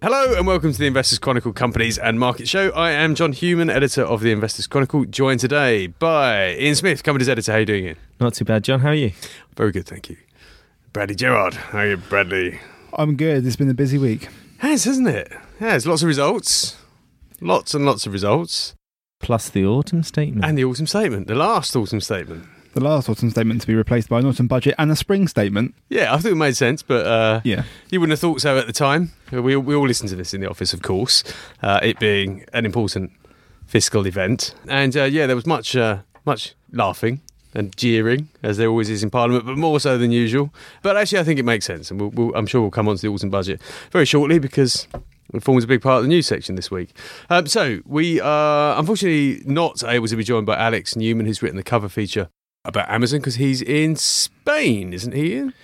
Hello 0.00 0.36
and 0.36 0.46
welcome 0.46 0.70
to 0.72 0.78
the 0.78 0.86
Investors 0.86 1.18
Chronicle 1.18 1.52
Companies 1.52 1.98
and 1.98 2.20
Market 2.20 2.46
Show. 2.46 2.70
I 2.70 2.92
am 2.92 3.16
John 3.16 3.32
Hughman, 3.32 3.68
editor 3.68 4.02
of 4.02 4.20
the 4.20 4.30
Investors 4.30 4.68
Chronicle, 4.68 5.04
joined 5.06 5.40
today 5.40 5.88
by 5.88 6.54
Ian 6.54 6.76
Smith, 6.76 7.02
Companies 7.02 7.28
editor. 7.28 7.50
How 7.50 7.56
are 7.56 7.60
you 7.60 7.66
doing, 7.66 7.84
Ian? 7.84 7.96
Not 8.20 8.34
too 8.34 8.44
bad, 8.44 8.62
John. 8.62 8.78
How 8.78 8.90
are 8.90 8.94
you? 8.94 9.10
Very 9.56 9.72
good, 9.72 9.86
thank 9.86 10.08
you. 10.08 10.16
Bradley 10.92 11.16
Gerrard. 11.16 11.54
How 11.54 11.78
are 11.78 11.88
you, 11.88 11.96
Bradley? 11.96 12.60
I'm 12.92 13.16
good. 13.16 13.44
It's 13.44 13.56
been 13.56 13.70
a 13.70 13.74
busy 13.74 13.98
week. 13.98 14.28
Has, 14.58 14.84
hasn't 14.84 15.08
it? 15.08 15.32
Has. 15.58 15.84
Lots 15.84 16.02
of 16.02 16.06
results. 16.06 16.76
Lots 17.40 17.74
and 17.74 17.84
lots 17.84 18.06
of 18.06 18.12
results. 18.12 18.74
Plus 19.18 19.48
the 19.48 19.66
autumn 19.66 20.04
statement. 20.04 20.44
And 20.44 20.56
the 20.56 20.64
autumn 20.64 20.86
statement, 20.86 21.26
the 21.26 21.34
last 21.34 21.74
autumn 21.74 22.00
statement. 22.00 22.46
The 22.78 22.84
last 22.84 23.08
autumn 23.08 23.30
statement 23.30 23.60
to 23.62 23.66
be 23.66 23.74
replaced 23.74 24.08
by 24.08 24.20
an 24.20 24.26
autumn 24.26 24.46
budget 24.46 24.76
and 24.78 24.88
a 24.92 24.94
spring 24.94 25.26
statement. 25.26 25.74
Yeah, 25.88 26.14
I 26.14 26.18
think 26.18 26.30
it 26.30 26.36
made 26.36 26.56
sense, 26.56 26.80
but 26.80 27.04
uh, 27.04 27.40
Yeah. 27.42 27.64
you 27.90 27.98
wouldn't 27.98 28.12
have 28.12 28.20
thought 28.20 28.40
so 28.40 28.56
at 28.56 28.68
the 28.68 28.72
time. 28.72 29.10
We, 29.32 29.56
we 29.56 29.74
all 29.74 29.88
listened 29.88 30.10
to 30.10 30.14
this 30.14 30.32
in 30.32 30.40
the 30.40 30.48
office, 30.48 30.72
of 30.72 30.80
course, 30.80 31.24
uh, 31.60 31.80
it 31.82 31.98
being 31.98 32.44
an 32.52 32.64
important 32.64 33.10
fiscal 33.66 34.06
event. 34.06 34.54
And 34.68 34.96
uh, 34.96 35.04
yeah, 35.04 35.26
there 35.26 35.34
was 35.34 35.44
much, 35.44 35.74
uh, 35.74 36.02
much 36.24 36.54
laughing 36.70 37.20
and 37.52 37.76
jeering, 37.76 38.28
as 38.44 38.58
there 38.58 38.68
always 38.68 38.90
is 38.90 39.02
in 39.02 39.10
Parliament, 39.10 39.44
but 39.44 39.58
more 39.58 39.80
so 39.80 39.98
than 39.98 40.12
usual. 40.12 40.54
But 40.82 40.96
actually, 40.96 41.18
I 41.18 41.24
think 41.24 41.40
it 41.40 41.44
makes 41.44 41.64
sense, 41.64 41.90
and 41.90 42.00
we'll, 42.00 42.10
we'll, 42.10 42.34
I'm 42.36 42.46
sure 42.46 42.60
we'll 42.60 42.70
come 42.70 42.86
on 42.86 42.94
to 42.94 43.02
the 43.02 43.08
autumn 43.08 43.30
budget 43.30 43.60
very 43.90 44.04
shortly 44.04 44.38
because 44.38 44.86
it 45.34 45.42
forms 45.42 45.64
a 45.64 45.66
big 45.66 45.82
part 45.82 45.96
of 45.96 46.02
the 46.04 46.08
news 46.08 46.28
section 46.28 46.54
this 46.54 46.70
week. 46.70 46.96
Um, 47.28 47.48
so 47.48 47.80
we 47.86 48.20
are 48.20 48.78
unfortunately 48.78 49.42
not 49.52 49.82
able 49.82 50.06
to 50.06 50.14
be 50.14 50.22
joined 50.22 50.46
by 50.46 50.56
Alex 50.56 50.94
Newman, 50.94 51.26
who's 51.26 51.42
written 51.42 51.56
the 51.56 51.64
cover 51.64 51.88
feature 51.88 52.28
about 52.64 52.88
Amazon 52.90 53.20
because 53.20 53.36
he's 53.36 53.62
in 53.62 53.96
Spain, 53.96 54.92
isn't 54.92 55.12
he? 55.12 55.34
Ian? 55.34 55.54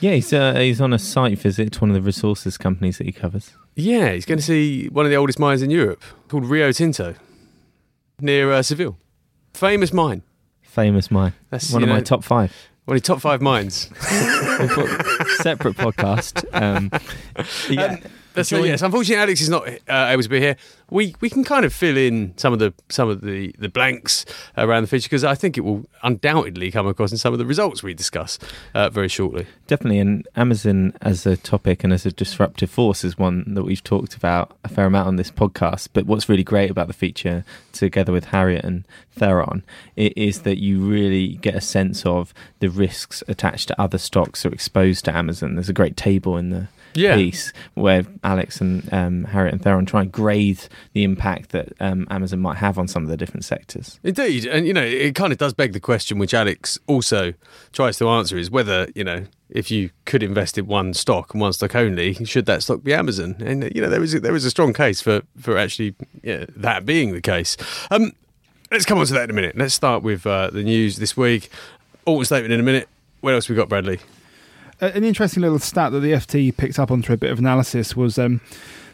yeah, 0.00 0.12
he's, 0.12 0.32
uh, 0.32 0.54
he's 0.54 0.80
on 0.80 0.92
a 0.92 0.98
site 0.98 1.38
visit 1.38 1.72
to 1.72 1.80
one 1.80 1.90
of 1.90 1.94
the 1.94 2.02
resources 2.02 2.56
companies 2.58 2.98
that 2.98 3.04
he 3.06 3.12
covers. 3.12 3.52
Yeah, 3.76 4.12
he's 4.12 4.26
going 4.26 4.38
to 4.38 4.44
see 4.44 4.88
one 4.88 5.04
of 5.06 5.10
the 5.10 5.16
oldest 5.16 5.38
mines 5.38 5.62
in 5.62 5.70
Europe 5.70 6.02
called 6.28 6.44
Rio 6.44 6.72
Tinto 6.72 7.14
near 8.20 8.52
uh, 8.52 8.62
Seville. 8.62 8.96
Famous 9.54 9.92
mine. 9.92 10.22
Famous 10.62 11.10
mine. 11.10 11.32
That's 11.50 11.72
one 11.72 11.82
of 11.82 11.88
my 11.88 12.00
top 12.00 12.22
five. 12.24 12.52
one 12.84 12.96
of 12.96 13.02
the 13.02 13.06
top 13.06 13.20
five 13.20 13.40
mines. 13.42 13.90
Separate 15.38 15.76
podcast. 15.76 16.44
Um, 16.52 16.90
yeah. 17.68 17.96
That's 18.34 18.50
Join- 18.50 18.66
yes. 18.66 18.82
Unfortunately, 18.82 19.20
Alex 19.20 19.40
is 19.40 19.48
not 19.48 19.66
uh, 19.66 20.06
able 20.08 20.22
to 20.22 20.28
be 20.28 20.38
here. 20.40 20.56
We 20.90 21.14
we 21.20 21.30
can 21.30 21.44
kind 21.44 21.64
of 21.64 21.72
fill 21.72 21.96
in 21.96 22.34
some 22.36 22.52
of 22.52 22.58
the 22.58 22.74
some 22.88 23.08
of 23.08 23.20
the, 23.20 23.54
the 23.58 23.68
blanks 23.68 24.24
around 24.56 24.82
the 24.82 24.88
feature 24.88 25.06
because 25.06 25.24
I 25.24 25.34
think 25.34 25.56
it 25.56 25.62
will 25.62 25.84
undoubtedly 26.02 26.70
come 26.70 26.86
across 26.86 27.12
in 27.12 27.18
some 27.18 27.32
of 27.32 27.38
the 27.38 27.46
results 27.46 27.82
we 27.82 27.94
discuss 27.94 28.38
uh, 28.74 28.90
very 28.90 29.08
shortly. 29.08 29.46
Definitely, 29.66 29.98
and 30.00 30.26
Amazon 30.36 30.92
as 31.00 31.26
a 31.26 31.36
topic 31.36 31.84
and 31.84 31.92
as 31.92 32.06
a 32.06 32.12
disruptive 32.12 32.70
force 32.70 33.04
is 33.04 33.18
one 33.18 33.54
that 33.54 33.62
we've 33.62 33.82
talked 33.82 34.14
about 34.14 34.56
a 34.64 34.68
fair 34.68 34.86
amount 34.86 35.08
on 35.08 35.16
this 35.16 35.30
podcast. 35.30 35.88
But 35.92 36.06
what's 36.06 36.28
really 36.28 36.44
great 36.44 36.70
about 36.70 36.88
the 36.88 36.92
feature, 36.92 37.44
together 37.72 38.12
with 38.12 38.26
Harriet 38.26 38.64
and 38.64 38.86
Theron, 39.12 39.62
is 39.96 40.42
that 40.42 40.58
you 40.58 40.80
really 40.80 41.34
get 41.36 41.54
a 41.54 41.60
sense 41.60 42.04
of 42.04 42.34
the 42.58 42.68
risks 42.68 43.22
attached 43.28 43.68
to 43.68 43.80
other 43.80 43.98
stocks 43.98 44.42
that 44.42 44.50
are 44.50 44.54
exposed 44.54 45.04
to 45.04 45.16
Amazon. 45.16 45.54
There's 45.54 45.68
a 45.68 45.74
great 45.74 45.96
table 45.96 46.36
in 46.36 46.50
the 46.50 46.68
Yeah. 46.94 47.14
piece 47.16 47.52
where 47.74 48.04
Alex 48.24 48.60
and 48.60 48.92
um, 48.92 49.24
Harriet 49.24 49.54
and 49.54 49.62
Theron 49.62 49.86
try 49.86 50.02
and 50.02 50.12
grade 50.12 50.60
the 50.92 51.04
impact 51.04 51.50
that 51.50 51.72
um, 51.80 52.06
Amazon 52.10 52.40
might 52.40 52.56
have 52.56 52.78
on 52.78 52.88
some 52.88 53.02
of 53.02 53.08
the 53.08 53.16
different 53.16 53.44
sectors. 53.44 54.00
Indeed, 54.02 54.46
and 54.46 54.66
you 54.66 54.72
know, 54.72 54.82
it 54.82 55.14
kind 55.14 55.32
of 55.32 55.38
does 55.38 55.54
beg 55.54 55.72
the 55.72 55.80
question, 55.80 56.18
which 56.18 56.34
Alex 56.34 56.78
also 56.86 57.34
tries 57.72 57.98
to 57.98 58.08
answer, 58.08 58.36
is 58.36 58.50
whether 58.50 58.88
you 58.94 59.04
know 59.04 59.26
if 59.50 59.70
you 59.70 59.90
could 60.04 60.22
invest 60.22 60.56
in 60.58 60.66
one 60.66 60.94
stock 60.94 61.34
and 61.34 61.40
one 61.40 61.52
stock 61.52 61.74
only, 61.74 62.14
should 62.24 62.46
that 62.46 62.62
stock 62.62 62.82
be 62.82 62.94
Amazon? 62.94 63.36
And 63.40 63.70
you 63.74 63.82
know, 63.82 63.88
there 63.88 64.02
is 64.02 64.14
a, 64.14 64.20
there 64.20 64.34
is 64.36 64.44
a 64.44 64.50
strong 64.50 64.72
case 64.72 65.00
for 65.00 65.22
for 65.38 65.56
actually 65.58 65.94
yeah, 66.22 66.46
that 66.56 66.86
being 66.86 67.12
the 67.12 67.20
case. 67.20 67.56
Um, 67.90 68.12
let's 68.70 68.84
come 68.84 68.98
on 68.98 69.06
to 69.06 69.12
that 69.14 69.24
in 69.24 69.30
a 69.30 69.34
minute. 69.34 69.56
Let's 69.56 69.74
start 69.74 70.02
with 70.02 70.26
uh, 70.26 70.50
the 70.50 70.62
news 70.62 70.96
this 70.96 71.16
week. 71.16 71.50
Autumn 72.06 72.24
statement 72.24 72.52
in 72.52 72.60
a 72.60 72.64
minute. 72.64 72.88
What 73.20 73.34
else 73.34 73.48
we 73.48 73.54
got, 73.54 73.68
Bradley? 73.68 74.00
An 74.80 75.04
interesting 75.04 75.42
little 75.42 75.58
stat 75.58 75.92
that 75.92 76.00
the 76.00 76.12
FT 76.12 76.56
picked 76.56 76.78
up 76.78 76.90
on 76.90 77.02
through 77.02 77.14
a 77.16 77.18
bit 77.18 77.30
of 77.30 77.38
analysis 77.38 77.94
was 77.94 78.18
um, 78.18 78.40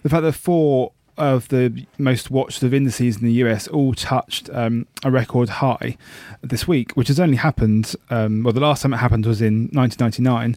the 0.02 0.08
fact 0.08 0.22
that 0.22 0.32
four 0.32 0.92
of 1.16 1.48
the 1.48 1.86
most 1.98 2.30
watched 2.30 2.62
of 2.62 2.74
indices 2.74 3.16
in 3.16 3.24
the 3.26 3.32
US 3.34 3.68
all 3.68 3.94
touched 3.94 4.50
um, 4.52 4.86
a 5.04 5.10
record 5.10 5.48
high 5.48 5.96
this 6.42 6.68
week, 6.68 6.92
which 6.92 7.08
has 7.08 7.18
only 7.20 7.36
happened. 7.36 7.94
Um, 8.10 8.42
well, 8.42 8.52
the 8.52 8.60
last 8.60 8.82
time 8.82 8.92
it 8.92 8.98
happened 8.98 9.24
was 9.26 9.40
in 9.40 9.68
1999. 9.72 10.56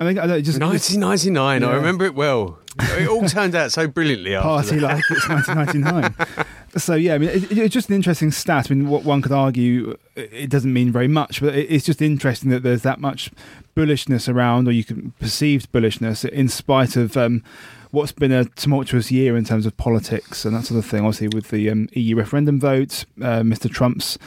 I 0.00 0.04
think 0.04 0.18
I 0.18 0.26
don't- 0.26 0.42
just 0.42 0.58
1999. 0.60 1.62
I 1.62 1.74
remember 1.74 2.06
it 2.06 2.14
well. 2.14 2.58
It 2.80 3.08
all 3.08 3.24
turned 3.28 3.54
out 3.54 3.72
so 3.72 3.86
brilliantly 3.86 4.34
after 4.34 4.48
party 4.48 4.76
that. 4.78 4.94
like 4.94 5.04
it's 5.10 5.28
1999. 5.28 6.46
so 6.76 6.94
yeah, 6.94 7.14
I 7.14 7.18
mean, 7.18 7.28
it, 7.30 7.52
it's 7.58 7.74
just 7.74 7.88
an 7.90 7.96
interesting 7.96 8.30
stat. 8.30 8.70
I 8.70 8.74
mean, 8.74 8.88
what 8.88 9.04
one 9.04 9.20
could 9.20 9.32
argue, 9.32 9.96
it 10.16 10.48
doesn't 10.48 10.72
mean 10.72 10.90
very 10.90 11.08
much, 11.08 11.40
but 11.40 11.54
it, 11.54 11.70
it's 11.70 11.84
just 11.84 12.00
interesting 12.00 12.50
that 12.50 12.62
there's 12.62 12.82
that 12.82 12.98
much 13.00 13.30
bullishness 13.76 14.32
around, 14.32 14.68
or 14.68 14.72
you 14.72 14.84
can 14.84 15.12
perceived 15.20 15.70
bullishness, 15.72 16.28
in 16.28 16.48
spite 16.48 16.96
of 16.96 17.16
um, 17.16 17.42
what's 17.90 18.12
been 18.12 18.32
a 18.32 18.44
tumultuous 18.44 19.10
year 19.10 19.36
in 19.36 19.44
terms 19.44 19.66
of 19.66 19.76
politics 19.76 20.44
and 20.44 20.54
that 20.54 20.64
sort 20.64 20.78
of 20.78 20.86
thing. 20.90 21.00
Obviously, 21.00 21.28
with 21.28 21.50
the 21.50 21.70
um, 21.70 21.88
EU 21.92 22.16
referendum 22.16 22.58
vote, 22.60 23.04
uh, 23.20 23.40
Mr. 23.40 23.70
Trump's 23.70 24.18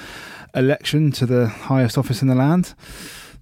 election 0.56 1.12
to 1.12 1.26
the 1.26 1.48
highest 1.48 1.98
office 1.98 2.22
in 2.22 2.28
the 2.28 2.36
land. 2.36 2.74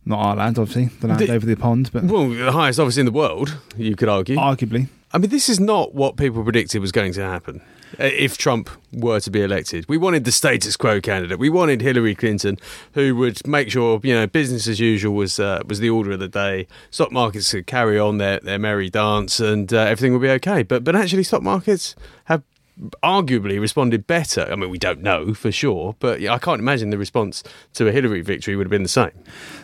Not 0.06 0.20
our 0.20 0.36
land, 0.36 0.58
obviously, 0.58 0.86
the 1.00 1.08
land 1.08 1.20
The- 1.20 1.32
over 1.32 1.46
the 1.46 1.56
pond, 1.56 1.92
but 1.94 2.04
Well, 2.06 2.30
the 2.30 2.52
highest 2.52 2.80
office 2.80 2.98
in 2.98 3.06
the 3.06 3.12
world, 3.12 3.58
you 3.78 3.96
could 3.96 4.10
argue. 4.10 4.36
arguably. 4.38 4.88
I 5.14 5.18
mean, 5.18 5.30
this 5.30 5.50
is 5.50 5.60
not 5.60 5.94
what 5.94 6.16
people 6.18 6.42
predicted 6.44 6.82
was 6.82 6.92
going 6.92 7.14
to 7.14 7.22
happen 7.22 7.62
if 8.00 8.38
Trump 8.38 8.70
were 8.94 9.20
to 9.20 9.32
be 9.32 9.42
elected. 9.42 9.88
We 9.88 9.98
wanted 9.98 10.26
the 10.26 10.32
status 10.32 10.78
quo 10.78 11.02
candidate. 11.02 11.40
We 11.40 11.50
wanted 11.50 11.82
Hillary 11.82 12.16
Clinton, 12.16 12.58
who 12.94 13.16
would 13.16 13.46
make 13.48 13.72
sure 13.72 14.00
you 14.04 14.14
know 14.14 14.28
business 14.28 14.68
as 14.68 14.80
usual 14.80 15.16
was 15.16 15.40
uh, 15.40 15.62
was 15.66 15.80
the 15.80 15.90
order 15.90 16.12
of 16.12 16.20
the 16.20 16.28
day. 16.28 16.68
Stock 16.90 17.12
markets 17.12 17.52
could 17.52 17.68
carry 17.68 18.00
on 18.00 18.18
their, 18.18 18.40
their 18.40 18.60
merry 18.60 18.90
dance, 18.90 19.40
and 19.40 19.74
uh, 19.74 19.80
everything 19.80 20.14
would 20.14 20.22
be 20.22 20.30
okay. 20.30 20.64
But 20.64 20.84
but 20.84 20.96
actually, 20.96 21.24
stock 21.24 21.44
markets 21.44 21.96
have 22.26 22.44
arguably 23.04 23.60
responded 23.60 24.08
better. 24.08 24.48
I 24.52 24.56
mean, 24.56 24.70
we 24.70 24.78
don't 24.78 25.02
know 25.02 25.34
for 25.34 25.52
sure, 25.52 25.96
but 26.00 26.24
I 26.24 26.38
can't 26.40 26.60
imagine 26.60 26.90
the 26.90 26.98
response 26.98 27.44
to 27.74 27.88
a 27.88 27.92
Hillary 27.92 28.22
victory 28.22 28.56
would 28.56 28.66
have 28.66 28.72
been 28.72 28.84
the 28.84 28.90
same. 28.90 29.12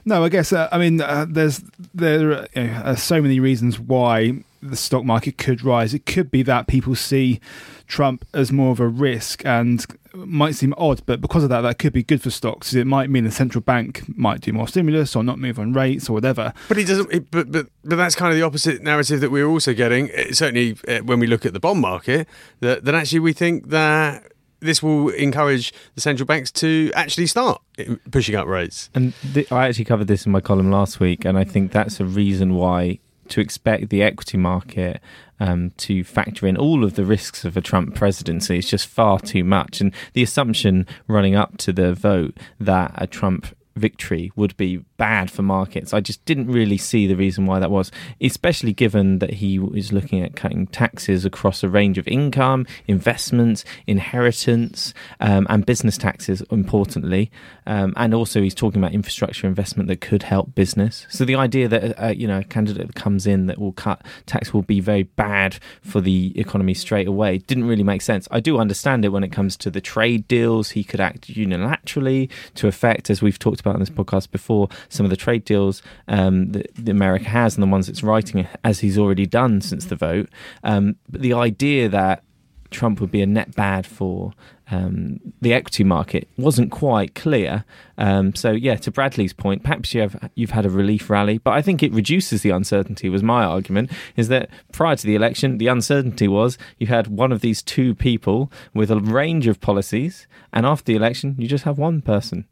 No, 0.05 0.23
I 0.23 0.29
guess 0.29 0.53
uh, 0.53 0.69
I 0.71 0.77
mean 0.77 1.01
uh, 1.01 1.25
there's 1.27 1.61
there 1.93 2.31
are, 2.31 2.47
are 2.83 2.97
so 2.97 3.21
many 3.21 3.39
reasons 3.39 3.79
why 3.79 4.43
the 4.61 4.75
stock 4.75 5.03
market 5.03 5.37
could 5.37 5.63
rise. 5.63 5.93
It 5.93 6.05
could 6.05 6.31
be 6.31 6.43
that 6.43 6.67
people 6.67 6.95
see 6.95 7.39
Trump 7.87 8.25
as 8.33 8.51
more 8.51 8.71
of 8.71 8.79
a 8.79 8.87
risk 8.87 9.45
and 9.45 9.85
might 10.13 10.55
seem 10.55 10.73
odd, 10.77 11.01
but 11.05 11.21
because 11.21 11.43
of 11.43 11.49
that, 11.49 11.61
that 11.61 11.77
could 11.77 11.93
be 11.93 12.03
good 12.03 12.21
for 12.21 12.29
stocks. 12.31 12.73
It 12.73 12.87
might 12.87 13.09
mean 13.09 13.23
the 13.23 13.31
central 13.31 13.61
bank 13.61 14.03
might 14.17 14.41
do 14.41 14.51
more 14.51 14.67
stimulus 14.67 15.15
or 15.15 15.23
not 15.23 15.37
move 15.39 15.59
on 15.59 15.73
rates 15.73 16.09
or 16.09 16.13
whatever. 16.13 16.53
But 16.67 16.77
he 16.77 16.83
doesn't. 16.85 17.11
It, 17.13 17.29
but 17.31 17.51
but 17.51 17.67
but 17.83 17.95
that's 17.97 18.15
kind 18.15 18.31
of 18.31 18.37
the 18.37 18.43
opposite 18.45 18.81
narrative 18.81 19.21
that 19.21 19.29
we're 19.31 19.47
also 19.47 19.73
getting. 19.73 20.09
uh, 20.11 20.33
Certainly, 20.33 20.77
uh, 20.87 20.99
when 20.99 21.19
we 21.19 21.27
look 21.27 21.45
at 21.45 21.53
the 21.53 21.59
bond 21.59 21.81
market, 21.81 22.27
that 22.61 22.83
that 22.85 22.95
actually 22.95 23.19
we 23.19 23.33
think 23.33 23.69
that 23.69 24.31
this 24.59 24.81
will 24.81 25.09
encourage 25.09 25.71
the 25.93 26.01
central 26.01 26.25
banks 26.25 26.49
to 26.51 26.91
actually 26.95 27.27
start 27.27 27.61
uh, 27.79 27.83
pushing 28.11 28.33
up 28.35 28.47
rates. 28.47 28.89
And 28.95 29.13
th- 29.33 29.51
I 29.51 29.67
actually 29.67 29.85
covered 29.85 30.07
this 30.07 30.25
in 30.25 30.31
my 30.31 30.41
column 30.41 30.71
last 30.71 30.99
week, 30.99 31.25
and 31.25 31.37
I 31.37 31.43
think 31.43 31.71
that's 31.71 31.99
a 31.99 32.05
reason 32.05 32.55
why 32.55 32.99
to 33.29 33.41
expect 33.41 33.89
the 33.89 34.03
equity 34.03 34.37
market 34.37 35.01
um, 35.39 35.71
to 35.77 36.03
factor 36.03 36.47
in 36.47 36.57
all 36.57 36.83
of 36.83 36.95
the 36.95 37.05
risks 37.05 37.45
of 37.45 37.55
a 37.55 37.61
Trump 37.61 37.95
presidency 37.95 38.57
is 38.57 38.69
just 38.69 38.87
far 38.87 39.19
too 39.19 39.43
much. 39.43 39.81
And 39.81 39.93
the 40.13 40.23
assumption 40.23 40.87
running 41.07 41.35
up 41.35 41.57
to 41.57 41.71
the 41.71 41.93
vote 41.93 42.37
that 42.59 42.91
a 42.95 43.07
Trump 43.07 43.47
victory 43.77 44.31
would 44.35 44.57
be 44.57 44.77
bad 44.97 45.31
for 45.31 45.43
markets. 45.43 45.93
I 45.93 45.99
just 45.99 46.23
didn't 46.25 46.47
really 46.47 46.77
see 46.77 47.07
the 47.07 47.15
reason 47.15 47.45
why 47.45 47.59
that 47.59 47.71
was, 47.71 47.91
especially 48.19 48.73
given 48.73 49.19
that 49.19 49.35
he 49.35 49.57
is 49.75 49.93
looking 49.93 50.21
at 50.21 50.35
cutting 50.35 50.67
taxes 50.67 51.25
across 51.25 51.63
a 51.63 51.69
range 51.69 51.97
of 51.97 52.07
income, 52.07 52.65
investments, 52.87 53.63
inheritance, 53.85 54.93
um, 55.19 55.47
and 55.49 55.65
business 55.65 55.97
taxes, 55.97 56.41
importantly. 56.51 57.31
Um, 57.67 57.93
and 57.97 58.13
also, 58.13 58.41
he's 58.41 58.55
talking 58.55 58.81
about 58.81 58.93
infrastructure 58.93 59.45
investment 59.45 59.87
that 59.89 60.01
could 60.01 60.23
help 60.23 60.55
business. 60.55 61.05
So 61.09 61.25
the 61.25 61.35
idea 61.35 61.67
that 61.67 62.01
uh, 62.01 62.07
you 62.07 62.27
know 62.27 62.39
a 62.39 62.43
candidate 62.43 62.87
that 62.87 62.95
comes 62.95 63.27
in 63.27 63.45
that 63.47 63.59
will 63.59 63.73
cut 63.73 64.03
tax 64.25 64.53
will 64.53 64.61
be 64.63 64.79
very 64.79 65.03
bad 65.03 65.59
for 65.81 66.01
the 66.01 66.33
economy 66.39 66.73
straight 66.73 67.07
away 67.07 67.39
didn't 67.39 67.65
really 67.65 67.83
make 67.83 68.01
sense. 68.01 68.27
I 68.31 68.39
do 68.39 68.57
understand 68.57 69.05
it 69.05 69.09
when 69.09 69.23
it 69.23 69.31
comes 69.31 69.57
to 69.57 69.69
the 69.69 69.81
trade 69.81 70.27
deals. 70.27 70.71
He 70.71 70.83
could 70.83 71.01
act 71.01 71.27
unilaterally 71.27 72.29
to 72.55 72.67
affect, 72.67 73.09
as 73.09 73.21
we've 73.21 73.37
talked 73.37 73.59
about 73.59 73.75
in 73.75 73.81
this 73.81 73.89
podcast 73.89 74.31
before, 74.31 74.69
some 74.87 75.05
of 75.05 75.09
the 75.09 75.17
trade 75.17 75.43
deals 75.43 75.81
um, 76.07 76.51
that, 76.53 76.73
that 76.75 76.89
America 76.89 77.25
has 77.25 77.55
and 77.55 77.63
the 77.63 77.67
ones 77.67 77.89
it's 77.89 78.01
writing 78.01 78.47
as 78.63 78.79
he's 78.79 78.97
already 78.97 79.25
done 79.25 79.59
since 79.59 79.85
the 79.85 79.95
vote. 79.95 80.29
Um, 80.63 80.95
but 81.09 81.21
the 81.21 81.33
idea 81.33 81.89
that 81.89 82.23
Trump 82.71 82.99
would 83.01 83.11
be 83.11 83.21
a 83.21 83.25
net 83.25 83.55
bad 83.55 83.85
for 83.85 84.33
um, 84.69 85.19
the 85.41 85.53
equity 85.53 85.83
market 85.83 86.27
wasn't 86.37 86.71
quite 86.71 87.15
clear. 87.15 87.63
Um, 87.97 88.35
so 88.35 88.51
yeah, 88.51 88.75
to 88.75 88.91
Bradley's 88.91 89.33
point, 89.33 89.63
perhaps 89.63 89.93
you 89.93 90.01
have 90.01 90.29
you've 90.35 90.51
had 90.51 90.65
a 90.65 90.69
relief 90.69 91.09
rally, 91.09 91.37
but 91.37 91.51
I 91.51 91.61
think 91.61 91.81
it 91.81 91.93
reduces 91.93 92.41
the 92.41 92.49
uncertainty. 92.49 93.09
Was 93.09 93.23
my 93.23 93.43
argument 93.43 93.91
is 94.15 94.27
that 94.27 94.49
prior 94.71 94.95
to 94.95 95.05
the 95.05 95.15
election, 95.15 95.57
the 95.57 95.67
uncertainty 95.67 96.27
was 96.27 96.57
you 96.77 96.87
had 96.87 97.07
one 97.07 97.31
of 97.31 97.41
these 97.41 97.61
two 97.61 97.95
people 97.95 98.51
with 98.73 98.91
a 98.91 98.99
range 98.99 99.47
of 99.47 99.61
policies, 99.61 100.27
and 100.51 100.65
after 100.65 100.85
the 100.85 100.97
election, 100.97 101.35
you 101.37 101.47
just 101.47 101.63
have 101.63 101.77
one 101.77 102.01
person 102.01 102.45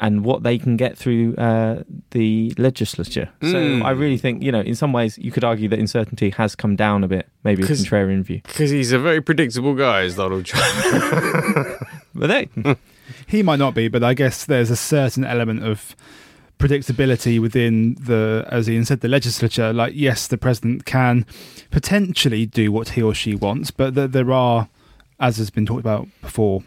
and 0.00 0.24
what 0.24 0.42
they 0.42 0.58
can 0.58 0.76
get 0.76 0.96
through 0.96 1.34
uh, 1.36 1.82
the 2.10 2.52
legislature. 2.56 3.28
Mm. 3.40 3.52
So 3.52 3.76
hmm. 3.76 3.82
I 3.82 3.90
really 3.90 4.18
think, 4.18 4.42
you 4.42 4.52
know, 4.52 4.60
in 4.60 4.74
some 4.74 4.92
ways, 4.92 5.18
you 5.18 5.32
could 5.32 5.44
argue 5.44 5.68
that 5.68 5.78
uncertainty 5.78 6.30
has 6.30 6.54
come 6.54 6.76
down 6.76 7.02
a 7.02 7.08
bit, 7.08 7.28
maybe 7.42 7.62
a 7.64 7.66
contrarian 7.66 8.22
view. 8.22 8.40
Because 8.44 8.70
he's 8.70 8.92
a 8.92 8.98
very 8.98 9.20
predictable 9.20 9.74
guy, 9.74 10.02
is 10.02 10.16
Donald 10.16 10.44
Trump. 10.44 11.78
but 12.14 12.28
they, 12.28 12.48
he 13.26 13.42
might 13.42 13.58
not 13.58 13.74
be, 13.74 13.88
but 13.88 14.04
I 14.04 14.14
guess 14.14 14.44
there's 14.44 14.70
a 14.70 14.76
certain 14.76 15.24
element 15.24 15.64
of 15.64 15.96
predictability 16.60 17.40
within 17.40 17.94
the, 17.94 18.46
as 18.50 18.70
Ian 18.70 18.84
said, 18.84 19.00
the 19.00 19.08
legislature. 19.08 19.72
Like, 19.72 19.94
yes, 19.96 20.28
the 20.28 20.38
president 20.38 20.84
can 20.84 21.26
potentially 21.72 22.46
do 22.46 22.70
what 22.70 22.90
he 22.90 23.02
or 23.02 23.14
she 23.14 23.34
wants, 23.34 23.72
but 23.72 23.94
there 23.94 24.32
are, 24.32 24.68
as 25.18 25.38
has 25.38 25.50
been 25.50 25.66
talked 25.66 25.80
about 25.80 26.06
before, 26.20 26.62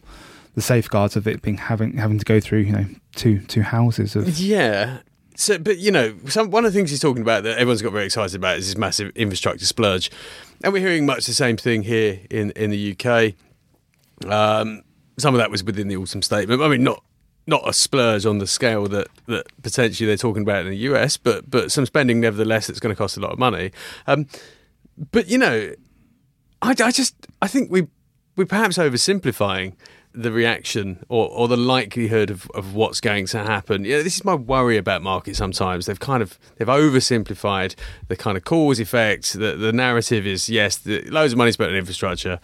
the 0.56 0.62
safeguards 0.62 1.16
of 1.16 1.28
it 1.28 1.42
being 1.42 1.58
having 1.58 1.98
having 1.98 2.20
to 2.20 2.26
go 2.26 2.40
through 2.40 2.60
you 2.60 2.72
know 2.74 2.86
two 3.16 3.40
two 3.40 3.62
houses 3.62 4.16
of 4.16 4.40
yeah. 4.40 5.00
So, 5.36 5.58
but 5.58 5.78
you 5.78 5.92
know, 5.92 6.16
some, 6.28 6.52
one 6.52 6.66
of 6.66 6.74
the 6.74 6.78
things 6.78 6.92
he's 6.92 7.00
talking 7.00 7.22
about 7.22 7.44
that 7.44 7.58
everyone's 7.58 7.82
got 7.82 7.94
very 7.94 8.06
excited 8.06 8.36
about 8.36 8.58
is 8.58 8.68
this 8.68 8.78
massive 8.78 9.16
infrastructure 9.16 9.66
splurge, 9.66 10.12
and 10.64 10.74
we're 10.74 10.80
hearing 10.82 11.06
much 11.06 11.26
the 11.26 11.34
same 11.34 11.58
thing 11.58 11.84
here 11.84 12.20
in 12.30 12.52
in 12.52 12.70
the 12.70 12.96
UK. 12.96 13.34
Um, 14.32 14.84
some 15.18 15.34
of 15.34 15.40
that 15.40 15.50
was 15.50 15.64
within 15.64 15.88
the 15.88 15.98
autumn 15.98 16.22
statement. 16.22 16.62
I 16.62 16.68
mean, 16.68 16.84
not 16.84 17.04
not 17.48 17.68
a 17.68 17.74
splurge 17.74 18.26
on 18.26 18.38
the 18.38 18.48
scale 18.48 18.88
that, 18.88 19.08
that 19.28 19.46
potentially 19.64 20.08
they're 20.08 20.18
talking 20.18 20.44
about 20.44 20.66
in 20.66 20.72
the 20.72 20.78
US, 20.78 21.18
but 21.18 21.50
but 21.50 21.72
some 21.72 21.86
spending 21.86 22.20
nevertheless 22.20 22.68
that's 22.68 22.80
going 22.80 22.94
to 22.94 22.98
cost 22.98 23.18
a 23.18 23.20
lot 23.20 23.32
of 23.32 23.40
money. 23.40 23.72
Um, 24.08 24.28
but 25.12 25.28
you 25.28 25.38
know, 25.38 25.74
I, 26.62 26.70
I 26.70 26.92
just 26.92 27.16
I 27.42 27.48
think 27.48 27.72
we 27.72 27.88
we're 28.36 28.46
perhaps 28.46 28.78
oversimplifying 28.78 29.74
the 30.14 30.32
reaction 30.32 31.04
or, 31.10 31.30
or 31.30 31.48
the 31.48 31.58
likelihood 31.58 32.30
of, 32.30 32.50
of 32.52 32.74
what's 32.74 33.00
going 33.00 33.26
to 33.28 33.40
happen. 33.40 33.86
Yeah, 33.86 34.02
this 34.02 34.16
is 34.16 34.26
my 34.26 34.36
worry 34.36 34.78
about 34.78 35.02
markets 35.02 35.38
sometimes. 35.38 35.86
They've 35.86 36.00
kind 36.00 36.22
of 36.22 36.38
they've 36.58 36.68
oversimplified 36.68 37.76
the 38.08 38.16
kind 38.16 38.38
of 38.38 38.44
cause 38.44 38.80
effect. 38.80 39.34
The, 39.34 39.56
the 39.56 39.72
narrative 39.72 40.26
is 40.26 40.50
yes, 40.50 40.78
the, 40.78 41.02
loads 41.10 41.34
of 41.34 41.38
money 41.38 41.52
spent 41.52 41.72
on 41.72 41.78
infrastructure, 41.78 42.40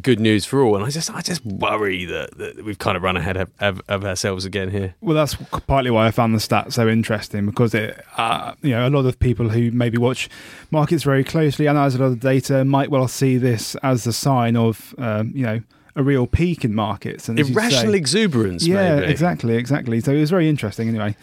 good 0.00 0.20
news 0.20 0.44
for 0.44 0.62
all. 0.62 0.74
And 0.76 0.84
I 0.84 0.90
just 0.90 1.10
I 1.10 1.20
just 1.20 1.44
worry 1.44 2.04
that, 2.06 2.36
that 2.38 2.64
we've 2.64 2.78
kind 2.78 2.96
of 2.96 3.02
run 3.02 3.16
ahead 3.16 3.36
of, 3.36 3.50
of, 3.60 3.80
of, 3.88 4.04
ourselves 4.04 4.44
again 4.44 4.70
here. 4.70 4.94
Well, 5.00 5.14
that's 5.14 5.34
partly 5.66 5.90
why 5.90 6.06
I 6.06 6.10
found 6.10 6.34
the 6.34 6.38
stats 6.38 6.72
so 6.72 6.88
interesting 6.88 7.46
because 7.46 7.74
it, 7.74 8.04
uh, 8.16 8.54
you 8.62 8.70
know, 8.70 8.86
a 8.86 8.90
lot 8.90 9.06
of 9.06 9.18
people 9.18 9.48
who 9.48 9.70
maybe 9.70 9.98
watch 9.98 10.28
markets 10.70 11.04
very 11.04 11.24
closely, 11.24 11.68
analyze 11.68 11.94
a 11.94 11.98
lot 11.98 12.06
of 12.06 12.20
data, 12.20 12.64
might 12.64 12.90
well 12.90 13.08
see 13.08 13.36
this 13.36 13.76
as 13.76 14.06
a 14.06 14.12
sign 14.12 14.56
of, 14.56 14.94
um, 14.98 15.32
you 15.34 15.44
know 15.44 15.60
a 15.96 16.02
real 16.02 16.26
peak 16.26 16.64
in 16.64 16.74
markets 16.74 17.28
and 17.28 17.40
irrational 17.40 17.92
say, 17.92 17.98
exuberance. 17.98 18.66
Yeah, 18.66 18.96
maybe. 18.96 19.10
exactly, 19.10 19.56
exactly. 19.56 20.00
So 20.00 20.12
it 20.12 20.20
was 20.20 20.30
very 20.30 20.48
interesting. 20.48 20.88
Anyway. 20.88 21.16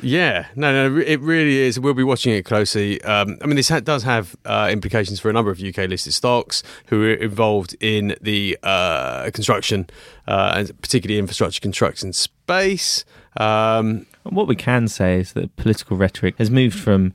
Yeah, 0.00 0.46
no, 0.54 0.88
no, 0.88 1.00
it 1.00 1.20
really 1.20 1.58
is. 1.58 1.80
We'll 1.80 1.94
be 1.94 2.02
watching 2.02 2.34
it 2.34 2.44
closely. 2.44 3.02
Um, 3.02 3.38
I 3.42 3.46
mean, 3.46 3.56
this 3.56 3.70
ha- 3.70 3.80
does 3.80 4.02
have 4.02 4.36
uh, 4.44 4.68
implications 4.70 5.18
for 5.18 5.30
a 5.30 5.32
number 5.32 5.50
of 5.50 5.60
UK 5.60 5.88
listed 5.88 6.12
stocks 6.12 6.62
who 6.86 7.02
are 7.04 7.14
involved 7.14 7.74
in 7.80 8.14
the 8.20 8.58
uh, 8.62 9.30
construction 9.30 9.86
uh, 10.28 10.54
and 10.56 10.80
particularly 10.82 11.18
infrastructure 11.18 11.60
construction 11.60 12.12
space. 12.12 13.04
Um, 13.38 14.06
what 14.24 14.46
we 14.46 14.56
can 14.56 14.88
say 14.88 15.20
is 15.20 15.32
that 15.32 15.54
political 15.56 15.96
rhetoric 15.96 16.36
has 16.38 16.50
moved 16.50 16.78
from 16.78 17.12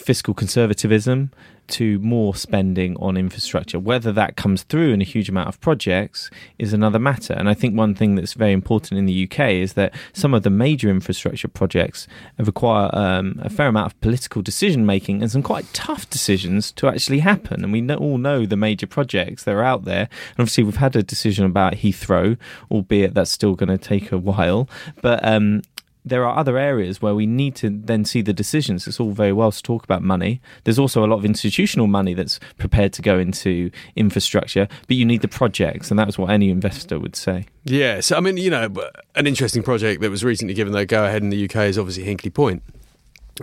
fiscal 0.00 0.34
conservatism 0.34 1.30
to 1.70 1.98
more 2.00 2.34
spending 2.34 2.96
on 2.96 3.16
infrastructure. 3.16 3.78
Whether 3.78 4.12
that 4.12 4.36
comes 4.36 4.64
through 4.64 4.92
in 4.92 5.00
a 5.00 5.04
huge 5.04 5.28
amount 5.28 5.48
of 5.48 5.60
projects 5.60 6.30
is 6.58 6.72
another 6.72 6.98
matter. 6.98 7.32
And 7.32 7.48
I 7.48 7.54
think 7.54 7.76
one 7.76 7.94
thing 7.94 8.16
that's 8.16 8.34
very 8.34 8.52
important 8.52 8.98
in 8.98 9.06
the 9.06 9.28
UK 9.30 9.50
is 9.50 9.74
that 9.74 9.94
some 10.12 10.34
of 10.34 10.42
the 10.42 10.50
major 10.50 10.90
infrastructure 10.90 11.48
projects 11.48 12.06
require 12.38 12.90
um, 12.92 13.40
a 13.42 13.48
fair 13.48 13.68
amount 13.68 13.86
of 13.86 14.00
political 14.00 14.42
decision 14.42 14.84
making 14.84 15.22
and 15.22 15.30
some 15.30 15.42
quite 15.42 15.72
tough 15.72 16.10
decisions 16.10 16.72
to 16.72 16.88
actually 16.88 17.20
happen. 17.20 17.62
And 17.62 17.72
we 17.72 17.80
know, 17.80 17.96
all 17.96 18.18
know 18.18 18.46
the 18.46 18.56
major 18.56 18.86
projects 18.86 19.44
that 19.44 19.54
are 19.54 19.62
out 19.62 19.84
there. 19.84 20.08
And 20.30 20.40
obviously, 20.40 20.64
we've 20.64 20.76
had 20.76 20.96
a 20.96 21.02
decision 21.02 21.44
about 21.44 21.74
Heathrow, 21.74 22.36
albeit 22.70 23.14
that's 23.14 23.30
still 23.30 23.54
going 23.54 23.68
to 23.68 23.78
take 23.78 24.12
a 24.12 24.18
while. 24.18 24.68
But 25.00 25.24
um, 25.24 25.62
there 26.04 26.24
are 26.24 26.36
other 26.36 26.56
areas 26.56 27.02
where 27.02 27.14
we 27.14 27.26
need 27.26 27.54
to 27.56 27.70
then 27.70 28.04
see 28.04 28.22
the 28.22 28.32
decisions. 28.32 28.86
It's 28.86 28.98
all 28.98 29.12
very 29.12 29.32
well 29.32 29.52
to 29.52 29.62
talk 29.62 29.84
about 29.84 30.02
money. 30.02 30.40
There's 30.64 30.78
also 30.78 31.04
a 31.04 31.06
lot 31.06 31.16
of 31.16 31.24
institutional 31.24 31.86
money 31.86 32.14
that's 32.14 32.40
prepared 32.58 32.92
to 32.94 33.02
go 33.02 33.18
into 33.18 33.70
infrastructure, 33.96 34.66
but 34.86 34.96
you 34.96 35.04
need 35.04 35.22
the 35.22 35.28
projects, 35.28 35.90
and 35.90 35.98
that's 35.98 36.18
what 36.18 36.30
any 36.30 36.50
investor 36.50 36.98
would 36.98 37.16
say. 37.16 37.46
Yeah, 37.64 38.00
so 38.00 38.16
I 38.16 38.20
mean, 38.20 38.36
you 38.36 38.50
know, 38.50 38.68
an 39.14 39.26
interesting 39.26 39.62
project 39.62 40.00
that 40.00 40.10
was 40.10 40.24
recently 40.24 40.54
given 40.54 40.72
the 40.72 40.86
go 40.86 41.04
ahead 41.04 41.22
in 41.22 41.30
the 41.30 41.44
UK 41.44 41.56
is 41.56 41.78
obviously 41.78 42.04
Hinkley 42.04 42.32
Point. 42.32 42.62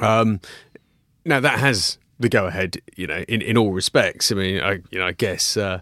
Um, 0.02 0.40
now 1.26 1.40
that 1.40 1.60
has 1.60 1.98
the 2.20 2.30
go 2.30 2.48
ahead, 2.48 2.78
you 2.96 3.08
know, 3.08 3.24
in, 3.28 3.42
in 3.42 3.58
all 3.58 3.72
respects. 3.72 4.32
I 4.32 4.36
mean, 4.36 4.62
I 4.62 4.80
you 4.90 5.00
know, 5.00 5.08
I 5.08 5.12
guess 5.12 5.58
uh, 5.58 5.82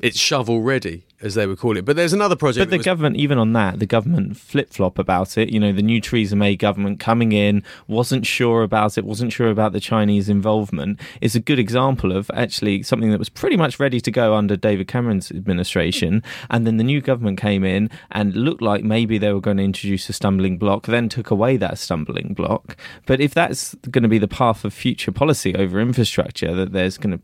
it's 0.00 0.18
shovel 0.18 0.60
ready 0.60 1.04
as 1.22 1.34
they 1.34 1.46
would 1.46 1.58
call 1.58 1.76
it. 1.76 1.84
But 1.84 1.96
there's 1.96 2.12
another 2.12 2.36
project. 2.36 2.66
But 2.66 2.70
the 2.70 2.76
was... 2.78 2.84
government, 2.84 3.16
even 3.16 3.38
on 3.38 3.52
that, 3.54 3.78
the 3.78 3.86
government 3.86 4.36
flip 4.36 4.70
flop 4.70 4.98
about 4.98 5.38
it. 5.38 5.50
You 5.50 5.58
know, 5.58 5.72
the 5.72 5.82
new 5.82 6.00
Theresa 6.00 6.36
May 6.36 6.56
government 6.56 7.00
coming 7.00 7.32
in 7.32 7.62
wasn't 7.86 8.26
sure 8.26 8.62
about 8.62 8.98
it, 8.98 9.04
wasn't 9.04 9.32
sure 9.32 9.48
about 9.48 9.72
the 9.72 9.80
Chinese 9.80 10.28
involvement. 10.28 11.00
Is 11.20 11.34
a 11.34 11.40
good 11.40 11.58
example 11.58 12.12
of 12.12 12.30
actually 12.34 12.82
something 12.82 13.10
that 13.10 13.18
was 13.18 13.28
pretty 13.30 13.56
much 13.56 13.80
ready 13.80 14.00
to 14.00 14.10
go 14.10 14.34
under 14.34 14.56
David 14.56 14.88
Cameron's 14.88 15.30
administration, 15.30 16.22
and 16.50 16.66
then 16.66 16.76
the 16.76 16.84
new 16.84 17.00
government 17.00 17.40
came 17.40 17.64
in 17.64 17.90
and 18.10 18.36
looked 18.36 18.62
like 18.62 18.84
maybe 18.84 19.18
they 19.18 19.32
were 19.32 19.40
going 19.40 19.56
to 19.56 19.64
introduce 19.64 20.08
a 20.08 20.12
stumbling 20.12 20.58
block, 20.58 20.86
then 20.86 21.08
took 21.08 21.30
away 21.30 21.56
that 21.56 21.78
stumbling 21.78 22.34
block. 22.34 22.76
But 23.06 23.20
if 23.20 23.32
that's 23.32 23.74
going 23.90 24.02
to 24.02 24.08
be 24.08 24.18
the 24.18 24.28
path 24.28 24.64
of 24.64 24.74
future 24.74 25.12
policy 25.12 25.54
over 25.54 25.80
infrastructure, 25.80 26.54
that 26.54 26.72
there's 26.72 26.98
going 26.98 27.16
to 27.16 27.22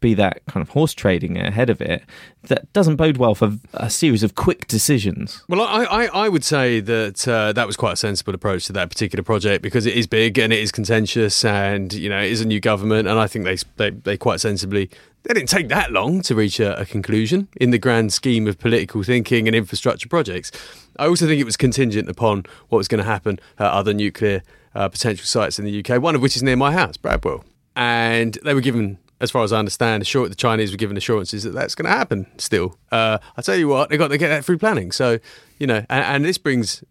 be 0.00 0.14
that 0.14 0.44
kind 0.46 0.62
of 0.62 0.70
horse 0.70 0.94
trading 0.94 1.38
ahead 1.38 1.70
of 1.70 1.80
it, 1.80 2.02
that 2.44 2.72
doesn't 2.72 2.96
bode 2.96 3.16
well 3.16 3.34
for 3.34 3.58
a 3.74 3.90
series 3.90 4.22
of 4.22 4.34
quick 4.34 4.66
decisions. 4.66 5.44
Well, 5.48 5.60
I, 5.60 5.84
I, 5.84 6.04
I 6.06 6.28
would 6.28 6.44
say 6.44 6.80
that 6.80 7.26
uh, 7.28 7.52
that 7.52 7.66
was 7.66 7.76
quite 7.76 7.92
a 7.92 7.96
sensible 7.96 8.34
approach 8.34 8.66
to 8.66 8.72
that 8.74 8.88
particular 8.88 9.22
project 9.22 9.62
because 9.62 9.86
it 9.86 9.94
is 9.94 10.06
big 10.06 10.38
and 10.38 10.52
it 10.52 10.60
is 10.60 10.72
contentious 10.72 11.44
and, 11.44 11.92
you 11.92 12.08
know, 12.08 12.20
it 12.20 12.30
is 12.30 12.40
a 12.40 12.46
new 12.46 12.60
government. 12.60 13.08
And 13.08 13.18
I 13.18 13.26
think 13.26 13.44
they, 13.44 13.56
they, 13.76 13.90
they 13.90 14.16
quite 14.16 14.40
sensibly 14.40 14.90
they 15.22 15.34
didn't 15.34 15.48
take 15.48 15.68
that 15.68 15.92
long 15.92 16.22
to 16.22 16.34
reach 16.34 16.60
a, 16.60 16.80
a, 16.80 16.86
conclusion 16.86 17.48
in 17.56 17.70
the 17.70 17.78
grand 17.78 18.12
scheme 18.12 18.46
of 18.46 18.58
political 18.58 19.02
thinking 19.02 19.46
and 19.46 19.54
infrastructure 19.54 20.08
projects. 20.08 20.50
I 20.98 21.06
also 21.06 21.26
think 21.26 21.40
it 21.40 21.44
was 21.44 21.56
contingent 21.56 22.08
upon 22.08 22.44
what 22.68 22.78
was 22.78 22.88
going 22.88 23.02
to 23.02 23.04
happen 23.04 23.38
at 23.58 23.70
other 23.70 23.92
nuclear 23.92 24.42
uh, 24.74 24.88
potential 24.88 25.26
sites 25.26 25.58
in 25.58 25.64
the 25.64 25.84
UK, 25.84 26.00
one 26.00 26.14
of 26.14 26.22
which 26.22 26.36
is 26.36 26.42
near 26.42 26.56
my 26.56 26.72
house, 26.72 26.96
Bradwell. 26.96 27.44
And 27.76 28.38
they 28.44 28.54
were 28.54 28.60
given 28.60 28.98
as 29.20 29.30
far 29.30 29.44
as 29.44 29.52
I 29.52 29.58
understand, 29.58 30.02
assure, 30.02 30.28
the 30.28 30.34
Chinese 30.34 30.70
were 30.70 30.76
given 30.76 30.96
assurances 30.96 31.42
that 31.42 31.50
that's 31.50 31.74
going 31.74 31.90
to 31.90 31.96
happen 31.96 32.26
still. 32.38 32.78
Uh, 32.90 33.18
I 33.36 33.42
tell 33.42 33.56
you 33.56 33.68
what, 33.68 33.90
they 33.90 33.96
got 33.96 34.08
to 34.08 34.18
get 34.18 34.28
that 34.28 34.44
through 34.44 34.58
planning. 34.58 34.92
So, 34.92 35.18
you 35.58 35.66
know, 35.66 35.84
and, 35.90 36.04
and, 36.04 36.24
this 36.24 36.38
brings 36.38 36.82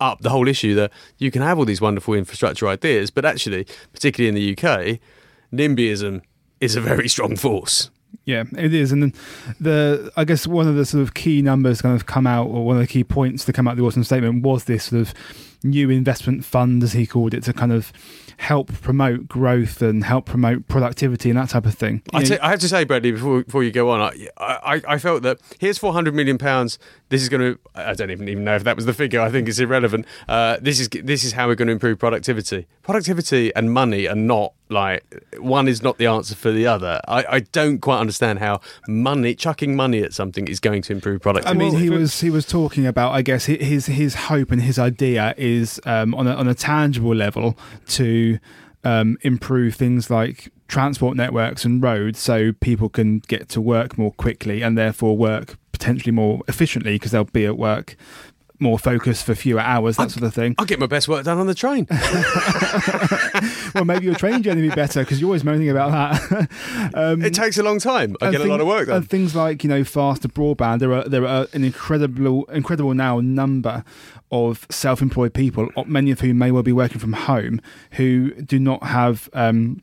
up 0.00 0.20
the 0.20 0.30
whole 0.30 0.48
issue 0.48 0.74
that 0.74 0.90
you 1.18 1.30
can 1.30 1.42
have 1.42 1.58
all 1.58 1.64
these 1.64 1.80
wonderful 1.80 2.14
infrastructure 2.14 2.66
ideas, 2.66 3.10
but 3.10 3.24
actually, 3.24 3.66
particularly 3.92 4.28
in 4.28 4.34
the 4.34 4.52
UK, 4.52 4.98
NIMBYism 5.52 6.22
is 6.60 6.76
a 6.76 6.80
very 6.80 7.08
strong 7.08 7.36
force. 7.36 7.90
Yeah, 8.24 8.44
it 8.56 8.74
is, 8.74 8.90
and 8.90 9.14
the 9.60 10.10
I 10.16 10.24
guess 10.24 10.48
one 10.48 10.66
of 10.66 10.74
the 10.74 10.84
sort 10.84 11.02
of 11.02 11.14
key 11.14 11.42
numbers 11.42 11.80
kind 11.82 11.94
of 11.94 12.06
come 12.06 12.26
out, 12.26 12.48
or 12.48 12.64
one 12.64 12.76
of 12.76 12.82
the 12.82 12.88
key 12.88 13.04
points 13.04 13.44
to 13.44 13.52
come 13.52 13.68
out 13.68 13.72
of 13.72 13.78
the 13.78 13.84
autumn 13.84 14.02
statement 14.02 14.42
was 14.42 14.64
this 14.64 14.84
sort 14.84 15.02
of 15.02 15.14
new 15.62 15.90
investment 15.90 16.44
fund, 16.44 16.82
as 16.82 16.92
he 16.92 17.06
called 17.06 17.34
it, 17.34 17.42
to 17.44 17.52
kind 17.52 17.72
of 17.72 17.92
help 18.38 18.70
promote 18.82 19.26
growth 19.28 19.80
and 19.80 20.04
help 20.04 20.26
promote 20.26 20.68
productivity 20.68 21.30
and 21.30 21.38
that 21.38 21.48
type 21.48 21.66
of 21.66 21.74
thing. 21.74 22.02
I, 22.12 22.22
t- 22.22 22.38
I 22.38 22.50
have 22.50 22.60
to 22.60 22.68
say, 22.68 22.84
Bradley, 22.84 23.12
before, 23.12 23.42
before 23.42 23.64
you 23.64 23.70
go 23.70 23.90
on, 23.90 24.00
I, 24.00 24.28
I, 24.38 24.82
I 24.86 24.98
felt 24.98 25.22
that 25.22 25.40
here's 25.58 25.78
400 25.78 26.14
million 26.14 26.38
pounds. 26.38 26.78
This 27.08 27.22
is 27.22 27.28
going 27.28 27.40
to. 27.40 27.58
I 27.74 27.94
don't 27.94 28.10
even 28.10 28.28
even 28.28 28.44
know 28.44 28.56
if 28.56 28.64
that 28.64 28.74
was 28.74 28.84
the 28.84 28.92
figure. 28.92 29.20
I 29.20 29.30
think 29.30 29.48
it's 29.48 29.60
irrelevant. 29.60 30.06
Uh, 30.28 30.56
this 30.60 30.80
is 30.80 30.88
this 30.88 31.22
is 31.22 31.32
how 31.32 31.46
we're 31.46 31.54
going 31.54 31.68
to 31.68 31.72
improve 31.72 32.00
productivity. 32.00 32.66
Productivity 32.82 33.54
and 33.54 33.72
money 33.72 34.08
are 34.08 34.16
not 34.16 34.54
like 34.68 35.04
one 35.38 35.68
is 35.68 35.82
not 35.82 35.98
the 35.98 36.06
answer 36.06 36.34
for 36.34 36.50
the 36.50 36.66
other. 36.66 37.00
I, 37.06 37.24
I 37.28 37.40
don't 37.40 37.78
quite 37.78 38.00
understand 38.00 38.40
how 38.40 38.60
money 38.88 39.36
chucking 39.36 39.76
money 39.76 40.02
at 40.02 40.14
something 40.14 40.48
is 40.48 40.58
going 40.58 40.82
to 40.82 40.92
improve 40.92 41.22
productivity. 41.22 41.64
I 41.64 41.70
mean, 41.70 41.78
he 41.78 41.90
was 41.90 42.20
he 42.20 42.30
was 42.30 42.44
talking 42.44 42.86
about. 42.86 43.12
I 43.12 43.22
guess 43.22 43.44
his 43.46 43.86
his 43.86 44.14
hope 44.14 44.50
and 44.50 44.62
his 44.62 44.78
idea 44.78 45.34
is 45.54 45.80
um, 45.84 46.14
on 46.14 46.26
a 46.26 46.34
on 46.34 46.48
a 46.48 46.54
tangible 46.54 47.14
level 47.14 47.56
to 47.88 48.38
um, 48.84 49.18
improve 49.22 49.74
things 49.74 50.10
like 50.10 50.52
transport 50.68 51.16
networks 51.16 51.64
and 51.64 51.82
roads 51.82 52.18
so 52.18 52.52
people 52.52 52.88
can 52.88 53.20
get 53.20 53.48
to 53.48 53.60
work 53.60 53.96
more 53.96 54.12
quickly 54.12 54.62
and 54.62 54.76
therefore 54.76 55.16
work 55.16 55.56
potentially 55.72 56.12
more 56.12 56.42
efficiently 56.48 56.94
because 56.94 57.12
they'll 57.12 57.24
be 57.24 57.46
at 57.46 57.56
work 57.56 57.96
more 58.58 58.78
focused 58.78 59.24
for 59.26 59.34
fewer 59.34 59.60
hours, 59.60 59.96
that 59.96 60.04
I- 60.04 60.08
sort 60.08 60.24
of 60.24 60.34
thing. 60.34 60.54
I'll 60.58 60.66
get 60.66 60.78
my 60.78 60.86
best 60.86 61.08
work 61.08 61.24
done 61.24 61.38
on 61.38 61.46
the 61.46 61.54
train. 61.54 61.86
well, 63.74 63.84
maybe 63.84 64.06
your 64.06 64.14
train 64.14 64.42
journey 64.42 64.62
will 64.62 64.70
be 64.70 64.74
better 64.74 65.00
because 65.00 65.20
you're 65.20 65.28
always 65.28 65.44
moaning 65.44 65.68
about 65.68 65.90
that. 65.92 66.48
um, 66.94 67.22
it 67.22 67.34
takes 67.34 67.58
a 67.58 67.62
long 67.62 67.78
time. 67.78 68.16
I 68.20 68.30
get 68.30 68.40
a 68.40 68.44
lot 68.44 68.60
of 68.60 68.66
work 68.66 68.86
done. 68.86 68.96
And 68.96 69.10
things 69.10 69.34
like 69.34 69.62
you 69.62 69.68
know 69.68 69.84
faster 69.84 70.28
broadband. 70.28 70.78
There 70.78 70.92
are 70.92 71.08
there 71.08 71.26
are 71.26 71.46
an 71.52 71.64
incredible 71.64 72.44
incredible 72.46 72.94
now 72.94 73.20
number 73.20 73.84
of 74.30 74.66
self-employed 74.70 75.34
people, 75.34 75.68
many 75.86 76.10
of 76.10 76.20
whom 76.20 76.38
may 76.38 76.50
well 76.50 76.62
be 76.62 76.72
working 76.72 76.98
from 76.98 77.12
home, 77.12 77.60
who 77.92 78.30
do 78.34 78.58
not 78.58 78.82
have. 78.84 79.28
Um, 79.32 79.82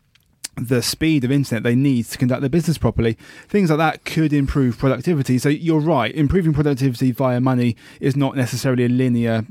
the 0.55 0.83
speed 0.83 1.23
of 1.23 1.31
internet 1.31 1.63
they 1.63 1.73
need 1.73 2.05
to 2.05 2.17
conduct 2.17 2.41
their 2.41 2.49
business 2.49 2.77
properly. 2.77 3.17
Things 3.47 3.71
like 3.71 3.79
that 3.79 4.05
could 4.05 4.31
improve 4.31 4.77
productivity. 4.77 5.39
So 5.39 5.49
you're 5.49 5.79
right, 5.79 6.13
improving 6.13 6.53
productivity 6.53 7.11
via 7.11 7.41
money 7.41 7.75
is 7.99 8.15
not 8.15 8.35
necessarily 8.35 8.85
a 8.85 8.89
linear 8.89 9.45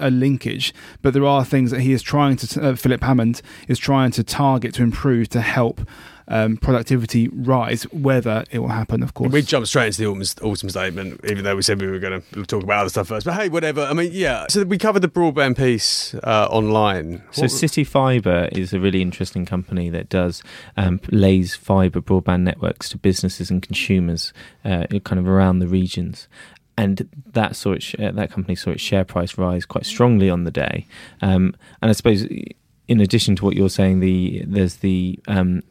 a 0.00 0.10
linkage, 0.10 0.74
but 1.00 1.14
there 1.14 1.24
are 1.24 1.44
things 1.44 1.70
that 1.70 1.82
he 1.82 1.92
is 1.92 2.02
trying 2.02 2.36
to, 2.38 2.70
uh, 2.70 2.74
Philip 2.74 3.02
Hammond 3.02 3.40
is 3.68 3.78
trying 3.78 4.10
to 4.12 4.24
target 4.24 4.74
to 4.74 4.82
improve 4.82 5.28
to 5.28 5.40
help 5.40 5.88
um, 6.28 6.56
productivity 6.56 7.28
rise. 7.28 7.82
Whether 7.84 8.44
it 8.50 8.60
will 8.60 8.68
happen, 8.68 9.02
of 9.02 9.14
course. 9.14 9.32
We 9.32 9.42
jumped 9.42 9.68
straight 9.68 9.86
into 9.88 9.98
the 10.02 10.06
autumn, 10.06 10.48
autumn 10.48 10.70
statement, 10.70 11.20
even 11.24 11.44
though 11.44 11.56
we 11.56 11.62
said 11.62 11.80
we 11.80 11.88
were 11.88 11.98
going 11.98 12.22
to 12.32 12.44
talk 12.44 12.62
about 12.62 12.80
other 12.80 12.90
stuff 12.90 13.08
first. 13.08 13.26
But 13.26 13.34
hey, 13.34 13.48
whatever. 13.48 13.82
I 13.82 13.92
mean, 13.92 14.10
yeah. 14.12 14.46
So 14.48 14.62
we 14.64 14.78
covered 14.78 15.00
the 15.00 15.08
broadband 15.08 15.56
piece 15.56 16.14
uh, 16.14 16.48
online. 16.50 17.22
So 17.30 17.42
What- 17.42 17.50
City 17.50 17.84
Fibre 17.84 18.48
is 18.52 18.72
a 18.72 18.80
really 18.80 19.02
interesting 19.02 19.44
company 19.46 19.88
that 19.90 20.08
does 20.08 20.42
um, 20.76 21.00
lays 21.10 21.54
fibre 21.54 22.00
broadband 22.00 22.42
networks 22.42 22.88
to 22.90 22.98
businesses 22.98 23.50
and 23.50 23.62
consumers, 23.62 24.32
uh, 24.64 24.86
kind 25.04 25.18
of 25.18 25.26
around 25.26 25.58
the 25.58 25.66
regions. 25.66 26.28
And 26.76 27.08
that 27.32 27.56
saw 27.56 27.72
its, 27.72 27.92
uh, 27.98 28.12
that 28.12 28.30
company 28.30 28.54
saw 28.54 28.70
its 28.70 28.82
share 28.82 29.04
price 29.04 29.36
rise 29.36 29.66
quite 29.66 29.84
strongly 29.84 30.30
on 30.30 30.44
the 30.44 30.52
day. 30.52 30.86
Um, 31.20 31.56
and 31.82 31.88
I 31.90 31.92
suppose, 31.92 32.22
in 32.22 33.00
addition 33.00 33.34
to 33.36 33.44
what 33.44 33.56
you're 33.56 33.68
saying, 33.68 33.98
the 33.98 34.44
there's 34.46 34.76
the 34.76 35.18
um, 35.26 35.62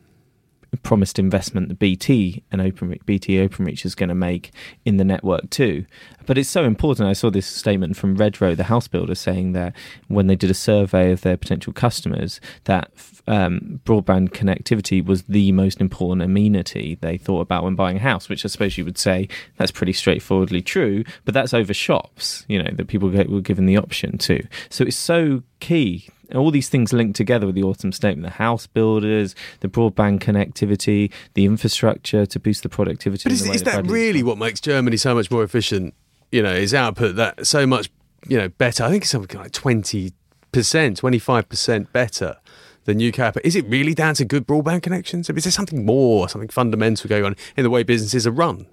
promised 0.84 1.20
investment 1.20 1.70
that 1.70 1.80
BT 1.80 2.44
and 2.52 2.62
Open 2.62 2.98
BT 3.06 3.38
OpenReach 3.38 3.86
is 3.86 3.96
going 3.96 4.10
to 4.10 4.16
make 4.16 4.52
in 4.86 4.98
the 4.98 5.06
network 5.06 5.50
too. 5.50 5.86
But 6.26 6.38
it's 6.38 6.50
so 6.50 6.66
important. 6.66 7.08
I 7.08 7.14
saw 7.14 7.30
this 7.30 7.48
statement 7.48 7.96
from 7.96 8.18
Redrow, 8.18 8.56
the 8.56 8.66
house 8.66 8.88
builder, 8.88 9.16
saying 9.16 9.54
that 9.54 9.74
when 10.08 10.28
they 10.28 10.36
did 10.36 10.52
a 10.52 10.54
survey 10.54 11.12
of 11.12 11.22
their 11.22 11.38
potential 11.38 11.72
customers, 11.72 12.42
that 12.66 12.92
um, 13.28 13.80
broadband 13.86 14.30
connectivity 14.30 15.04
was 15.04 15.24
the 15.24 15.52
most 15.54 15.80
important 15.80 16.22
amenity 16.22 16.98
they 17.00 17.18
thought 17.18 17.42
about 17.42 17.64
when 17.64 17.76
buying 17.76 17.98
a 17.98 18.02
house. 18.02 18.28
Which 18.28 18.44
I 18.44 18.50
suppose 18.50 18.78
you 18.78 18.86
would 18.86 18.98
say 18.98 19.30
that's 19.56 19.72
pretty 19.72 19.94
straightforwardly 19.94 20.62
true, 20.62 21.04
but 21.24 21.34
that's 21.34 21.54
over 21.54 21.74
shops. 21.74 22.46
You 22.50 22.62
know 22.62 22.72
that 22.74 22.88
people 22.88 23.10
were 23.10 23.42
given 23.42 23.66
the 23.66 23.78
option 23.78 24.18
to. 24.20 24.46
So 24.70 24.84
it's 24.84 24.98
so 24.98 25.44
key 25.60 26.10
all 26.36 26.52
these 26.52 26.68
things 26.68 26.92
linked 26.92 27.16
together 27.16 27.46
with 27.46 27.56
the 27.56 27.64
autumn 27.64 27.92
statement 27.92 28.26
the 28.26 28.38
house 28.38 28.68
builders 28.68 29.34
the 29.62 29.68
broadband 29.68 30.20
connectivity 30.20 31.12
the 31.36 31.46
infrastructure 31.46 32.26
to 32.26 32.40
boost 32.40 32.64
the 32.64 32.70
productivity 32.70 33.24
But 33.24 33.32
is, 33.32 33.44
the 33.44 33.52
is 33.52 33.64
that 33.64 33.88
really 33.88 34.24
what 34.24 34.38
makes 34.38 34.60
Germany 34.60 34.98
so 34.98 35.16
much 35.16 35.32
more 35.32 35.44
efficient? 35.44 35.94
You 36.32 36.42
know, 36.42 36.54
is 36.54 36.74
output 36.74 37.16
that 37.16 37.48
so 37.48 37.66
much, 37.66 37.90
you 38.28 38.38
know, 38.38 38.50
better? 38.50 38.84
I 38.84 38.90
think 38.90 39.04
it's 39.04 39.12
something 39.12 39.40
like 39.40 39.52
twenty 39.52 40.14
percent, 40.52 40.98
twenty 40.98 41.20
five 41.20 41.48
percent 41.50 41.92
better 41.94 42.38
than 42.86 43.02
UK 43.02 43.20
output. 43.20 43.46
Is 43.46 43.56
it 43.56 43.66
really 43.68 43.94
down 43.94 44.16
to 44.16 44.26
good 44.26 44.48
broadband 44.48 44.84
connections? 44.84 45.30
Is 45.30 45.44
there 45.44 45.52
something 45.52 45.86
more, 45.86 46.30
something 46.30 46.50
fundamental 46.50 47.10
going 47.10 47.26
on 47.26 47.36
in 47.56 47.64
the 47.64 47.70
way 47.70 47.84
businesses 47.84 48.28
are 48.28 48.32
run? 48.32 48.68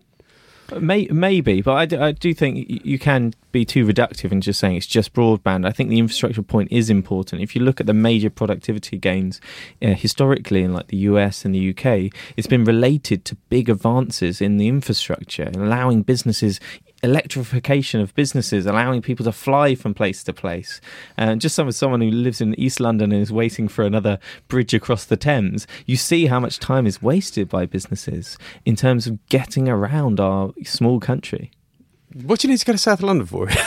May, 0.72 1.06
maybe, 1.06 1.62
but 1.62 1.74
I 1.74 1.86
do, 1.86 2.00
I 2.00 2.12
do 2.12 2.32
think 2.34 2.84
you 2.84 2.98
can 2.98 3.34
be 3.52 3.64
too 3.64 3.86
reductive 3.86 4.32
in 4.32 4.40
just 4.40 4.58
saying 4.58 4.76
it's 4.76 4.86
just 4.86 5.12
broadband. 5.12 5.66
I 5.66 5.70
think 5.70 5.90
the 5.90 5.98
infrastructure 5.98 6.42
point 6.42 6.72
is 6.72 6.90
important. 6.90 7.42
If 7.42 7.54
you 7.54 7.62
look 7.62 7.80
at 7.80 7.86
the 7.86 7.94
major 7.94 8.30
productivity 8.30 8.98
gains 8.98 9.40
uh, 9.82 9.88
historically 9.94 10.62
in 10.62 10.72
like 10.72 10.88
the 10.88 10.96
US 10.98 11.44
and 11.44 11.54
the 11.54 11.70
UK, 11.70 12.12
it's 12.36 12.46
been 12.46 12.64
related 12.64 13.24
to 13.26 13.36
big 13.48 13.68
advances 13.68 14.40
in 14.40 14.56
the 14.56 14.68
infrastructure 14.68 15.44
and 15.44 15.56
allowing 15.56 16.02
businesses 16.02 16.60
electrification 17.04 18.00
of 18.00 18.14
businesses, 18.14 18.64
allowing 18.64 19.02
people 19.02 19.24
to 19.24 19.32
fly 19.32 19.74
from 19.74 19.92
place 19.92 20.24
to 20.24 20.32
place. 20.32 20.80
Uh, 21.18 21.32
and 21.34 21.40
just 21.40 21.54
some 21.54 21.70
someone 21.70 22.00
who 22.00 22.10
lives 22.10 22.40
in 22.40 22.58
East 22.58 22.80
London 22.80 23.12
and 23.12 23.20
is 23.20 23.32
waiting 23.32 23.68
for 23.68 23.84
another 23.84 24.18
bridge 24.48 24.72
across 24.72 25.04
the 25.04 25.16
Thames, 25.16 25.66
you 25.86 25.96
see 25.96 26.26
how 26.26 26.40
much 26.40 26.58
time 26.58 26.86
is 26.86 27.02
wasted 27.02 27.48
by 27.48 27.66
businesses 27.66 28.38
in 28.64 28.74
terms 28.74 29.06
of 29.06 29.24
getting 29.28 29.68
around 29.68 30.18
our 30.18 30.52
small 30.64 30.98
country. 30.98 31.50
What 32.22 32.40
do 32.40 32.46
you 32.48 32.52
need 32.52 32.58
to 32.58 32.64
go 32.66 32.72
to 32.72 32.78
South 32.78 33.02
London 33.02 33.26
for? 33.26 33.48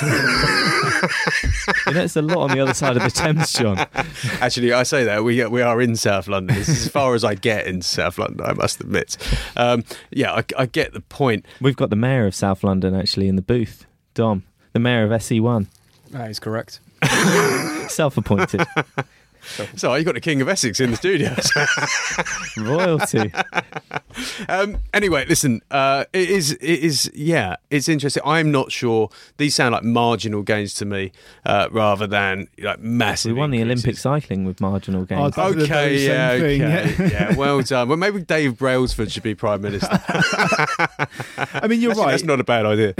You 1.86 1.94
know, 1.94 2.01
it's 2.04 2.16
a 2.16 2.22
lot 2.22 2.50
on 2.50 2.51
the 2.51 2.60
other 2.62 2.74
side 2.74 2.98
of 2.98 3.04
the 3.04 3.12
Thames, 3.12 3.51
John. 3.54 3.77
Actually, 4.42 4.74
I 4.74 4.84
say 4.84 5.04
that 5.04 5.24
we 5.24 5.46
we 5.46 5.62
are 5.62 5.82
in 5.82 5.96
South 5.96 6.27
London. 6.27 6.56
This 6.58 6.70
is 6.70 6.86
as 6.86 6.92
far 6.92 7.13
as 7.13 7.24
I 7.24 7.36
get 7.36 7.68
in 7.68 7.82
South 7.82 8.18
London. 8.18 8.46
I 8.46 8.54
must 8.54 8.80
admit. 8.82 9.18
Um, 9.56 9.84
yeah, 10.12 10.34
I, 10.34 10.44
I 10.58 10.66
get 10.66 10.94
the 10.94 11.01
point. 11.01 11.46
We've 11.62 11.75
got 11.75 11.89
the 11.89 11.96
mayor 11.96 12.25
of 12.25 12.34
South 12.36 12.63
London 12.63 12.96
actually 12.96 13.27
in 13.27 13.36
the 13.36 13.42
booth, 13.42 13.86
Dom, 14.13 14.44
the 14.74 14.80
mayor 14.80 15.04
of 15.04 15.12
SE1, 15.12 15.68
That 16.12 16.30
is 16.30 16.39
correct. 16.39 16.80
self-appointed 17.89 18.66
So 19.75 19.94
you 19.96 20.04
got 20.04 20.16
the 20.16 20.22
King 20.22 20.42
of 20.42 20.50
Essex 20.50 20.80
in 20.80 20.92
the 20.92 20.98
studio. 20.98 21.36
royalty. 22.58 23.32
Um, 24.50 24.77
anyway, 24.94 25.25
listen. 25.27 25.62
Uh, 25.72 26.06
it 26.13 26.30
is. 26.30 26.51
It 26.54 26.62
is. 26.80 27.12
Yeah, 27.13 27.56
it's 27.70 27.88
interesting. 27.89 28.24
I'm 28.25 28.51
not 28.51 28.72
sure. 28.72 29.10
These 29.38 29.56
sound 29.56 29.74
like 29.74 29.84
marginal 29.84 30.42
gains 30.44 30.74
to 30.75 30.86
me, 30.86 31.12
uh, 31.46 31.68
rather 31.72 32.08
than 32.08 32.48
like 32.60 32.80
massive. 32.80 33.34
We 33.34 33.39
won 33.39 33.51
the 33.51 33.60
increases. 33.62 33.86
Olympic 33.86 34.00
cycling 34.00 34.46
with 34.46 34.60
marginal 34.62 35.01
Oh, 35.01 35.06
gains. 35.06 35.36
that- 35.36 35.56
the 35.56 35.63
Okay, 35.63 35.98
yeah, 36.08 36.32
okay, 36.32 36.56
yeah. 36.56 36.92
yeah. 37.32 37.36
Well 37.36 37.62
done. 37.62 37.88
Well, 37.89 37.98
maybe 37.98 38.22
Dave 38.22 38.58
Brailsford 38.58 39.12
should 39.12 39.24
be 39.24 39.36
prime 39.36 39.62
minister. 39.62 39.88
I 41.54 41.68
mean, 41.68 41.82
you're 41.82 41.92
Actually, 41.92 42.06
right. 42.06 42.12
That's 42.12 42.24
not 42.24 42.39
a 42.39 42.44
bad 42.44 42.66
idea. 42.66 42.94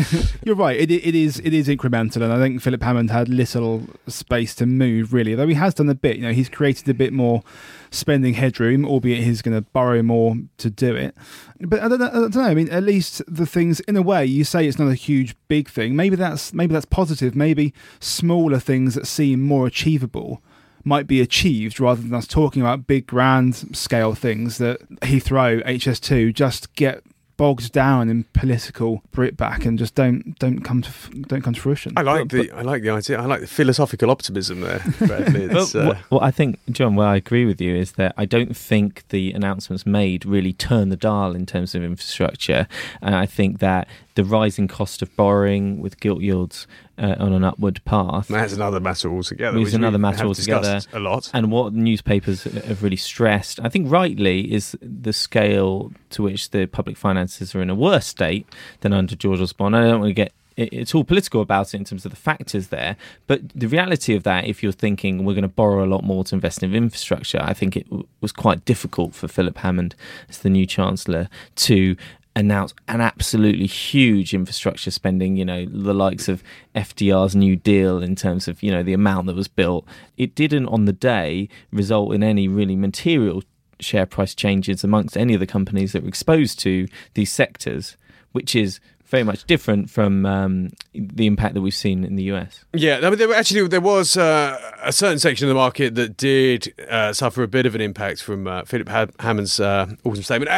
You're 0.44 0.56
right. 0.56 0.78
It, 0.80 0.92
it 0.92 1.16
is 1.16 1.40
it 1.40 1.54
is 1.54 1.68
incremental, 1.68 2.22
and 2.22 2.32
I 2.32 2.38
think 2.40 2.62
Philip 2.62 2.82
Hammond 2.84 3.12
had 3.12 3.30
little 3.30 3.84
space 4.08 4.54
to 4.56 4.66
move 4.66 5.14
really. 5.14 5.36
Though 5.36 5.48
he 5.48 5.54
has 5.56 5.74
done 5.74 5.90
a 5.90 5.96
bit. 5.96 6.18
You 6.18 6.24
know, 6.24 6.32
he's 6.38 6.50
created 6.50 6.88
a 6.88 6.94
bit 6.94 7.12
more 7.12 7.44
spending 7.92 8.36
headroom, 8.36 8.86
albeit 8.86 9.24
he's 9.24 9.42
going 9.42 9.56
to 9.56 9.70
borrow 9.72 10.02
more 10.02 10.36
to 10.58 10.70
do 10.70 10.96
it. 10.96 11.16
But 11.60 11.82
I 11.82 11.88
don't, 11.88 12.00
know, 12.00 12.08
I 12.08 12.12
don't 12.12 12.36
know. 12.36 12.44
I 12.44 12.54
mean, 12.54 12.70
at 12.70 12.84
least 12.84 13.22
the 13.28 13.46
things 13.46 13.80
in 13.82 13.96
a 13.96 14.02
way 14.02 14.26
you 14.26 14.44
say 14.44 14.68
it's 14.68 14.80
not 14.80 14.90
a 14.90 14.96
huge 14.96 15.36
big 15.48 15.70
thing. 15.70 15.96
Maybe 15.96 16.16
that's 16.16 16.54
maybe 16.54 16.74
that's 16.74 16.86
positive. 16.86 17.36
Maybe 17.36 17.74
smaller 18.00 18.60
things 18.60 18.96
that 18.96 19.08
seem 19.08 19.42
more 19.42 19.68
achievable 19.68 20.42
might 20.84 21.08
be 21.08 21.20
achieved 21.20 21.80
rather 21.80 22.02
than 22.02 22.14
us 22.14 22.28
talking 22.28 22.62
about 22.62 22.88
big 22.88 23.08
grand 23.08 23.76
scale 23.76 24.14
things 24.14 24.58
that 24.58 24.90
Heathrow 25.02 25.66
HS2 25.66 26.34
just 26.34 26.74
get 26.76 27.04
bogged 27.38 27.72
down 27.72 28.10
in 28.10 28.24
political 28.34 29.04
Britback 29.16 29.66
and 29.66 29.78
just 29.80 29.96
don't 29.96 30.38
don't 30.40 30.62
come 30.62 30.82
to 30.82 30.92
don't 31.28 31.42
come 31.42 31.54
to 31.54 31.62
fruition. 31.62 31.94
I 31.96 32.02
like 32.02 32.28
But- 32.28 32.32
the. 32.32 32.52
I 32.52 32.62
like 32.64 32.82
the 32.84 32.90
idea. 32.90 33.20
I 33.22 33.26
like 33.26 33.42
the 33.42 33.48
philosophical 33.48 34.10
optimism 34.12 34.62
there, 34.62 34.82
Bradley. 35.00 35.48
But 35.58 35.76
uh, 35.76 35.86
what, 35.86 35.98
what 36.10 36.24
I 36.24 36.32
think, 36.32 36.60
John, 36.72 36.96
where 36.96 37.08
I 37.08 37.16
agree 37.16 37.46
with 37.46 37.62
you 37.62 37.76
is 37.76 37.94
that 37.94 38.14
I 38.18 38.26
don't 38.26 38.56
think 38.58 39.04
the 39.10 39.32
announcements 39.34 39.86
made 39.86 40.26
really 40.26 40.54
turn 40.54 40.90
the 40.90 40.98
dial 40.98 41.36
in 41.36 41.46
terms 41.46 41.74
of 41.76 41.84
infrastructure. 41.84 42.68
And 43.02 43.16
I 43.16 43.26
think 43.26 43.60
that 43.60 43.88
the 44.16 44.24
rising 44.24 44.68
cost 44.68 45.02
of 45.02 45.16
borrowing 45.16 45.80
with 45.80 46.00
gilt 46.00 46.22
yields 46.22 46.66
uh, 46.98 47.16
on 47.20 47.34
an 47.34 47.44
upward 47.44 47.84
path 47.86 48.28
that's 48.28 48.54
another 48.54 48.80
matter 48.80 49.10
altogether. 49.10 49.58
It's 49.60 49.74
another 49.74 49.98
matter 49.98 50.26
altogether. 50.26 50.82
A 50.94 51.00
lot. 51.00 51.30
And 51.34 51.52
what 51.52 51.74
newspapers 51.74 52.44
have 52.44 52.84
really 52.84 52.96
stressed, 52.98 53.60
I 53.62 53.70
think 53.70 53.92
rightly, 53.92 54.54
is 54.54 54.78
the 54.82 55.14
scale 55.14 55.92
to 56.12 56.24
which 56.24 56.52
the 56.52 56.66
public 56.66 56.98
finances 56.98 57.54
are 57.56 57.62
in 57.62 57.70
a 57.70 57.76
worse 57.76 58.08
state 58.08 58.48
than 58.82 58.94
under 58.94 59.16
George 59.16 59.40
Osborne. 59.40 59.74
I 59.74 59.82
don't 59.82 60.02
want 60.02 60.10
to 60.10 60.14
get 60.14 60.34
it's 60.58 60.96
all 60.96 61.04
political 61.04 61.42
about 61.42 61.74
it 61.74 61.78
in 61.78 61.84
terms 61.84 62.04
of 62.04 62.12
the 62.12 62.18
factors 62.18 62.70
there. 62.70 62.98
But 63.28 63.50
the 63.50 63.68
reality 63.68 64.16
of 64.16 64.24
that, 64.24 64.46
if 64.46 64.64
you're 64.64 64.72
thinking 64.72 65.24
we're 65.24 65.34
going 65.34 65.44
to 65.44 65.48
borrow 65.48 65.84
a 65.84 65.86
lot 65.86 66.04
more 66.04 66.24
to 66.26 66.36
invest 66.36 66.64
in 66.64 66.74
infrastructure, 66.74 67.40
I 67.42 67.54
think 67.54 67.78
it 67.78 67.86
w- 67.86 68.08
was 68.22 68.32
quite 68.32 68.66
difficult 68.66 69.14
for 69.14 69.28
Philip 69.28 69.60
Hammond 69.60 69.96
as 70.28 70.40
the 70.40 70.50
new 70.50 70.66
chancellor 70.66 71.30
to 71.58 71.96
announce 72.38 72.74
an 72.88 73.02
absolutely 73.02 73.66
huge 73.66 74.34
infrastructure 74.34 74.92
spending, 74.92 75.36
you 75.38 75.44
know, 75.44 75.66
the 75.66 75.94
likes 75.94 76.28
of 76.28 76.44
FDR's 76.76 77.36
New 77.36 77.56
Deal 77.56 78.02
in 78.04 78.16
terms 78.16 78.48
of, 78.48 78.62
you 78.62 78.70
know, 78.70 78.84
the 78.84 78.94
amount 78.94 79.26
that 79.26 79.36
was 79.36 79.48
built. 79.48 79.86
It 80.18 80.36
didn't 80.36 80.68
on 80.68 80.86
the 80.86 80.94
day 80.94 81.50
result 81.72 82.14
in 82.14 82.22
any 82.22 82.48
really 82.48 82.76
material 82.76 83.42
share 83.80 84.06
price 84.06 84.36
changes 84.36 84.84
amongst 84.84 85.18
any 85.18 85.34
of 85.34 85.40
the 85.40 85.48
companies 85.48 85.94
that 85.94 86.04
were 86.04 86.10
exposed 86.10 86.60
to 86.60 86.88
these 87.16 87.32
sectors, 87.32 87.98
which 88.34 88.56
is 88.56 88.80
very 89.08 89.24
much 89.24 89.46
different 89.46 89.90
from 89.90 90.26
um, 90.26 90.70
the 90.94 91.28
impact 91.28 91.54
that 91.54 91.62
we've 91.62 91.74
seen 91.74 92.04
in 92.04 92.16
the 92.16 92.24
US. 92.34 92.66
Yeah, 92.74 93.00
I 93.02 93.10
mean, 93.10 93.18
there 93.18 93.28
were 93.28 93.34
actually 93.36 93.68
there 93.68 93.82
was 93.82 94.18
uh, 94.18 94.58
a 94.84 94.92
certain 94.92 95.20
section 95.20 95.46
of 95.46 95.50
the 95.50 95.56
market 95.56 95.96
that 95.96 96.18
did 96.18 96.74
uh, 96.90 97.14
suffer 97.14 97.42
a 97.44 97.48
bit 97.48 97.66
of 97.66 97.74
an 97.76 97.82
impact 97.82 98.22
from 98.22 98.48
uh, 98.48 98.64
Philip 98.66 98.90
ha- 98.90 99.08
Hammond's 99.20 99.60
uh, 99.60 99.88
autumn 100.04 100.24
statement. 100.24 100.52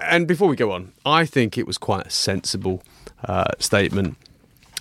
And 0.00 0.28
before 0.28 0.48
we 0.48 0.56
go 0.56 0.72
on, 0.72 0.92
I 1.06 1.24
think 1.24 1.56
it 1.56 1.66
was 1.66 1.78
quite 1.78 2.06
a 2.06 2.10
sensible 2.10 2.82
uh, 3.24 3.52
statement. 3.58 4.16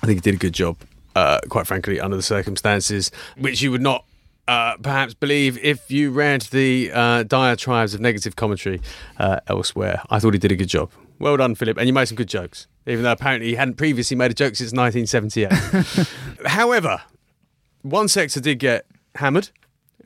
I 0.01 0.06
think 0.06 0.18
he 0.18 0.22
did 0.32 0.36
a 0.36 0.39
good 0.39 0.53
job, 0.53 0.77
uh, 1.15 1.39
quite 1.50 1.65
frankly, 1.65 2.00
under 2.00 2.18
the 2.18 2.24
circumstances, 2.24 3.12
which 3.38 3.62
you 3.62 3.72
would 3.72 3.82
not. 3.82 4.06
Uh, 4.46 4.75
perhaps 4.84 5.13
believe 5.13 5.58
if 5.63 5.89
you 5.89 6.12
read 6.12 6.42
the 6.51 6.92
uh, 6.94 7.24
diatribes 7.24 7.94
of 7.94 8.01
negative 8.01 8.36
commentary 8.36 8.82
uh, 9.18 9.39
elsewhere. 9.48 10.01
I 10.10 10.20
thought 10.20 10.34
he 10.34 10.38
did 10.39 10.51
a 10.51 10.58
good 10.58 10.68
job. 10.68 10.92
Well 11.24 11.38
done, 11.38 11.56
Philip, 11.56 11.77
and 11.77 11.88
you 11.88 11.94
made 11.94 12.10
some 12.10 12.18
good 12.18 12.27
jokes, 12.27 12.68
even 12.86 13.03
though 13.03 13.13
apparently 13.13 13.48
he 13.48 13.56
hadn't 13.56 13.75
previously 13.75 14.18
made 14.18 14.32
a 14.32 14.34
joke 14.34 14.58
since 14.58 14.74
1978. 14.74 16.46
However, 16.46 17.01
one 17.82 18.10
sector 18.10 18.42
did 18.42 18.60
get 18.60 18.86
hammered, 19.15 19.50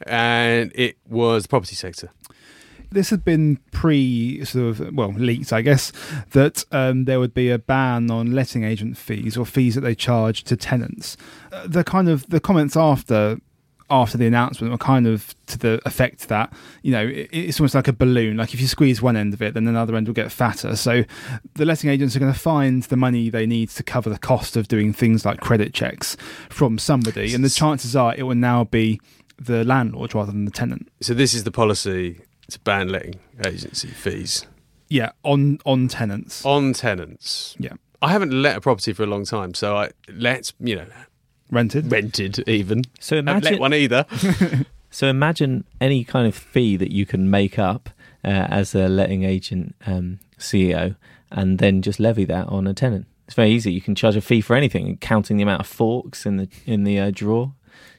and 0.05 0.71
it 0.75 0.95
was 1.09 1.41
the 1.41 1.49
property 1.49 1.73
sector. 1.73 2.11
this 2.91 3.09
had 3.09 3.25
been 3.25 3.57
pre 3.71 4.45
sort 4.45 4.79
of 4.79 4.95
well 4.95 5.11
leaked, 5.11 5.51
I 5.51 5.63
guess, 5.63 5.91
that 6.33 6.63
um, 6.71 7.05
there 7.05 7.19
would 7.19 7.33
be 7.33 7.49
a 7.49 7.57
ban 7.57 8.11
on 8.11 8.33
letting 8.33 8.63
agent 8.63 8.95
fees 8.95 9.35
or 9.37 9.45
fees 9.47 9.73
that 9.73 9.81
they 9.81 9.95
charge 9.95 10.43
to 10.43 10.55
tenants. 10.55 11.17
Uh, 11.51 11.65
the 11.65 11.83
kind 11.83 12.09
of 12.09 12.29
the 12.29 12.39
comments 12.39 12.77
after 12.77 13.39
after 13.89 14.17
the 14.17 14.25
announcement 14.27 14.71
were 14.71 14.77
kind 14.77 15.07
of 15.07 15.33
to 15.47 15.57
the 15.57 15.81
effect 15.85 16.27
that 16.27 16.51
you 16.83 16.91
know 16.91 17.05
it, 17.07 17.29
it's 17.31 17.59
almost 17.59 17.75
like 17.75 17.87
a 17.87 17.93
balloon. 17.93 18.37
Like 18.37 18.53
if 18.53 18.59
you 18.61 18.67
squeeze 18.67 19.01
one 19.01 19.15
end 19.15 19.33
of 19.33 19.41
it, 19.41 19.53
then 19.53 19.67
another 19.67 19.95
end 19.95 20.07
will 20.07 20.13
get 20.13 20.31
fatter. 20.31 20.75
So 20.75 21.03
the 21.55 21.65
letting 21.65 21.89
agents 21.89 22.15
are 22.15 22.19
going 22.19 22.33
to 22.33 22.39
find 22.39 22.83
the 22.83 22.97
money 22.97 23.29
they 23.29 23.45
need 23.45 23.69
to 23.71 23.83
cover 23.83 24.09
the 24.09 24.17
cost 24.19 24.57
of 24.57 24.67
doing 24.67 24.93
things 24.93 25.25
like 25.25 25.39
credit 25.39 25.73
checks 25.73 26.17
from 26.49 26.77
somebody, 26.77 27.33
and 27.33 27.43
the 27.43 27.49
chances 27.49 27.95
are 27.95 28.13
it 28.15 28.23
will 28.23 28.35
now 28.35 28.63
be 28.65 28.99
the 29.39 29.63
landlord 29.63 30.15
rather 30.15 30.31
than 30.31 30.45
the 30.45 30.51
tenant. 30.51 30.89
So 31.01 31.13
this 31.13 31.33
is 31.33 31.43
the 31.43 31.51
policy 31.51 32.21
to 32.51 32.59
ban 32.61 32.89
letting 32.89 33.15
agency 33.45 33.89
fees 33.89 34.45
Yeah, 34.89 35.11
on 35.23 35.59
on 35.65 35.87
tenants. 35.87 36.45
on 36.45 36.73
tenants. 36.73 37.55
Yeah. 37.59 37.73
I 38.01 38.11
haven't 38.11 38.31
let 38.31 38.55
a 38.57 38.61
property 38.61 38.93
for 38.93 39.03
a 39.03 39.07
long 39.07 39.25
time, 39.25 39.53
so 39.53 39.75
I 39.75 39.89
let 40.09 40.53
you 40.59 40.75
know 40.75 40.85
rented. 41.51 41.91
rented 41.91 42.47
even. 42.47 42.83
So 42.99 43.15
Haven't 43.17 43.43
let 43.43 43.53
imagine, 43.53 43.59
one 43.59 43.73
either. 43.73 44.05
so 44.91 45.07
imagine 45.07 45.63
any 45.81 46.03
kind 46.03 46.27
of 46.27 46.35
fee 46.35 46.77
that 46.77 46.91
you 46.91 47.05
can 47.05 47.29
make 47.29 47.57
up 47.59 47.89
uh, 48.23 48.27
as 48.49 48.73
a 48.75 48.87
letting 48.87 49.23
agent 49.23 49.75
um, 49.85 50.19
CEO, 50.39 50.95
and 51.31 51.59
then 51.59 51.81
just 51.81 51.99
levy 51.99 52.25
that 52.25 52.47
on 52.47 52.67
a 52.67 52.73
tenant. 52.73 53.05
It's 53.25 53.35
very 53.35 53.51
easy. 53.51 53.73
You 53.73 53.81
can 53.81 53.93
charge 53.95 54.15
a 54.15 54.21
fee 54.21 54.39
for 54.41 54.55
anything, 54.55 54.97
counting 54.97 55.37
the 55.37 55.43
amount 55.43 55.59
of 55.61 55.67
forks 55.67 56.25
in 56.25 56.37
the 56.37 56.47
in 56.65 56.83
the 56.85 56.99
uh, 56.99 57.11
drawer. 57.13 57.53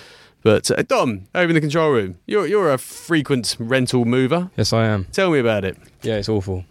But 0.43 0.71
uh, 0.71 0.81
Dom, 0.83 1.27
over 1.35 1.50
in 1.50 1.55
the 1.55 1.61
control 1.61 1.91
room, 1.91 2.17
you're 2.25 2.47
you're 2.47 2.71
a 2.73 2.77
frequent 2.77 3.55
rental 3.59 4.05
mover. 4.05 4.50
Yes, 4.57 4.73
I 4.73 4.85
am. 4.85 5.05
Tell 5.11 5.29
me 5.31 5.39
about 5.39 5.63
it. 5.65 5.77
Yeah, 6.01 6.17
it's 6.17 6.29
awful. 6.29 6.65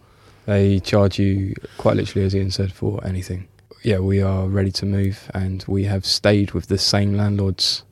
They 0.45 0.79
charge 0.79 1.19
you 1.19 1.53
quite 1.77 1.95
literally, 1.95 2.25
as 2.25 2.35
Ian 2.35 2.51
said, 2.51 2.73
for 2.73 3.05
anything. 3.05 3.47
Yeah, 3.83 3.99
we 3.99 4.21
are 4.21 4.47
ready 4.47 4.71
to 4.73 4.85
move, 4.85 5.29
and 5.33 5.63
we 5.67 5.85
have 5.85 6.05
stayed 6.05 6.51
with 6.51 6.67
the 6.67 6.77
same 6.77 7.15
landlords 7.15 7.83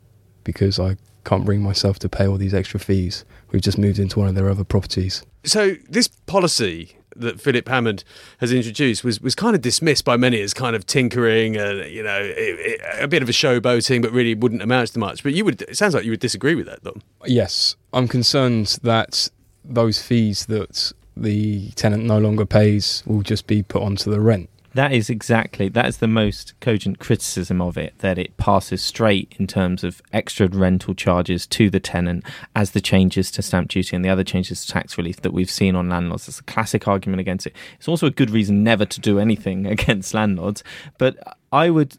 because 0.43 0.79
I 0.79 0.97
can't 1.23 1.45
bring 1.45 1.61
myself 1.61 1.99
to 1.99 2.09
pay 2.09 2.27
all 2.27 2.37
these 2.37 2.53
extra 2.53 2.79
fees. 2.79 3.25
We've 3.51 3.61
just 3.61 3.77
moved 3.77 3.99
into 3.99 4.19
one 4.19 4.27
of 4.27 4.35
their 4.35 4.49
other 4.49 4.63
properties. 4.63 5.23
So 5.43 5.75
this 5.89 6.07
policy 6.07 6.97
that 7.15 7.41
Philip 7.41 7.67
Hammond 7.67 8.03
has 8.39 8.53
introduced 8.53 9.03
was, 9.03 9.19
was 9.19 9.35
kind 9.35 9.55
of 9.55 9.61
dismissed 9.61 10.05
by 10.05 10.17
many 10.17 10.41
as 10.41 10.53
kind 10.53 10.75
of 10.75 10.85
tinkering 10.85 11.57
and 11.57 11.89
you 11.91 12.03
know 12.03 12.19
it, 12.19 12.33
it, 12.35 12.81
a 12.99 13.07
bit 13.07 13.21
of 13.21 13.29
a 13.29 13.33
showboating, 13.33 14.01
but 14.01 14.11
really 14.11 14.35
wouldn't 14.35 14.61
amount 14.61 14.89
to 14.89 14.99
much. 14.99 15.23
But 15.23 15.33
you 15.33 15.45
would. 15.45 15.61
It 15.63 15.77
sounds 15.77 15.93
like 15.93 16.05
you 16.05 16.11
would 16.11 16.19
disagree 16.19 16.55
with 16.55 16.65
that, 16.67 16.83
Dom. 16.83 17.01
Yes, 17.25 17.75
I'm 17.93 18.07
concerned 18.07 18.77
that 18.83 19.29
those 19.63 20.01
fees 20.01 20.45
that 20.47 20.93
the 21.15 21.71
tenant 21.71 22.05
no 22.05 22.17
longer 22.17 22.45
pays 22.45 23.03
will 23.05 23.21
just 23.21 23.45
be 23.45 23.61
put 23.61 23.81
onto 23.81 24.09
the 24.09 24.19
rent. 24.19 24.49
That 24.75 24.91
is 24.91 25.09
exactly 25.09 25.67
that 25.69 25.87
is 25.87 25.97
the 25.97 26.07
most 26.07 26.53
cogent 26.59 26.99
criticism 26.99 27.61
of 27.61 27.77
it 27.77 27.97
that 27.99 28.19
it 28.19 28.37
passes 28.37 28.83
straight 28.83 29.35
in 29.39 29.47
terms 29.47 29.83
of 29.83 30.01
extra 30.13 30.47
rental 30.47 30.93
charges 30.93 31.47
to 31.47 31.69
the 31.69 31.79
tenant 31.79 32.23
as 32.55 32.71
the 32.71 32.81
changes 32.81 33.31
to 33.31 33.41
stamp 33.41 33.69
duty 33.69 33.95
and 33.95 34.05
the 34.05 34.09
other 34.09 34.23
changes 34.23 34.65
to 34.65 34.71
tax 34.71 34.97
relief 34.97 35.21
that 35.21 35.33
we've 35.33 35.49
seen 35.49 35.75
on 35.75 35.89
landlords. 35.89 36.27
It's 36.27 36.39
a 36.39 36.43
classic 36.43 36.87
argument 36.87 37.19
against 37.19 37.47
it. 37.47 37.55
It's 37.77 37.87
also 37.87 38.07
a 38.07 38.11
good 38.11 38.29
reason 38.29 38.63
never 38.63 38.85
to 38.85 38.99
do 38.99 39.17
anything 39.17 39.65
against 39.75 40.13
landlords, 40.13 40.63
but 40.97 41.37
I 41.51 41.71
would 41.71 41.97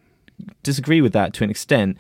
disagree 0.62 1.00
with 1.00 1.12
that 1.12 1.34
to 1.34 1.44
an 1.44 1.50
extent. 1.50 1.96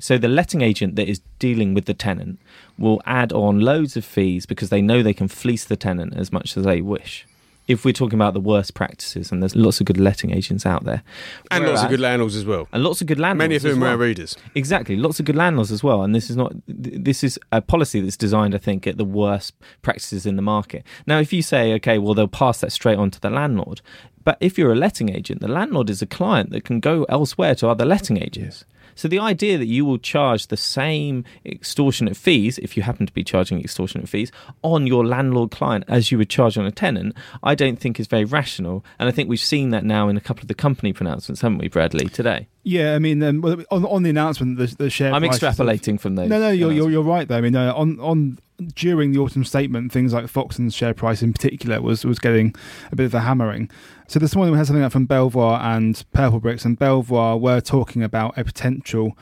So 0.00 0.18
the 0.18 0.26
letting 0.26 0.62
agent 0.62 0.96
that 0.96 1.08
is 1.08 1.20
dealing 1.38 1.74
with 1.74 1.84
the 1.84 1.94
tenant 1.94 2.40
will 2.76 3.00
add 3.06 3.32
on 3.32 3.60
loads 3.60 3.96
of 3.96 4.04
fees 4.04 4.46
because 4.46 4.68
they 4.68 4.82
know 4.82 5.00
they 5.00 5.14
can 5.14 5.28
fleece 5.28 5.64
the 5.64 5.76
tenant 5.76 6.14
as 6.16 6.32
much 6.32 6.56
as 6.56 6.64
they 6.64 6.80
wish. 6.80 7.24
If 7.72 7.84
we're 7.84 7.92
talking 7.92 8.18
about 8.18 8.34
the 8.34 8.40
worst 8.40 8.74
practices, 8.74 9.32
and 9.32 9.42
there's 9.42 9.56
lots 9.56 9.80
of 9.80 9.86
good 9.86 9.98
letting 9.98 10.30
agents 10.32 10.64
out 10.66 10.84
there, 10.84 11.02
And 11.50 11.66
lots 11.66 11.82
of 11.82 11.90
good 11.90 12.00
landlords 12.00 12.36
as 12.36 12.44
well. 12.44 12.68
and 12.72 12.82
lots 12.84 13.00
of 13.00 13.06
good 13.06 13.18
landlords. 13.18 13.38
Many 13.48 13.56
of 13.56 13.64
as 13.64 13.72
whom 13.72 13.82
are 13.82 13.86
well. 13.86 13.90
our 13.92 13.98
readers. 13.98 14.36
Exactly, 14.54 14.96
lots 14.96 15.18
of 15.20 15.26
good 15.26 15.36
landlords 15.36 15.72
as 15.72 15.82
well. 15.82 16.02
And 16.02 16.14
this 16.14 16.30
is 16.30 16.36
not 16.36 16.52
this 16.68 17.24
is 17.24 17.38
a 17.50 17.60
policy 17.60 18.00
that's 18.00 18.16
designed, 18.16 18.54
I 18.54 18.58
think, 18.58 18.86
at 18.86 18.96
the 18.98 19.04
worst 19.04 19.54
practices 19.82 20.26
in 20.26 20.36
the 20.36 20.42
market. 20.42 20.84
Now, 21.06 21.18
if 21.18 21.32
you 21.32 21.42
say, 21.42 21.72
okay, 21.74 21.98
well, 21.98 22.14
they'll 22.14 22.28
pass 22.28 22.60
that 22.60 22.72
straight 22.72 22.98
on 22.98 23.10
to 23.10 23.20
the 23.20 23.30
landlord, 23.30 23.80
but 24.24 24.36
if 24.40 24.56
you're 24.58 24.72
a 24.72 24.76
letting 24.76 25.08
agent, 25.10 25.40
the 25.40 25.48
landlord 25.48 25.90
is 25.90 26.00
a 26.02 26.06
client 26.06 26.50
that 26.50 26.64
can 26.64 26.78
go 26.80 27.04
elsewhere 27.08 27.54
to 27.56 27.68
other 27.68 27.84
letting 27.84 28.16
agents. 28.22 28.64
So 28.94 29.08
the 29.08 29.18
idea 29.18 29.58
that 29.58 29.66
you 29.66 29.84
will 29.84 29.98
charge 29.98 30.48
the 30.48 30.56
same 30.56 31.24
extortionate 31.44 32.16
fees, 32.16 32.58
if 32.58 32.76
you 32.76 32.82
happen 32.82 33.06
to 33.06 33.12
be 33.12 33.24
charging 33.24 33.60
extortionate 33.60 34.08
fees, 34.08 34.32
on 34.62 34.86
your 34.86 35.06
landlord 35.06 35.50
client 35.50 35.84
as 35.88 36.10
you 36.10 36.18
would 36.18 36.30
charge 36.30 36.58
on 36.58 36.66
a 36.66 36.70
tenant, 36.70 37.14
I 37.42 37.54
don't 37.54 37.78
think 37.78 37.98
is 37.98 38.06
very 38.06 38.24
rational. 38.24 38.84
And 38.98 39.08
I 39.08 39.12
think 39.12 39.28
we've 39.28 39.40
seen 39.40 39.70
that 39.70 39.84
now 39.84 40.08
in 40.08 40.16
a 40.16 40.20
couple 40.20 40.42
of 40.42 40.48
the 40.48 40.54
company 40.54 40.92
pronouncements, 40.92 41.40
haven't 41.40 41.58
we, 41.58 41.68
Bradley, 41.68 42.08
today? 42.08 42.48
Yeah, 42.64 42.94
I 42.94 43.00
mean, 43.00 43.22
um, 43.22 43.44
on 43.72 43.84
on 43.84 44.02
the 44.04 44.10
announcement, 44.10 44.56
the, 44.56 44.66
the 44.66 44.88
share. 44.88 45.12
I'm 45.12 45.22
extrapolating 45.22 45.98
from 45.98 46.14
those. 46.14 46.28
No, 46.28 46.38
no, 46.38 46.50
you're, 46.50 46.70
you're 46.70 46.90
you're 46.90 47.02
right 47.02 47.26
though. 47.26 47.36
I 47.36 47.40
mean, 47.40 47.56
uh, 47.56 47.74
on 47.74 47.98
on 47.98 48.38
during 48.74 49.12
the 49.12 49.18
autumn 49.18 49.44
statement, 49.44 49.92
things 49.92 50.12
like 50.12 50.28
Foxton's 50.28 50.74
share 50.74 50.94
price 50.94 51.22
in 51.22 51.32
particular 51.32 51.80
was 51.80 52.04
was 52.04 52.18
getting 52.18 52.54
a 52.90 52.96
bit 52.96 53.06
of 53.06 53.14
a 53.14 53.20
hammering. 53.20 53.70
So 54.08 54.18
this 54.18 54.34
morning 54.36 54.52
we 54.52 54.58
had 54.58 54.66
something 54.66 54.84
out 54.84 54.92
from 54.92 55.06
Belvoir 55.06 55.60
and 55.62 56.02
Purple 56.12 56.40
Bricks, 56.40 56.64
and 56.64 56.78
Belvoir 56.78 57.36
were 57.38 57.60
talking 57.60 58.02
about 58.02 58.36
a 58.38 58.44
potential 58.44 59.16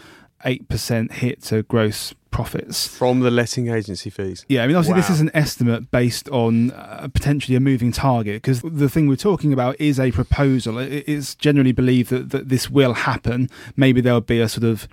eight 0.45 0.69
percent 0.69 1.13
hit 1.13 1.43
to 1.45 1.63
gross 1.65 2.15
profits. 2.31 2.87
From 2.87 3.21
the 3.21 3.31
letting 3.31 3.69
agency 3.69 4.09
fees. 4.11 4.45
Yeah, 4.49 4.63
I 4.63 4.67
mean, 4.67 4.77
obviously, 4.77 5.01
this 5.01 5.11
is 5.11 5.21
an 5.21 5.31
estimate 5.35 5.91
based 5.91 6.29
on 6.31 6.71
uh, 6.73 7.09
potentially 7.13 7.57
a 7.57 7.61
moving 7.61 7.93
target 7.93 8.37
because 8.43 8.63
the 8.63 8.89
thing 8.89 9.09
we're 9.09 9.17
talking 9.17 9.53
about 9.53 9.81
is 9.81 9.99
a 10.01 10.11
proposal. 10.13 10.79
It- 10.79 11.05
It's 11.09 11.35
generally 11.35 11.73
believed 11.73 12.11
that, 12.11 12.31
that 12.31 12.49
this 12.49 12.71
will 12.71 12.95
happen. 12.95 13.49
Maybe 13.77 14.01
there'll 14.01 14.21
be 14.21 14.41
a 14.41 14.49
sort 14.49 14.65
of 14.65 14.87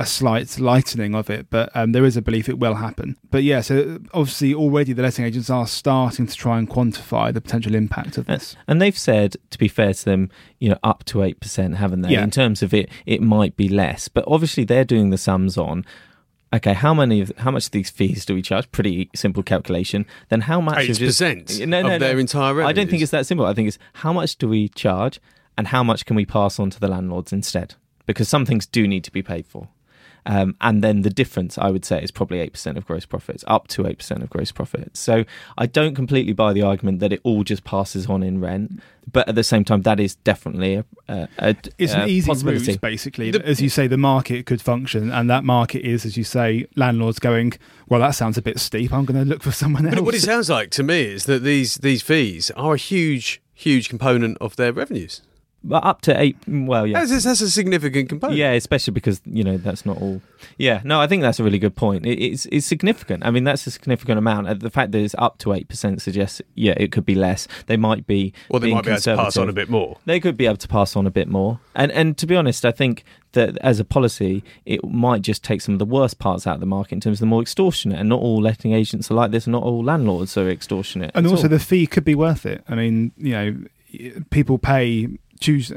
a 0.00 0.06
slight 0.06 0.58
lightening 0.58 1.14
of 1.14 1.30
it, 1.30 1.46
but 1.50 1.70
um, 1.76 1.92
there 1.92 2.04
is 2.04 2.16
a 2.16 2.22
belief 2.22 2.48
it 2.48 2.58
will 2.58 2.74
happen. 2.74 3.16
But 3.30 3.42
yeah, 3.44 3.60
so 3.60 3.98
obviously, 4.12 4.54
already 4.54 4.92
the 4.92 5.02
letting 5.02 5.24
agents 5.24 5.50
are 5.50 5.66
starting 5.66 6.26
to 6.26 6.34
try 6.34 6.58
and 6.58 6.68
quantify 6.68 7.32
the 7.32 7.40
potential 7.40 7.74
impact 7.74 8.18
of 8.18 8.26
this. 8.26 8.56
And 8.66 8.80
they've 8.80 8.98
said, 8.98 9.36
to 9.50 9.58
be 9.58 9.68
fair 9.68 9.92
to 9.94 10.04
them, 10.04 10.30
you 10.58 10.70
know, 10.70 10.78
up 10.82 11.04
to 11.04 11.22
eight 11.22 11.38
percent, 11.38 11.76
haven't 11.76 12.00
they? 12.00 12.10
Yeah. 12.10 12.24
In 12.24 12.30
terms 12.30 12.62
of 12.62 12.72
it, 12.74 12.88
it 13.06 13.20
might 13.20 13.56
be 13.56 13.68
less, 13.68 14.08
but 14.08 14.24
obviously 14.26 14.64
they're 14.64 14.84
doing 14.84 15.10
the 15.10 15.18
sums 15.18 15.56
on. 15.56 15.84
Okay, 16.52 16.72
how 16.72 16.92
many 16.92 17.20
of 17.20 17.30
how 17.38 17.52
much 17.52 17.66
of 17.66 17.70
these 17.70 17.90
fees 17.90 18.24
do 18.24 18.34
we 18.34 18.42
charge? 18.42 18.68
Pretty 18.72 19.08
simple 19.14 19.42
calculation. 19.44 20.04
Then 20.30 20.40
how 20.40 20.60
much 20.60 20.78
Eight 20.78 20.90
of 20.90 20.98
just- 20.98 21.20
percent 21.20 21.60
No, 21.68 21.82
no, 21.82 21.94
of 21.94 22.00
their 22.00 22.14
no. 22.14 22.18
entire 22.20 22.54
revenue. 22.54 22.68
I 22.68 22.72
don't 22.72 22.90
think 22.90 23.02
it's 23.02 23.12
that 23.12 23.24
simple. 23.26 23.46
I 23.46 23.54
think 23.54 23.68
it's 23.68 23.78
how 23.92 24.12
much 24.12 24.36
do 24.36 24.48
we 24.48 24.68
charge, 24.70 25.20
and 25.56 25.68
how 25.68 25.84
much 25.84 26.06
can 26.06 26.16
we 26.16 26.26
pass 26.26 26.58
on 26.58 26.70
to 26.70 26.80
the 26.80 26.88
landlords 26.88 27.32
instead? 27.32 27.74
Because 28.06 28.28
some 28.28 28.44
things 28.46 28.66
do 28.66 28.88
need 28.88 29.04
to 29.04 29.12
be 29.12 29.22
paid 29.22 29.46
for. 29.46 29.68
Um, 30.26 30.54
and 30.60 30.82
then 30.84 31.02
the 31.02 31.10
difference, 31.10 31.56
I 31.58 31.70
would 31.70 31.84
say, 31.84 32.02
is 32.02 32.10
probably 32.10 32.38
8% 32.46 32.76
of 32.76 32.86
gross 32.86 33.06
profits, 33.06 33.42
up 33.46 33.68
to 33.68 33.84
8% 33.84 34.22
of 34.22 34.30
gross 34.30 34.52
profits. 34.52 35.00
So 35.00 35.24
I 35.56 35.66
don't 35.66 35.94
completely 35.94 36.32
buy 36.32 36.52
the 36.52 36.62
argument 36.62 37.00
that 37.00 37.12
it 37.12 37.20
all 37.24 37.42
just 37.44 37.64
passes 37.64 38.06
on 38.06 38.22
in 38.22 38.40
rent. 38.40 38.80
But 39.12 39.28
at 39.28 39.34
the 39.34 39.42
same 39.42 39.64
time, 39.64 39.82
that 39.82 39.98
is 39.98 40.14
definitely 40.16 40.74
a, 40.76 40.84
a, 41.08 41.28
a 41.38 41.56
It's 41.78 41.94
a 41.94 42.02
an 42.02 42.08
easy 42.08 42.28
possibility. 42.28 42.72
route, 42.72 42.80
basically. 42.80 43.30
The- 43.32 43.44
as 43.44 43.60
you 43.60 43.68
say, 43.68 43.86
the 43.86 43.96
market 43.96 44.46
could 44.46 44.60
function, 44.62 45.10
and 45.10 45.28
that 45.30 45.42
market 45.42 45.84
is, 45.84 46.04
as 46.04 46.16
you 46.16 46.22
say, 46.22 46.66
landlords 46.76 47.18
going, 47.18 47.54
"Well, 47.88 47.98
that 48.00 48.12
sounds 48.14 48.38
a 48.38 48.42
bit 48.42 48.60
steep. 48.60 48.92
I'm 48.92 49.04
going 49.06 49.18
to 49.18 49.28
look 49.28 49.42
for 49.42 49.50
someone 49.52 49.86
else." 49.86 49.96
But 49.96 50.04
what 50.04 50.14
it 50.14 50.20
sounds 50.20 50.48
like 50.48 50.70
to 50.72 50.82
me 50.84 51.02
is 51.02 51.24
that 51.24 51.42
these 51.42 51.76
these 51.76 52.02
fees 52.02 52.50
are 52.52 52.74
a 52.74 52.78
huge 52.78 53.42
huge 53.52 53.88
component 53.88 54.38
of 54.40 54.54
their 54.56 54.72
revenues. 54.72 55.22
But 55.62 55.84
up 55.84 56.00
to 56.02 56.18
eight, 56.18 56.38
well, 56.48 56.86
yeah. 56.86 57.04
That's, 57.04 57.22
that's 57.24 57.42
a 57.42 57.50
significant 57.50 58.08
component. 58.08 58.38
Yeah, 58.38 58.52
especially 58.52 58.92
because 58.94 59.20
you 59.26 59.44
know 59.44 59.58
that's 59.58 59.84
not 59.84 59.98
all. 60.00 60.22
Yeah, 60.56 60.80
no, 60.84 61.00
I 61.02 61.06
think 61.06 61.20
that's 61.22 61.38
a 61.38 61.44
really 61.44 61.58
good 61.58 61.76
point. 61.76 62.06
It, 62.06 62.18
it's 62.18 62.46
it's 62.46 62.66
significant. 62.66 63.26
I 63.26 63.30
mean, 63.30 63.44
that's 63.44 63.66
a 63.66 63.70
significant 63.70 64.16
amount. 64.18 64.48
Uh, 64.48 64.54
The 64.54 64.70
fact 64.70 64.92
that 64.92 65.00
it's 65.00 65.14
up 65.18 65.36
to 65.38 65.52
eight 65.52 65.68
percent 65.68 66.00
suggests, 66.00 66.40
yeah, 66.54 66.72
it 66.78 66.92
could 66.92 67.04
be 67.04 67.14
less. 67.14 67.46
They 67.66 67.76
might 67.76 68.06
be. 68.06 68.32
Or 68.48 68.58
they 68.58 68.68
being 68.68 68.76
might 68.76 68.84
be 68.86 68.90
able 68.92 69.00
to 69.02 69.16
pass 69.16 69.36
on 69.36 69.50
a 69.50 69.52
bit 69.52 69.68
more. 69.68 69.98
They 70.06 70.18
could 70.18 70.36
be 70.38 70.46
able 70.46 70.56
to 70.56 70.68
pass 70.68 70.96
on 70.96 71.06
a 71.06 71.10
bit 71.10 71.28
more. 71.28 71.60
And 71.74 71.92
and 71.92 72.16
to 72.16 72.26
be 72.26 72.36
honest, 72.36 72.64
I 72.64 72.70
think 72.72 73.04
that 73.32 73.58
as 73.58 73.78
a 73.78 73.84
policy, 73.84 74.42
it 74.64 74.82
might 74.82 75.20
just 75.20 75.44
take 75.44 75.60
some 75.60 75.74
of 75.74 75.78
the 75.78 75.84
worst 75.84 76.18
parts 76.18 76.46
out 76.46 76.54
of 76.54 76.60
the 76.60 76.66
market 76.66 76.92
in 76.94 77.00
terms 77.00 77.18
of 77.18 77.20
the 77.20 77.26
more 77.26 77.42
extortionate. 77.42 78.00
And 78.00 78.08
not 78.08 78.20
all 78.20 78.40
letting 78.40 78.72
agents 78.72 79.10
are 79.10 79.14
like 79.14 79.30
this. 79.30 79.44
and 79.46 79.52
Not 79.52 79.62
all 79.62 79.84
landlords 79.84 80.38
are 80.38 80.48
extortionate. 80.48 81.10
and 81.14 81.26
also 81.26 81.42
all. 81.44 81.48
the 81.50 81.58
fee 81.58 81.86
could 81.86 82.04
be 82.04 82.14
worth 82.14 82.46
it. 82.46 82.64
I 82.66 82.74
mean, 82.74 83.12
you 83.18 83.32
know, 83.32 84.20
people 84.30 84.56
pay 84.58 85.08
choose. 85.40 85.72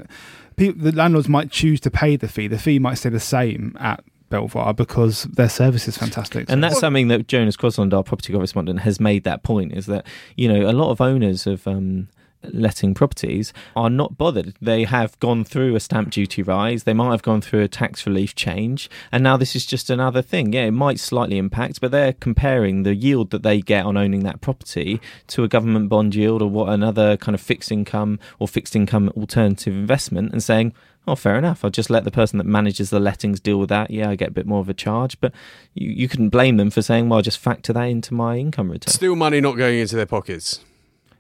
People, 0.56 0.84
the 0.84 0.92
landlords 0.92 1.28
might 1.28 1.52
choose 1.52 1.80
to 1.82 1.92
pay 1.92 2.16
the 2.16 2.28
fee. 2.28 2.48
The 2.48 2.60
fee 2.60 2.80
might 2.80 2.96
stay 2.96 3.10
the 3.10 3.20
same 3.20 3.76
at 3.80 4.04
Belvoir 4.30 4.74
because 4.74 5.24
their 5.24 5.50
service 5.50 5.88
is 5.88 5.98
fantastic. 5.98 6.50
And 6.50 6.64
that's 6.64 6.80
something 6.80 7.08
that 7.08 7.28
Jonas 7.28 7.56
Crosland, 7.56 7.94
our 7.94 8.04
property 8.04 8.34
correspondent, 8.34 8.80
has 8.82 9.00
made 9.00 9.24
that 9.24 9.44
point 9.44 9.74
is 9.74 9.86
that, 9.88 10.06
you 10.36 10.48
know, 10.48 10.70
a 10.70 10.74
lot 10.74 10.92
of 10.92 11.02
owners 11.02 11.48
of 11.48 11.68
um, 11.68 12.08
letting 12.52 12.94
properties 12.94 13.54
are 13.76 13.90
not 13.90 14.18
bothered. 14.18 14.56
They 14.62 14.84
have 14.84 15.20
gone 15.20 15.44
through 15.44 15.76
a 15.76 15.80
stamp 15.80 16.12
duty 16.12 16.42
rise, 16.42 16.84
they 16.84 16.94
might 16.94 17.12
have 17.12 17.22
gone 17.22 17.42
through 17.42 17.62
a 17.62 17.68
tax 17.68 18.06
relief 18.06 18.36
change, 18.36 18.90
and 19.12 19.24
now 19.24 19.38
this 19.38 19.56
is 19.56 19.66
just 19.66 19.90
another 19.90 20.22
thing. 20.22 20.54
Yeah, 20.54 20.66
it 20.66 20.72
might 20.72 21.00
slightly 21.00 21.38
impact, 21.38 21.82
but 21.82 21.92
they're 21.92 22.14
comparing 22.14 22.84
the 22.84 22.96
yield 22.96 23.32
that 23.32 23.44
they 23.44 23.62
get 23.62 23.86
on 23.86 23.98
owning 23.98 24.24
that 24.24 24.42
property 24.42 25.02
to 25.28 25.44
a 25.44 25.48
government 25.48 25.90
bond 25.90 26.16
yield 26.16 26.42
or 26.42 26.50
what 26.50 26.70
another 26.70 27.18
kind 27.18 27.36
of 27.36 27.42
fixed 27.42 27.72
income 27.72 28.20
or 28.40 28.48
fixed 28.48 28.76
income 28.76 29.10
alternative 29.16 29.74
investment 29.74 30.32
and 30.32 30.44
saying, 30.44 30.74
Oh, 31.06 31.16
fair 31.16 31.38
enough. 31.38 31.66
I'll 31.66 31.72
just 31.72 31.90
let 31.90 32.06
the 32.06 32.12
person 32.12 32.38
that 32.38 32.46
manages 32.46 32.90
the 32.90 33.00
lettings 33.00 33.40
deal 33.42 33.60
with 33.60 33.70
that. 33.70 33.92
Yeah, 33.92 34.10
I 34.10 34.16
get 34.16 34.30
a 34.30 34.32
bit 34.32 34.46
more 34.46 34.62
of 34.62 34.70
a 34.70 34.74
charge, 34.74 35.20
but 35.20 35.34
you, 35.74 35.90
you 35.90 36.08
couldn't 36.08 36.30
blame 36.30 36.56
them 36.58 36.70
for 36.70 36.82
saying, 36.82 37.10
"Well, 37.10 37.18
I'll 37.18 37.24
just 37.24 37.40
factor 37.40 37.74
that 37.74 37.84
into 37.84 38.14
my 38.14 38.38
income 38.38 38.72
return." 38.72 38.92
Still 38.92 39.16
money 39.16 39.42
not 39.42 39.58
going 39.58 39.80
into 39.80 39.98
their 39.98 40.06
pockets. 40.06 40.62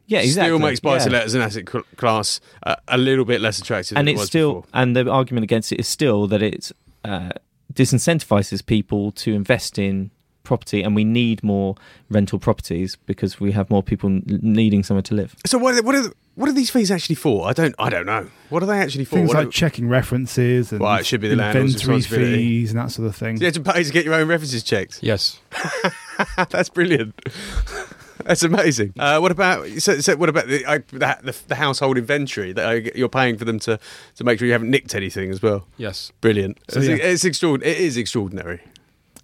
Yeah, 0.07 0.19
exactly. 0.19 0.49
Still 0.49 0.59
makes 0.59 0.79
buy 0.79 0.97
to 0.99 1.05
yeah. 1.05 1.11
let 1.17 1.23
as 1.25 1.33
an 1.33 1.41
asset 1.41 1.69
cl- 1.69 1.85
class 1.97 2.39
uh, 2.63 2.75
a 2.87 2.97
little 2.97 3.25
bit 3.25 3.41
less 3.41 3.59
attractive 3.59 3.97
and 3.97 4.07
than 4.07 4.09
it 4.09 4.13
it's 4.13 4.19
was 4.21 4.27
still, 4.27 4.53
before. 4.61 4.69
and 4.73 4.95
the 4.95 5.09
argument 5.09 5.43
against 5.43 5.71
it 5.71 5.79
is 5.79 5.87
still 5.87 6.27
that 6.27 6.41
it 6.41 6.71
uh, 7.05 7.29
disincentivizes 7.73 8.65
people 8.65 9.11
to 9.13 9.33
invest 9.33 9.77
in 9.79 10.11
property, 10.43 10.83
and 10.83 10.93
we 10.93 11.05
need 11.05 11.41
more 11.41 11.75
rental 12.09 12.37
properties 12.37 12.97
because 13.05 13.39
we 13.39 13.53
have 13.53 13.69
more 13.69 13.81
people 13.81 14.09
needing 14.25 14.83
somewhere 14.83 15.01
to 15.03 15.15
live. 15.15 15.35
So 15.45 15.57
what 15.57 15.75
are, 15.75 15.83
what 15.83 15.95
are 15.95 16.11
what 16.35 16.49
are 16.49 16.53
these 16.53 16.69
fees 16.69 16.91
actually 16.91 17.15
for? 17.15 17.47
I 17.47 17.53
don't 17.53 17.73
I 17.79 17.89
don't 17.89 18.05
know. 18.05 18.27
What 18.49 18.61
are 18.61 18.65
they 18.65 18.77
actually 18.79 19.05
for? 19.05 19.15
things 19.15 19.29
What 19.29 19.37
like 19.37 19.47
are- 19.47 19.51
checking 19.51 19.87
references 19.87 20.71
and 20.71 20.81
Well, 20.81 20.95
it 20.95 21.05
should 21.05 21.21
be 21.21 21.29
the 21.29 21.33
inventory 21.41 22.01
fees 22.01 22.71
and 22.71 22.79
that 22.79 22.91
sort 22.91 23.07
of 23.07 23.15
thing. 23.15 23.37
you 23.37 23.45
have 23.45 23.53
to 23.55 23.61
pay 23.61 23.83
to 23.83 23.91
get 23.91 24.03
your 24.03 24.15
own 24.15 24.27
references 24.27 24.63
checked. 24.63 24.99
Yes. 25.01 25.39
That's 26.49 26.69
brilliant. 26.69 27.15
That's 28.25 28.43
amazing. 28.43 28.93
Uh, 28.97 29.19
what 29.19 29.31
about 29.31 29.67
so, 29.79 29.99
so 29.99 30.15
what 30.15 30.29
about 30.29 30.47
the, 30.47 30.65
I, 30.65 30.77
the, 30.79 31.17
the 31.23 31.35
the 31.47 31.55
household 31.55 31.97
inventory 31.97 32.53
that 32.53 32.65
I, 32.65 32.73
you're 32.95 33.09
paying 33.09 33.37
for 33.37 33.45
them 33.45 33.59
to 33.59 33.79
to 34.15 34.23
make 34.23 34.39
sure 34.39 34.45
you 34.45 34.53
haven't 34.53 34.69
nicked 34.69 34.95
anything 34.95 35.31
as 35.31 35.41
well? 35.41 35.67
Yes. 35.77 36.11
Brilliant. 36.21 36.59
So, 36.69 36.79
it's, 36.79 36.87
yeah. 36.87 36.95
it's 36.95 37.25
extraordinary. 37.25 37.75
It 37.75 37.81
is 37.81 37.97
extraordinary. 37.97 38.61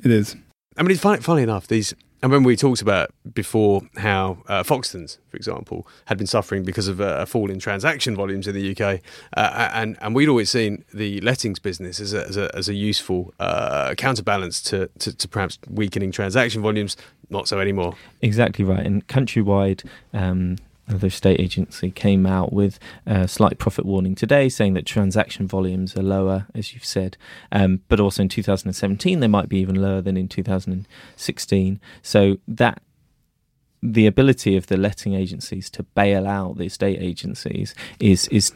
It 0.04 0.12
is. 0.12 0.36
I 0.78 0.84
mean, 0.84 0.92
it's 0.92 1.02
funny, 1.02 1.22
funny 1.22 1.44
enough. 1.44 1.68
These, 1.68 1.94
and 2.22 2.32
when 2.32 2.44
we 2.44 2.56
talked 2.56 2.82
about 2.82 3.12
before 3.34 3.82
how 3.98 4.40
uh, 4.48 4.64
Foxtons, 4.64 5.18
for 5.30 5.38
example, 5.38 5.88
had 6.06 6.18
been 6.18 6.28
suffering 6.28 6.64
because 6.64 6.88
of 6.88 7.00
a, 7.00 7.22
a 7.22 7.26
fall 7.26 7.50
in 7.50 7.60
transaction 7.60 8.16
volumes 8.16 8.48
in 8.48 8.56
the 8.56 8.72
UK, 8.72 9.02
uh, 9.38 9.70
and 9.74 9.98
and 10.02 10.16
we'd 10.16 10.30
always 10.30 10.50
seen 10.50 10.84
the 10.94 11.22
lettings 11.22 11.60
business 11.60 12.00
as 12.00 12.14
a 12.14 12.28
as 12.28 12.38
a, 12.38 12.56
as 12.56 12.70
a 12.70 12.74
useful 12.74 13.34
uh, 13.40 13.94
counterbalance 13.96 14.62
to, 14.64 14.90
to 15.00 15.16
to 15.16 15.28
perhaps 15.28 15.58
weakening 15.70 16.12
transaction 16.12 16.62
volumes. 16.62 16.98
Not 17.30 17.48
so 17.48 17.60
anymore. 17.60 17.96
Exactly 18.22 18.66
right. 18.66 18.84
And 18.84 19.08
countrywide, 19.08 19.86
um, 20.14 20.58
the 20.98 21.08
estate 21.08 21.40
agency 21.40 21.92
came 21.92 22.26
out 22.26 22.52
with 22.52 22.80
a 23.06 23.28
slight 23.28 23.60
profit 23.60 23.86
warning 23.86 24.16
today, 24.16 24.50
saying 24.50 24.74
that 24.74 24.86
transaction 24.86 25.48
volumes 25.48 25.96
are 25.96 26.04
lower, 26.04 26.48
as 26.56 26.74
you've 26.74 26.86
said. 26.86 27.18
Um, 27.52 27.82
but 27.88 28.00
also 28.00 28.24
in 28.24 28.30
2017, 28.30 29.20
they 29.20 29.28
might 29.28 29.50
be 29.50 29.60
even 29.60 29.76
lower 29.76 30.02
than 30.02 30.18
in 30.18 30.28
2016. 30.28 31.80
So 32.02 32.38
that 32.48 32.82
the 33.82 34.08
ability 34.08 34.58
of 34.58 34.68
the 34.68 34.78
letting 34.78 35.14
agencies 35.14 35.70
to 35.70 35.84
bail 35.84 36.28
out 36.28 36.58
the 36.58 36.66
estate 36.66 37.02
agencies 37.02 37.74
is 38.00 38.28
is 38.28 38.52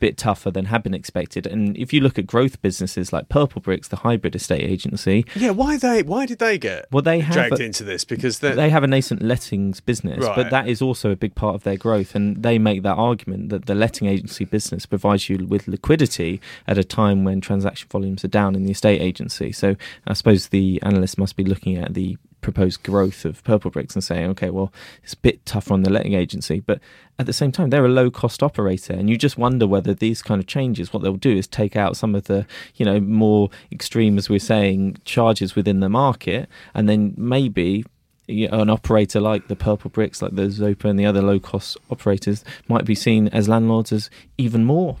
bit 0.00 0.16
tougher 0.16 0.50
than 0.50 0.66
had 0.66 0.82
been 0.82 0.94
expected. 0.94 1.46
And 1.46 1.76
if 1.76 1.92
you 1.92 2.00
look 2.00 2.18
at 2.18 2.26
growth 2.26 2.60
businesses 2.62 3.12
like 3.12 3.28
Purple 3.28 3.60
Bricks, 3.60 3.88
the 3.88 3.96
hybrid 3.96 4.34
estate 4.36 4.62
agency, 4.62 5.24
Yeah. 5.34 5.50
Why 5.50 5.76
they? 5.76 6.02
Why 6.02 6.26
did 6.26 6.38
they 6.38 6.58
get 6.58 6.86
well, 6.92 7.02
they 7.02 7.20
have 7.20 7.34
dragged 7.34 7.60
a- 7.60 7.64
into 7.64 7.84
this? 7.84 8.04
Because 8.04 8.38
they 8.40 8.52
they 8.52 8.70
have 8.70 8.84
a 8.84 8.86
nascent 8.86 9.22
lettings 9.22 9.80
business, 9.80 10.24
Right. 10.24 10.36
but 10.36 10.50
that 10.50 10.68
is 10.68 10.80
also 10.82 11.10
a 11.10 11.16
big 11.16 11.34
part 11.34 11.54
of 11.54 11.62
their 11.64 11.76
growth. 11.76 12.14
And 12.14 12.42
they 12.42 12.58
make 12.58 12.82
that 12.82 12.96
argument 12.96 13.48
that 13.50 13.66
the 13.66 13.74
letting 13.74 14.08
agency 14.08 14.44
business 14.44 14.86
provides 14.86 15.28
you 15.28 15.46
with 15.46 15.68
liquidity 15.68 16.40
at 16.66 16.78
a 16.78 16.84
time 16.84 17.24
when 17.24 17.40
transaction 17.40 17.88
volumes 17.90 18.24
are 18.24 18.28
down 18.28 18.54
in 18.54 18.64
the 18.64 18.70
estate 18.72 19.00
agency. 19.00 19.52
So 19.52 19.76
I 20.06 20.12
suppose 20.14 20.48
the 20.48 20.80
analysts 20.82 21.18
must 21.18 21.36
be 21.36 21.44
looking 21.44 21.76
at 21.76 21.94
the 21.94 22.16
proposed 22.40 22.82
growth 22.82 23.24
of 23.24 23.42
Purple 23.44 23.70
Bricks 23.70 23.94
and 23.94 24.04
saying, 24.04 24.30
okay, 24.30 24.50
well, 24.50 24.72
it's 25.02 25.14
a 25.14 25.18
bit 25.18 25.44
tougher 25.44 25.74
on 25.74 25.82
the 25.82 25.90
letting 25.90 26.14
agency, 26.14 26.60
but 26.60 26.80
at 27.18 27.26
the 27.26 27.32
same 27.32 27.50
time, 27.50 27.70
they're 27.70 27.84
a 27.84 27.88
low 27.88 28.10
cost 28.10 28.42
operator, 28.42 28.92
and 28.92 29.10
you 29.10 29.16
just 29.16 29.36
wonder 29.36 29.66
whether 29.66 29.92
these 29.92 30.22
kind 30.22 30.40
of 30.40 30.46
changes, 30.46 30.92
what 30.92 31.02
they'll 31.02 31.16
do 31.16 31.36
is 31.36 31.46
take 31.46 31.74
out 31.74 31.96
some 31.96 32.14
of 32.14 32.24
the, 32.24 32.46
you 32.76 32.84
know, 32.84 33.00
more 33.00 33.50
extreme, 33.72 34.18
as 34.18 34.28
we're 34.28 34.38
saying, 34.38 34.98
charges 35.04 35.56
within 35.56 35.80
the 35.80 35.88
market, 35.88 36.48
and 36.74 36.88
then 36.88 37.14
maybe 37.16 37.84
you 38.28 38.48
know, 38.48 38.60
an 38.60 38.70
operator 38.70 39.20
like 39.20 39.48
the 39.48 39.56
Purple 39.56 39.90
Bricks, 39.90 40.22
like 40.22 40.36
the 40.36 40.42
Zopa 40.42 40.84
and 40.84 40.98
the 40.98 41.06
other 41.06 41.22
low 41.22 41.40
cost 41.40 41.76
operators, 41.90 42.44
might 42.68 42.84
be 42.84 42.94
seen 42.94 43.28
as 43.28 43.48
landlords 43.48 43.90
as 43.90 44.10
even 44.36 44.64
more 44.64 44.98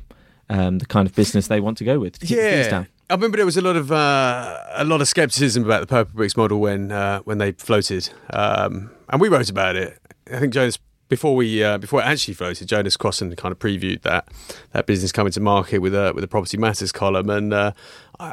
um, 0.48 0.78
the 0.78 0.86
kind 0.86 1.06
of 1.06 1.14
business 1.14 1.46
they 1.46 1.60
want 1.60 1.78
to 1.78 1.84
go 1.84 1.98
with. 2.00 2.18
To 2.18 2.26
keep 2.26 2.36
the 2.38 2.42
fees 2.42 2.66
Yeah, 2.66 2.70
down. 2.70 2.86
I 3.10 3.14
remember 3.14 3.38
there 3.38 3.46
was 3.46 3.56
a 3.56 3.62
lot 3.62 3.76
of 3.76 3.90
uh, 3.90 4.58
a 4.72 4.84
lot 4.84 5.00
of 5.00 5.08
skepticism 5.08 5.64
about 5.64 5.80
the 5.80 5.86
Purple 5.86 6.14
Bricks 6.14 6.36
model 6.36 6.60
when 6.60 6.92
uh, 6.92 7.20
when 7.20 7.38
they 7.38 7.52
floated, 7.52 8.10
um, 8.30 8.90
and 9.08 9.20
we 9.20 9.28
wrote 9.28 9.48
about 9.48 9.76
it. 9.76 9.98
I 10.30 10.38
think 10.38 10.52
Jonas 10.52 10.78
before 11.08 11.34
we 11.34 11.64
uh, 11.64 11.78
before 11.78 12.00
it 12.00 12.04
actually 12.04 12.34
floated, 12.34 12.68
Jonas 12.68 12.98
Crosland 12.98 13.34
kind 13.38 13.50
of 13.50 13.58
previewed 13.58 14.02
that 14.02 14.28
that 14.72 14.86
business 14.86 15.10
coming 15.10 15.32
to 15.32 15.40
market 15.40 15.78
with 15.78 15.94
a 15.94 16.12
with 16.14 16.22
a 16.22 16.28
Property 16.28 16.58
Matters 16.58 16.92
column, 16.92 17.30
and 17.30 17.54
uh, 17.54 17.72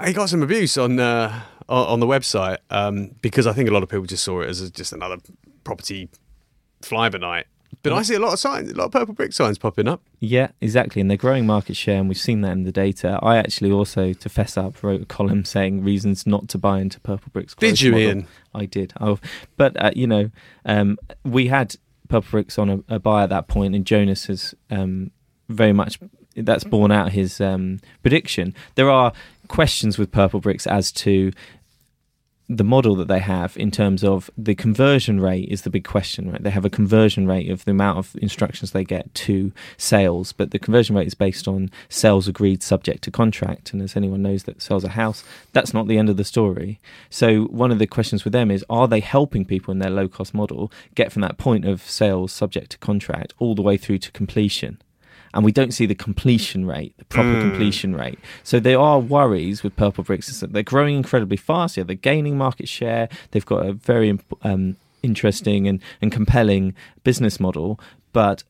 he 0.04 0.12
got 0.12 0.28
some 0.28 0.44
abuse 0.44 0.78
on 0.78 1.00
uh, 1.00 1.44
on 1.70 1.88
on 1.88 2.00
the 2.02 2.08
website 2.08 2.58
um, 2.70 3.12
because 3.22 3.48
I 3.48 3.54
think 3.54 3.70
a 3.70 3.72
lot 3.72 3.84
of 3.84 3.88
people 3.88 4.06
just 4.06 4.26
saw 4.26 4.42
it 4.42 4.50
as 4.50 4.70
just 4.72 4.92
another 4.92 5.18
property 5.64 6.10
fly 6.82 7.08
by 7.08 7.18
night. 7.20 7.48
But 7.84 7.94
I 7.94 8.02
see 8.02 8.16
a 8.16 8.20
lot 8.20 8.34
of 8.34 8.40
signs, 8.40 8.72
a 8.72 8.76
lot 8.76 8.86
of 8.86 8.92
Purple 8.92 9.14
Brick 9.14 9.32
signs 9.32 9.60
popping 9.60 9.88
up. 9.88 10.02
Yeah, 10.20 10.50
exactly. 10.60 11.02
And 11.02 11.10
they're 11.10 11.18
growing 11.18 11.46
market 11.46 11.76
share, 11.76 12.00
and 12.00 12.10
we've 12.10 12.18
seen 12.18 12.42
that 12.42 12.54
in 12.54 12.64
the 12.64 12.72
data. 12.72 13.20
I 13.22 13.38
actually 13.38 13.72
also, 13.72 14.12
to 14.14 14.30
fess 14.30 14.58
up, 14.58 14.82
wrote 14.82 15.02
a 15.04 15.06
column 15.06 15.46
saying 15.46 15.84
reasons 15.84 16.26
not 16.26 16.48
to 16.50 16.58
buy 16.58 16.80
into 16.80 17.00
Purple 17.00 17.30
Bricks. 17.32 17.54
Did 17.54 17.82
you, 17.82 17.92
model. 17.92 18.08
Ian? 18.08 18.28
I 18.56 18.66
did. 18.66 18.94
Oh, 19.00 19.20
but 19.56 19.80
uh, 19.80 19.92
you 19.96 20.08
know, 20.08 20.32
um, 20.66 20.98
we 21.24 21.48
had 21.48 21.76
Purple 22.08 22.32
Bricks 22.32 22.58
on 22.58 22.70
a, 22.70 22.96
a 22.96 23.00
buy 23.00 23.24
at 23.24 23.30
that 23.30 23.48
point, 23.48 23.76
and 23.76 23.86
Jonas 23.86 24.26
has 24.26 24.56
um, 24.72 25.12
very 25.50 25.74
much 25.74 26.00
that's 26.36 26.64
borne 26.64 26.92
out 26.92 27.12
his 27.12 27.40
um, 27.40 27.80
prediction. 28.02 28.54
There 28.76 28.90
are 28.90 29.14
questions 29.48 29.98
with 29.98 30.12
Purple 30.12 30.40
Bricks 30.40 30.68
as 30.68 30.92
to 30.94 31.32
the 32.48 32.64
model 32.64 32.96
that 32.96 33.08
they 33.08 33.20
have 33.20 33.58
in 33.58 33.72
terms 33.72 34.04
of 34.04 34.30
the 34.38 34.54
conversion 34.54 35.20
rate 35.20 35.50
is 35.50 35.64
the 35.64 35.70
big 35.70 35.84
question, 35.84 36.32
right? 36.32 36.44
They 36.44 36.52
have 36.52 36.66
a 36.66 36.70
conversion 36.70 37.28
rate 37.28 37.50
of 37.50 37.66
the 37.66 37.72
amount 37.72 37.98
of 37.98 38.16
instructions 38.22 38.72
they 38.72 38.84
get 38.84 39.14
to 39.16 39.52
sales, 39.78 40.32
but 40.32 40.52
the 40.52 40.60
conversion 40.60 40.96
rate 40.96 41.08
is 41.08 41.16
based 41.16 41.48
on 41.48 41.72
sales 41.90 42.28
agreed 42.28 42.62
subject 42.62 43.04
to 43.04 43.12
contract. 43.12 43.74
And 43.74 43.82
as 43.82 43.96
anyone 43.96 44.22
knows 44.22 44.44
that 44.44 44.62
sells 44.62 44.84
a 44.84 44.90
house, 44.90 45.24
that's 45.54 45.74
not 45.74 45.88
the 45.88 45.98
end 45.98 46.10
of 46.10 46.18
the 46.18 46.24
story. 46.24 46.80
So 47.10 47.46
one 47.46 47.72
of 47.72 47.80
the 47.80 47.88
questions 47.88 48.24
with 48.24 48.34
them 48.34 48.52
is 48.52 48.64
are 48.70 48.88
they 48.88 49.00
helping 49.00 49.46
people 49.46 49.72
in 49.72 49.80
their 49.80 49.90
low 49.90 50.08
cost 50.08 50.34
model 50.34 50.72
get 50.94 51.12
from 51.12 51.24
that 51.24 51.38
point 51.38 51.66
of 51.66 51.82
sales 51.82 52.32
subject 52.32 52.72
to 52.72 52.78
contract 52.78 53.34
all 53.40 53.56
the 53.56 53.64
way 53.64 53.78
through 53.78 53.98
to 54.00 54.12
completion? 54.12 54.78
And 55.36 55.44
we 55.46 55.52
don't 55.52 55.74
see 55.74 55.86
the 55.86 55.94
completion 55.96 56.66
rate, 56.66 56.98
the 56.98 57.06
proper 57.06 57.36
Mm. 57.36 57.42
completion 57.42 57.96
rate. 57.96 58.18
So 58.44 58.60
there 58.60 58.80
are 58.80 59.00
worries 59.00 59.62
with 59.64 59.76
Purple 59.76 60.04
Bricks 60.04 60.40
they're 60.50 60.64
growing 60.64 60.96
incredibly 60.96 61.38
fast. 61.38 61.78
Yeah, 61.78 61.84
they're 61.84 61.96
gaining 61.96 62.38
market 62.38 62.68
share. 62.68 63.10
They've 63.32 63.46
got 63.46 63.66
a 63.66 63.74
very 63.74 64.18
um, 64.42 64.78
interesting 65.04 65.68
and, 65.68 65.82
and 66.02 66.12
compelling 66.12 66.74
business 67.04 67.40
model, 67.40 67.80
but 68.14 68.44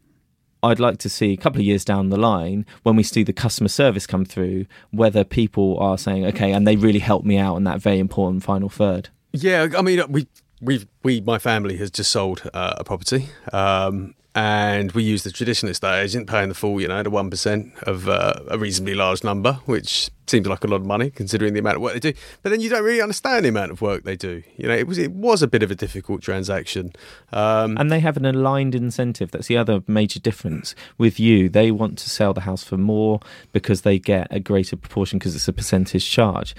I'd 0.63 0.79
like 0.79 0.97
to 0.99 1.09
see 1.09 1.33
a 1.33 1.37
couple 1.37 1.59
of 1.59 1.65
years 1.65 1.85
down 1.85 2.09
the 2.09 2.17
line 2.17 2.65
when 2.83 2.95
we 2.95 3.03
see 3.03 3.23
the 3.23 3.33
customer 3.33 3.67
service 3.69 4.07
come 4.07 4.25
through, 4.25 4.65
whether 4.91 5.23
people 5.23 5.77
are 5.79 5.97
saying, 5.97 6.25
okay, 6.27 6.51
and 6.53 6.65
they 6.67 6.75
really 6.75 6.99
helped 6.99 7.25
me 7.25 7.37
out 7.37 7.55
in 7.57 7.65
that 7.65 7.81
very 7.81 7.99
important 7.99 8.43
final 8.43 8.69
third. 8.69 9.09
Yeah, 9.31 9.67
I 9.77 9.81
mean, 9.81 10.01
we 10.09 10.27
we 10.61 10.87
we 11.03 11.21
my 11.21 11.37
family 11.37 11.77
has 11.77 11.91
just 11.91 12.11
sold 12.11 12.49
uh, 12.53 12.75
a 12.77 12.83
property, 12.83 13.27
um, 13.53 14.15
and 14.35 14.91
we 14.91 15.01
use 15.01 15.23
the 15.23 15.31
traditional 15.31 15.71
estate 15.71 16.03
agent, 16.03 16.27
paying 16.27 16.49
the 16.49 16.55
full, 16.55 16.81
you 16.81 16.89
know, 16.89 17.01
the 17.01 17.09
one 17.09 17.29
percent 17.29 17.73
of 17.83 18.09
uh, 18.09 18.33
a 18.49 18.57
reasonably 18.57 18.93
large 18.93 19.23
number, 19.23 19.53
which 19.65 20.11
seems 20.27 20.45
like 20.45 20.63
a 20.63 20.67
lot 20.67 20.77
of 20.77 20.85
money 20.85 21.09
considering 21.09 21.53
the 21.53 21.59
amount 21.59 21.77
of 21.77 21.81
work 21.81 21.93
they 21.93 21.99
do. 21.99 22.13
But 22.43 22.49
then 22.49 22.59
you 22.59 22.69
don't 22.69 22.83
really 22.83 23.01
understand 23.01 23.45
the 23.45 23.49
amount 23.49 23.71
of 23.71 23.81
work 23.81 24.03
they 24.03 24.17
do. 24.17 24.43
You 24.57 24.67
know, 24.67 24.75
it 24.75 24.87
was 24.87 24.97
it 24.97 25.11
was 25.11 25.41
a 25.41 25.47
bit 25.47 25.63
of 25.63 25.71
a 25.71 25.75
difficult 25.75 26.21
transaction. 26.21 26.91
Um, 27.31 27.77
And 27.77 27.89
they 27.89 28.01
have 28.01 28.17
an 28.17 28.25
aligned 28.25 28.75
incentive. 28.75 29.31
That's 29.31 29.47
the 29.47 29.57
other 29.57 29.83
major 29.87 30.19
difference 30.19 30.75
with 30.97 31.17
you. 31.17 31.47
They 31.47 31.71
want 31.71 31.97
to 31.99 32.09
sell 32.09 32.33
the 32.33 32.41
house 32.41 32.63
for 32.63 32.77
more 32.77 33.21
because 33.53 33.81
they 33.81 33.99
get 33.99 34.27
a 34.31 34.41
greater 34.41 34.75
proportion 34.75 35.17
because 35.17 35.35
it's 35.35 35.47
a 35.47 35.53
percentage 35.53 36.09
charge. 36.09 36.53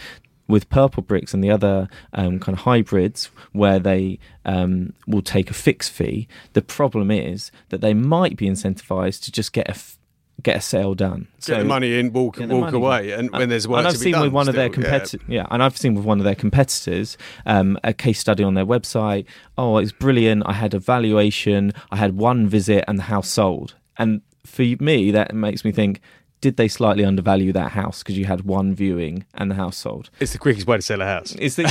With 0.49 0.71
Purple 0.71 1.03
Bricks 1.03 1.35
and 1.35 1.43
the 1.43 1.51
other 1.51 1.89
um, 2.13 2.39
kind 2.39 2.57
of 2.57 2.65
hybrids, 2.65 3.31
where 3.53 3.79
they 3.79 4.19
um, 4.45 4.93
will 5.07 5.23
take 5.23 5.51
a 5.51 5.55
fixed 5.55 5.91
fee, 5.91 6.29
the 6.53 6.63
problem 6.63 7.11
is 7.11 7.51
that 7.71 7.81
they 7.81 7.95
might 7.95 8.37
be 8.37 8.47
incentivized 8.47 9.25
to 9.25 9.33
just 9.33 9.53
get 9.53 9.67
a 9.67 9.73
f- 9.73 9.99
get 10.43 10.57
a 10.57 10.61
sale 10.61 10.95
done. 10.95 11.29
get 11.45 11.59
the 11.59 11.65
money 11.65 11.99
in, 11.99 12.13
walk 12.13 12.39
walk 12.39 12.49
money 12.49 12.77
away, 12.77 13.13
and 13.13 13.31
when 13.31 13.49
there's 13.49 13.67
work 13.67 13.79
and 13.79 13.89
I've 13.89 13.97
seen 13.97 14.19
with 14.21 14.33
one 14.33 14.49
of 14.49 14.55
their 14.55 14.71
still, 14.71 14.83
yeah. 14.83 14.91
competitors, 14.91 15.29
yeah. 15.29 15.47
and 15.51 15.63
I've 15.63 15.77
seen 15.77 15.95
with 15.95 16.05
one 16.05 16.19
of 16.19 16.25
their 16.25 16.35
competitors 16.35 17.17
um, 17.47 17.79
a 17.83 17.93
case 17.93 18.21
study 18.21 18.45
on 18.45 18.55
their 18.55 18.67
website. 18.67 19.27
Oh, 19.57 19.79
it's 19.79 19.93
brilliant! 19.93 20.43
I 20.47 20.53
had 20.53 20.75
a 20.75 20.79
valuation, 20.79 21.73
I 21.91 21.97
had 21.97 22.17
one 22.17 22.49
visit, 22.49 22.85
and 22.87 22.99
the 22.99 23.05
house 23.05 23.29
sold. 23.29 23.75
And 23.99 24.21
for 24.45 24.63
me, 24.63 25.11
that 25.11 25.35
makes 25.35 25.65
me 25.65 25.73
think: 25.73 26.01
Did 26.47 26.59
they 26.59 26.69
slightly 26.69 27.05
undervalue 27.05 27.53
that 27.55 27.73
house 27.73 28.05
because 28.05 28.17
you 28.17 28.27
had 28.27 28.43
one 28.43 28.73
viewing 28.73 29.27
and 29.35 29.51
the 29.51 29.57
house 29.57 29.77
sold? 29.77 30.11
It's 30.21 30.31
the 30.31 30.39
quickest 30.39 30.65
way 30.65 30.77
to 30.77 30.81
sell 30.81 31.03
a 31.03 31.05
house. 31.05 31.35
Is 31.35 31.57
the, 31.57 31.65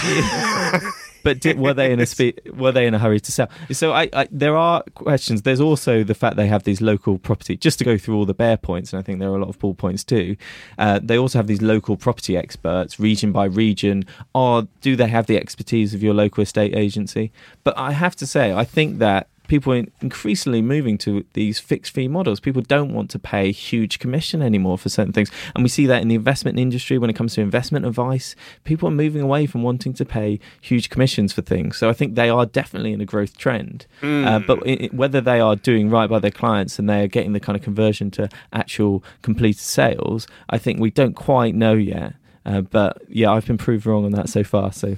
but 1.23 1.39
did, 1.39 1.57
were 1.57 1.73
they 1.73 1.93
in 1.93 2.01
a 2.01 2.05
spe- 2.05 2.45
were 2.53 2.73
they 2.73 2.85
in 2.85 2.93
a 2.93 2.99
hurry 2.99 3.21
to 3.21 3.31
sell? 3.31 3.47
So 3.71 3.93
I, 3.93 4.09
I, 4.11 4.27
there 4.29 4.57
are 4.57 4.83
questions. 4.93 5.43
There's 5.43 5.61
also 5.61 6.03
the 6.03 6.13
fact 6.13 6.35
they 6.35 6.47
have 6.47 6.63
these 6.63 6.81
local 6.81 7.17
property. 7.17 7.55
Just 7.55 7.79
to 7.79 7.85
go 7.85 7.97
through 7.97 8.17
all 8.17 8.25
the 8.25 8.33
bear 8.33 8.57
points, 8.57 8.91
and 8.91 8.99
I 8.99 9.01
think 9.01 9.19
there 9.19 9.29
are 9.29 9.37
a 9.37 9.39
lot 9.39 9.47
of 9.47 9.57
bull 9.59 9.75
points 9.75 10.03
too. 10.03 10.35
Uh, 10.77 10.99
they 11.01 11.17
also 11.17 11.39
have 11.39 11.47
these 11.47 11.61
local 11.61 11.95
property 11.95 12.35
experts, 12.35 12.99
region 12.99 13.31
by 13.31 13.45
region. 13.45 14.03
Or 14.33 14.67
do 14.81 14.97
they 14.97 15.07
have 15.07 15.27
the 15.27 15.37
expertise 15.37 15.93
of 15.93 16.03
your 16.03 16.13
local 16.13 16.41
estate 16.41 16.75
agency? 16.75 17.31
But 17.63 17.77
I 17.77 17.93
have 17.93 18.17
to 18.17 18.27
say, 18.27 18.51
I 18.53 18.65
think 18.65 18.97
that 18.97 19.29
people 19.47 19.73
are 19.73 19.83
increasingly 20.01 20.61
moving 20.61 20.97
to 20.99 21.25
these 21.33 21.59
fixed 21.59 21.93
fee 21.93 22.07
models. 22.07 22.39
People 22.39 22.61
don't 22.61 22.93
want 22.93 23.09
to 23.11 23.19
pay 23.19 23.51
huge 23.51 23.99
commission 23.99 24.41
anymore 24.41 24.77
for 24.77 24.89
certain 24.89 25.13
things. 25.13 25.29
And 25.53 25.63
we 25.63 25.69
see 25.69 25.85
that 25.87 26.01
in 26.01 26.07
the 26.07 26.15
investment 26.15 26.57
industry 26.59 26.97
when 26.97 27.09
it 27.09 27.15
comes 27.15 27.33
to 27.35 27.41
investment 27.41 27.85
advice. 27.85 28.35
People 28.63 28.87
are 28.89 28.91
moving 28.91 29.21
away 29.21 29.45
from 29.45 29.63
wanting 29.63 29.93
to 29.93 30.05
pay 30.05 30.39
huge 30.61 30.89
commissions 30.89 31.33
for 31.33 31.41
things. 31.41 31.77
So 31.77 31.89
I 31.89 31.93
think 31.93 32.15
they 32.15 32.29
are 32.29 32.45
definitely 32.45 32.93
in 32.93 33.01
a 33.01 33.05
growth 33.05 33.37
trend. 33.37 33.85
Uh, 34.01 34.39
but 34.39 34.59
i 34.67 34.71
i- 34.85 34.89
whether 34.91 35.21
they 35.21 35.39
are 35.39 35.55
doing 35.55 35.89
right 35.89 36.09
by 36.09 36.19
their 36.19 36.31
clients 36.31 36.79
and 36.79 36.89
they 36.89 37.01
are 37.03 37.07
getting 37.07 37.33
the 37.33 37.39
kind 37.39 37.55
of 37.57 37.61
conversion 37.63 38.11
to 38.11 38.29
actual 38.53 39.03
completed 39.21 39.59
sales, 39.61 40.27
I 40.49 40.57
think 40.57 40.79
we 40.79 40.91
don't 40.91 41.15
quite 41.15 41.55
know 41.55 41.73
yet. 41.73 42.13
Uh, 42.45 42.61
but 42.61 43.01
yeah, 43.09 43.31
I've 43.31 43.45
been 43.47 43.57
proved 43.57 43.85
wrong 43.85 44.05
on 44.05 44.11
that 44.11 44.29
so 44.29 44.43
far. 44.43 44.71
So 44.71 44.97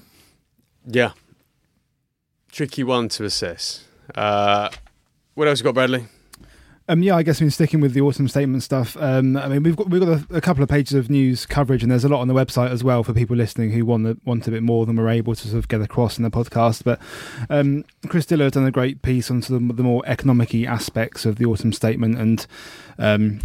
Yeah, 0.86 1.12
tricky 2.52 2.84
one 2.84 3.10
to 3.10 3.24
assess. 3.26 3.87
Uh, 4.16 4.70
what 5.36 5.48
else 5.48 5.60
you 5.60 5.64
got, 5.64 5.74
Bradley? 5.76 6.08
Um, 6.90 7.04
yeah, 7.04 7.18
I 7.18 7.24
guess 7.24 7.42
we're 7.42 7.50
sticking 7.50 7.82
with 7.82 7.94
the 7.94 8.00
autumn 8.00 8.30
statement 8.30 8.64
stuff. 8.64 8.96
Um, 8.98 9.36
I 9.36 9.50
mean, 9.50 9.64
we've 9.64 9.76
got 9.76 9.90
we've 9.90 10.00
got 10.00 10.22
a, 10.32 10.38
a 10.38 10.42
couple 10.42 10.64
of 10.64 10.70
pages 10.70 10.94
of 10.94 11.10
news 11.10 11.46
coverage, 11.46 11.84
and 11.84 11.92
there's 11.92 12.06
a 12.06 12.10
lot 12.10 12.22
on 12.22 12.30
the 12.30 12.34
website 12.34 12.70
as 12.70 12.82
well 12.82 13.04
for 13.04 13.14
people 13.14 13.36
listening 13.36 13.72
who 13.72 13.86
want 13.86 14.08
a, 14.08 14.18
want 14.24 14.48
a 14.48 14.52
bit 14.52 14.64
more 14.64 14.86
than 14.86 14.96
we're 14.96 15.10
able 15.10 15.36
to 15.36 15.48
sort 15.48 15.58
of 15.58 15.68
get 15.68 15.82
across 15.82 16.18
in 16.18 16.24
the 16.24 16.30
podcast. 16.30 16.86
But 16.86 17.02
um, 17.50 17.84
Chris 18.08 18.26
Dillow 18.26 18.44
has 18.44 18.54
done 18.54 18.66
a 18.66 18.72
great 18.72 19.02
piece 19.02 19.30
on 19.30 19.42
sort 19.42 19.62
of 19.62 19.76
the 19.76 19.84
more 19.84 20.02
economic-y 20.06 20.64
aspects 20.64 21.26
of 21.26 21.36
the 21.36 21.46
autumn 21.46 21.74
statement 21.74 22.18
and 22.18 22.48
um, 22.98 23.42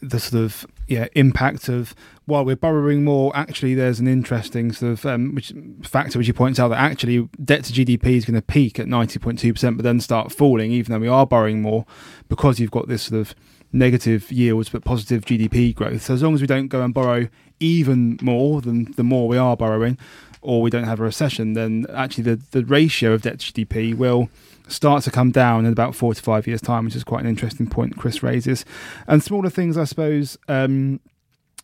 the 0.00 0.20
sort 0.20 0.44
of 0.44 0.64
yeah 0.86 1.06
impact 1.14 1.68
of 1.68 1.94
while 2.26 2.44
we're 2.44 2.56
borrowing 2.56 3.04
more, 3.04 3.36
actually 3.36 3.74
there's 3.74 4.00
an 4.00 4.08
interesting 4.08 4.72
sort 4.72 4.92
of 4.92 5.06
um, 5.06 5.34
which 5.34 5.52
factor 5.82 6.18
which 6.18 6.26
he 6.26 6.32
points 6.32 6.58
out 6.58 6.68
that 6.68 6.78
actually 6.78 7.28
debt 7.44 7.64
to 7.64 7.72
GDP 7.72 8.16
is 8.16 8.24
going 8.24 8.34
to 8.34 8.42
peak 8.42 8.78
at 8.78 8.86
90.2 8.86 9.52
percent, 9.52 9.76
but 9.76 9.82
then 9.82 10.00
start 10.00 10.32
falling, 10.32 10.72
even 10.72 10.92
though 10.92 10.98
we 10.98 11.08
are 11.08 11.26
borrowing 11.26 11.60
more 11.60 11.84
because 12.28 12.58
you've 12.58 12.70
got 12.70 12.88
this 12.88 13.04
sort 13.04 13.20
of 13.20 13.34
negative 13.72 14.30
yields 14.30 14.68
but 14.68 14.84
positive 14.84 15.24
GDP 15.24 15.74
growth. 15.74 16.02
So 16.02 16.14
as 16.14 16.22
long 16.22 16.34
as 16.34 16.40
we 16.40 16.46
don't 16.46 16.68
go 16.68 16.82
and 16.82 16.94
borrow 16.94 17.28
even 17.60 18.18
more 18.22 18.60
than 18.60 18.92
the 18.92 19.04
more 19.04 19.28
we 19.28 19.36
are 19.36 19.56
borrowing, 19.56 19.98
or 20.44 20.62
we 20.62 20.70
don't 20.70 20.84
have 20.84 21.00
a 21.00 21.02
recession, 21.02 21.54
then 21.54 21.86
actually 21.92 22.24
the 22.24 22.40
the 22.52 22.64
ratio 22.64 23.12
of 23.12 23.22
debt 23.22 23.40
to 23.40 23.52
GDP 23.52 23.94
will 23.94 24.28
start 24.68 25.02
to 25.04 25.10
come 25.10 25.30
down 25.30 25.66
in 25.66 25.72
about 25.72 25.94
four 25.94 26.14
to 26.14 26.22
five 26.22 26.46
years' 26.46 26.60
time, 26.60 26.84
which 26.84 26.96
is 26.96 27.04
quite 27.04 27.22
an 27.22 27.28
interesting 27.28 27.66
point 27.66 27.96
Chris 27.96 28.22
raises. 28.22 28.64
And 29.06 29.22
smaller 29.22 29.50
things, 29.50 29.76
I 29.76 29.84
suppose. 29.84 30.38
Um, 30.48 31.00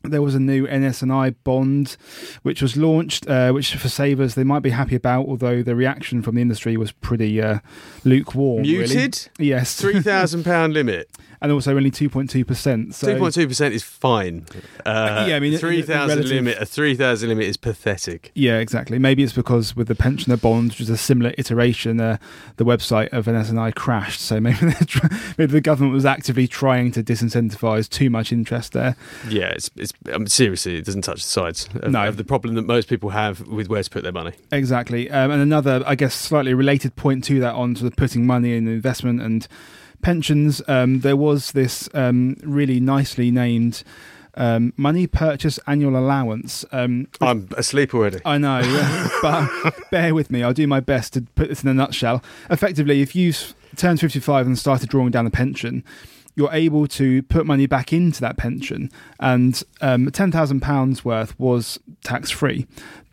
there 0.03 0.23
was 0.23 0.35
a 0.35 0.41
new 0.41 0.67
NS&I 0.67 1.31
bond 1.45 1.99
which 2.43 2.63
was 2.63 2.75
launched, 2.75 3.29
uh, 3.29 3.53
which 3.53 3.75
for 3.75 3.91
savers 3.91 4.35
they 4.35 4.45
might 4.45 4.61
be 4.61 4.71
happy 4.71 4.95
about, 4.97 5.27
although 5.27 5.63
the 5.63 5.77
reaction 5.77 6.23
from 6.23 6.37
the 6.37 6.41
industry 6.41 6.77
was 6.77 6.91
pretty 6.91 7.41
uh, 7.41 7.59
lukewarm. 8.05 8.63
really. 8.63 8.79
Muted. 8.79 9.29
Yes, 9.39 9.77
Three 9.81 10.01
thousand 10.01 10.45
pound 10.45 10.73
limit. 10.73 11.11
And 11.43 11.51
also 11.53 11.75
only 11.75 11.91
two 11.91 12.11
point 12.11 12.29
two 12.29 12.45
percent. 12.45 12.95
So 12.95 13.13
Two 13.15 13.19
point 13.19 13.33
two 13.35 13.49
percent 13.49 13.73
is 13.75 13.83
fine. 13.83 14.45
Uh, 14.85 15.25
Yeah, 15.29 15.37
I 15.37 15.41
mean, 15.41 15.57
three 15.57 15.81
thousand 15.81 16.19
relative- 16.19 16.37
limit. 16.37 16.59
A 16.59 16.67
three 16.67 16.95
thousand 16.95 17.31
limit 17.31 17.45
is 17.47 17.57
pathetic. 17.57 18.31
Yeah, 18.35 18.59
exactly. 18.59 18.99
Maybe 18.99 19.23
it's 19.23 19.33
because 19.33 19.75
with 19.75 19.89
the 19.89 19.95
pensioner 19.95 20.37
bond, 20.37 20.73
which 20.73 20.81
was 20.81 20.91
a 20.91 20.99
similar 20.99 21.33
iteration, 21.39 21.99
uh, 22.01 22.19
the 22.57 22.65
website 22.67 23.09
of 23.15 23.27
NS&I 23.27 23.71
crashed. 23.71 24.21
So 24.21 24.39
maybe 24.39 24.59
try- 24.87 25.09
maybe 25.39 25.53
the 25.53 25.61
government 25.63 25.95
was 25.95 26.05
actively 26.05 26.47
trying 26.47 26.93
to 26.93 27.03
disincentivize 27.03 27.89
too 27.89 28.11
much 28.11 28.33
interest 28.33 28.73
there. 28.73 28.95
Yeah, 29.29 29.49
it's 29.49 29.71
it's 29.77 29.93
um, 30.13 30.27
seriously, 30.27 30.77
it 30.77 30.85
doesn't 30.85 31.03
touch 31.03 31.23
the 31.23 31.29
sides 31.29 31.69
of, 31.75 31.91
No. 31.91 32.07
of 32.07 32.19
the 32.19 32.25
problem 32.25 32.55
that 32.57 32.67
most 32.67 32.87
people 32.89 33.11
have 33.11 33.41
with 33.49 33.69
where 33.69 33.83
to 33.83 33.89
put 33.89 34.03
their 34.03 34.13
money. 34.13 34.33
Exactly. 34.53 35.11
Um, 35.11 35.31
and 35.31 35.41
another, 35.41 35.83
I 35.87 35.95
guess, 35.95 36.15
slightly 36.15 36.53
related 36.53 36.97
point 36.97 37.25
to 37.25 37.41
that 37.41 37.55
on 37.55 37.77
sort 37.77 37.91
of 37.91 37.97
putting 37.97 38.27
money 38.27 38.55
in 38.55 38.69
investment 38.69 39.23
and 39.23 39.49
pensions. 40.03 40.63
Um, 40.69 41.01
there 41.01 41.17
was 41.17 41.53
this 41.53 41.89
um, 41.95 42.37
really 42.43 42.81
nicely 42.81 43.31
named 43.31 43.83
um, 44.35 44.73
money 44.77 45.07
purchase 45.07 45.59
annual 45.67 45.99
allowance. 45.99 46.65
Um, 46.73 47.09
I'm 47.21 47.49
asleep 47.57 47.95
already. 47.95 48.21
I 48.25 48.39
know, 48.39 48.61
yeah, 48.61 49.09
but 49.23 49.75
bear 49.91 50.15
with 50.15 50.31
me. 50.31 50.43
I'll 50.43 50.53
do 50.53 50.67
my 50.67 50.81
best 50.81 51.13
to 51.15 51.23
put 51.35 51.49
this 51.49 51.63
in 51.63 51.69
a 51.69 51.75
nutshell. 51.75 52.23
Effectively, 52.49 53.03
if 53.03 53.15
you 53.15 53.33
turned 53.77 54.01
55 54.01 54.47
and 54.47 54.59
started 54.59 54.89
drawing 54.89 55.11
down 55.11 55.27
a 55.27 55.31
pension, 55.31 55.85
you're 56.41 56.53
able 56.53 56.87
to 56.87 57.23
put 57.25 57.45
money 57.45 57.67
back 57.67 57.93
into 57.93 58.19
that 58.23 58.39
pension, 58.39 58.91
and 59.21 59.63
um, 59.83 60.07
£10,000 60.07 61.05
worth 61.05 61.39
was 61.39 61.79
tax 62.03 62.31
free. 62.31 62.67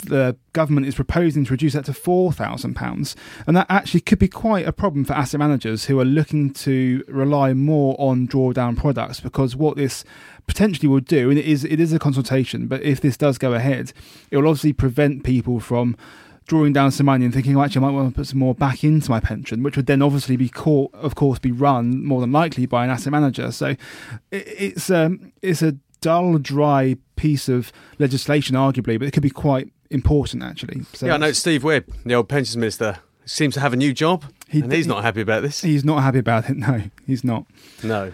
The 0.05 0.37
government 0.53 0.87
is 0.87 0.95
proposing 0.95 1.43
to 1.43 1.51
reduce 1.51 1.73
that 1.73 1.83
to 1.85 1.91
£4,000, 1.91 3.15
and 3.45 3.57
that 3.57 3.65
actually 3.69 3.99
could 3.99 4.17
be 4.17 4.29
quite 4.29 4.65
a 4.65 4.71
problem 4.71 5.03
for 5.03 5.11
asset 5.11 5.39
managers 5.39 5.85
who 5.85 5.99
are 5.99 6.05
looking 6.05 6.53
to 6.53 7.03
rely 7.09 7.53
more 7.53 7.97
on 7.99 8.29
drawdown 8.29 8.77
products 8.77 9.19
because 9.19 9.57
what 9.57 9.75
this 9.75 10.05
potentially 10.47 10.87
will 10.87 11.01
do, 11.01 11.29
and 11.29 11.37
it 11.37 11.45
is 11.45 11.65
it 11.65 11.81
is 11.81 11.91
a 11.91 11.99
consultation, 11.99 12.67
but 12.67 12.81
if 12.81 13.01
this 13.01 13.17
does 13.17 13.37
go 13.37 13.53
ahead, 13.53 13.91
it 14.31 14.37
will 14.37 14.47
obviously 14.47 14.71
prevent 14.71 15.25
people 15.25 15.59
from 15.59 15.97
drawing 16.47 16.73
down 16.73 16.91
some 16.91 17.05
money 17.05 17.25
and 17.25 17.33
thinking, 17.33 17.55
oh, 17.57 17.61
actually, 17.63 17.85
I 17.85 17.89
might 17.89 17.95
want 17.95 18.09
to 18.13 18.15
put 18.15 18.27
some 18.27 18.39
more 18.39 18.55
back 18.55 18.83
into 18.83 19.11
my 19.11 19.19
pension, 19.19 19.63
which 19.63 19.75
would 19.75 19.85
then 19.85 20.01
obviously 20.01 20.37
be 20.37 20.47
caught, 20.49 20.93
of 20.95 21.13
course, 21.15 21.39
be 21.39 21.51
run 21.51 22.03
more 22.05 22.21
than 22.21 22.31
likely 22.31 22.65
by 22.65 22.85
an 22.85 22.89
asset 22.89 23.11
manager. 23.11 23.51
So 23.51 23.75
it's 24.31 24.89
um, 24.89 25.31
it's 25.41 25.61
a 25.61 25.73
dull, 26.01 26.37
dry 26.37 26.95
piece 27.15 27.49
of 27.49 27.71
legislation, 27.99 28.55
arguably, 28.55 28.97
but 28.97 29.07
it 29.07 29.11
could 29.11 29.23
be 29.23 29.29
quite 29.29 29.69
important 29.89 30.43
actually. 30.43 30.83
So 30.93 31.05
yeah, 31.07 31.13
I 31.13 31.17
know 31.17 31.31
Steve 31.31 31.63
Webb, 31.63 31.85
the 32.05 32.13
old 32.15 32.29
pensions 32.29 32.57
minister, 32.57 32.99
seems 33.25 33.53
to 33.55 33.59
have 33.59 33.73
a 33.73 33.77
new 33.77 33.93
job, 33.93 34.25
He- 34.47 34.61
and 34.61 34.71
he's 34.71 34.85
he- 34.85 34.89
not 34.89 35.03
happy 35.03 35.21
about 35.21 35.41
this. 35.43 35.61
He's 35.61 35.83
not 35.85 36.01
happy 36.03 36.19
about 36.19 36.49
it. 36.49 36.57
No, 36.67 36.81
he's 37.05 37.23
not. 37.23 37.45
No. 37.83 38.11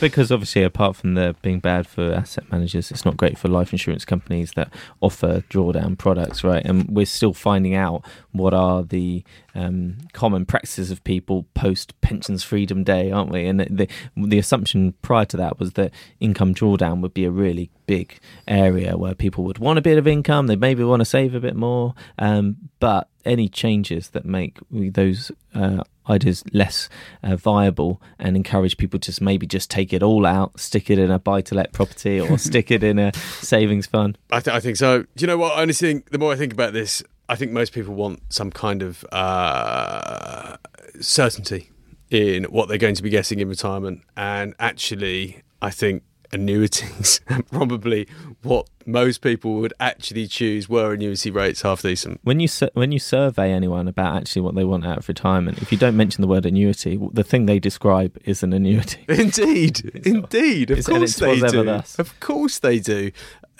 Because 0.00 0.32
obviously, 0.32 0.62
apart 0.62 0.96
from 0.96 1.14
the 1.14 1.36
being 1.40 1.60
bad 1.60 1.86
for 1.86 2.12
asset 2.12 2.50
managers, 2.50 2.90
it's 2.90 3.04
not 3.04 3.16
great 3.16 3.38
for 3.38 3.48
life 3.48 3.72
insurance 3.72 4.04
companies 4.04 4.52
that 4.52 4.72
offer 5.00 5.44
drawdown 5.48 5.96
products, 5.96 6.42
right? 6.42 6.64
And 6.64 6.88
we're 6.88 7.06
still 7.06 7.32
finding 7.32 7.74
out 7.74 8.04
what 8.32 8.52
are 8.52 8.82
the 8.82 9.22
um, 9.54 9.98
common 10.12 10.46
practices 10.46 10.90
of 10.90 11.02
people 11.04 11.46
post 11.54 11.98
pensions 12.00 12.42
freedom 12.42 12.82
day, 12.84 13.10
aren't 13.12 13.30
we? 13.30 13.46
And 13.46 13.60
the, 13.60 13.88
the 14.16 14.38
assumption 14.38 14.94
prior 15.02 15.24
to 15.26 15.36
that 15.36 15.58
was 15.58 15.74
that 15.74 15.92
income 16.20 16.54
drawdown 16.54 17.00
would 17.00 17.14
be 17.14 17.24
a 17.24 17.30
really 17.30 17.70
big 17.86 18.18
area 18.48 18.96
where 18.96 19.14
people 19.14 19.44
would 19.44 19.58
want 19.58 19.78
a 19.78 19.82
bit 19.82 19.98
of 19.98 20.06
income, 20.06 20.46
they 20.46 20.56
maybe 20.56 20.82
want 20.82 21.00
to 21.00 21.04
save 21.04 21.34
a 21.34 21.40
bit 21.40 21.54
more, 21.54 21.94
um, 22.18 22.56
but 22.80 23.08
any 23.24 23.48
changes 23.48 24.10
that 24.10 24.24
make 24.24 24.58
those 24.70 25.30
uh, 25.54 25.82
ideas 26.08 26.44
less 26.52 26.88
uh, 27.22 27.36
viable 27.36 28.00
and 28.18 28.36
encourage 28.36 28.76
people 28.76 29.00
to 29.00 29.12
just 29.14 29.20
maybe 29.20 29.46
just 29.46 29.70
take 29.70 29.92
it 29.92 30.02
all 30.02 30.26
out, 30.26 30.58
stick 30.58 30.90
it 30.90 30.98
in 30.98 31.10
a 31.10 31.18
buy 31.18 31.40
to 31.42 31.54
let 31.54 31.72
property 31.72 32.20
or 32.20 32.38
stick 32.50 32.70
it 32.70 32.82
in 32.82 32.98
a 32.98 33.12
savings 33.40 33.86
fund. 33.86 34.18
I, 34.30 34.40
th- 34.40 34.54
I 34.54 34.60
think 34.60 34.76
so. 34.76 35.02
Do 35.02 35.08
you 35.18 35.26
know 35.26 35.38
what? 35.38 35.56
I 35.56 35.62
only 35.62 35.74
think 35.74 36.10
the 36.10 36.18
more 36.18 36.32
I 36.32 36.36
think 36.36 36.52
about 36.52 36.72
this, 36.72 37.02
I 37.28 37.36
think 37.36 37.52
most 37.52 37.72
people 37.72 37.94
want 37.94 38.20
some 38.28 38.50
kind 38.50 38.82
of 38.82 39.04
uh, 39.12 40.56
certainty 41.00 41.70
in 42.10 42.44
what 42.44 42.68
they're 42.68 42.78
going 42.78 42.94
to 42.94 43.02
be 43.02 43.10
getting 43.10 43.40
in 43.40 43.48
retirement. 43.48 44.02
And 44.16 44.54
actually, 44.58 45.42
I 45.62 45.70
think 45.70 46.02
annuities 46.34 47.20
probably 47.50 48.06
what 48.42 48.68
most 48.86 49.22
people 49.22 49.54
would 49.54 49.72
actually 49.80 50.26
choose 50.26 50.68
were 50.68 50.92
annuity 50.92 51.30
rates 51.30 51.62
half 51.62 51.82
decent. 51.82 52.20
When 52.22 52.40
you 52.40 52.48
su- 52.48 52.68
when 52.74 52.92
you 52.92 52.98
survey 52.98 53.52
anyone 53.52 53.88
about 53.88 54.16
actually 54.16 54.42
what 54.42 54.54
they 54.54 54.64
want 54.64 54.86
out 54.86 54.98
of 54.98 55.08
retirement, 55.08 55.62
if 55.62 55.72
you 55.72 55.78
don't 55.78 55.96
mention 55.96 56.20
the 56.20 56.28
word 56.28 56.44
annuity, 56.44 57.00
the 57.12 57.24
thing 57.24 57.46
they 57.46 57.58
describe 57.58 58.16
is 58.24 58.42
an 58.42 58.52
annuity. 58.52 59.04
Indeed, 59.08 60.02
indeed, 60.04 60.70
of 60.70 60.84
course 60.84 61.16
they 61.16 61.40
do. 61.40 61.64
thus. 61.64 61.98
Of 61.98 62.18
course 62.20 62.58
they 62.58 62.78
do. 62.78 63.10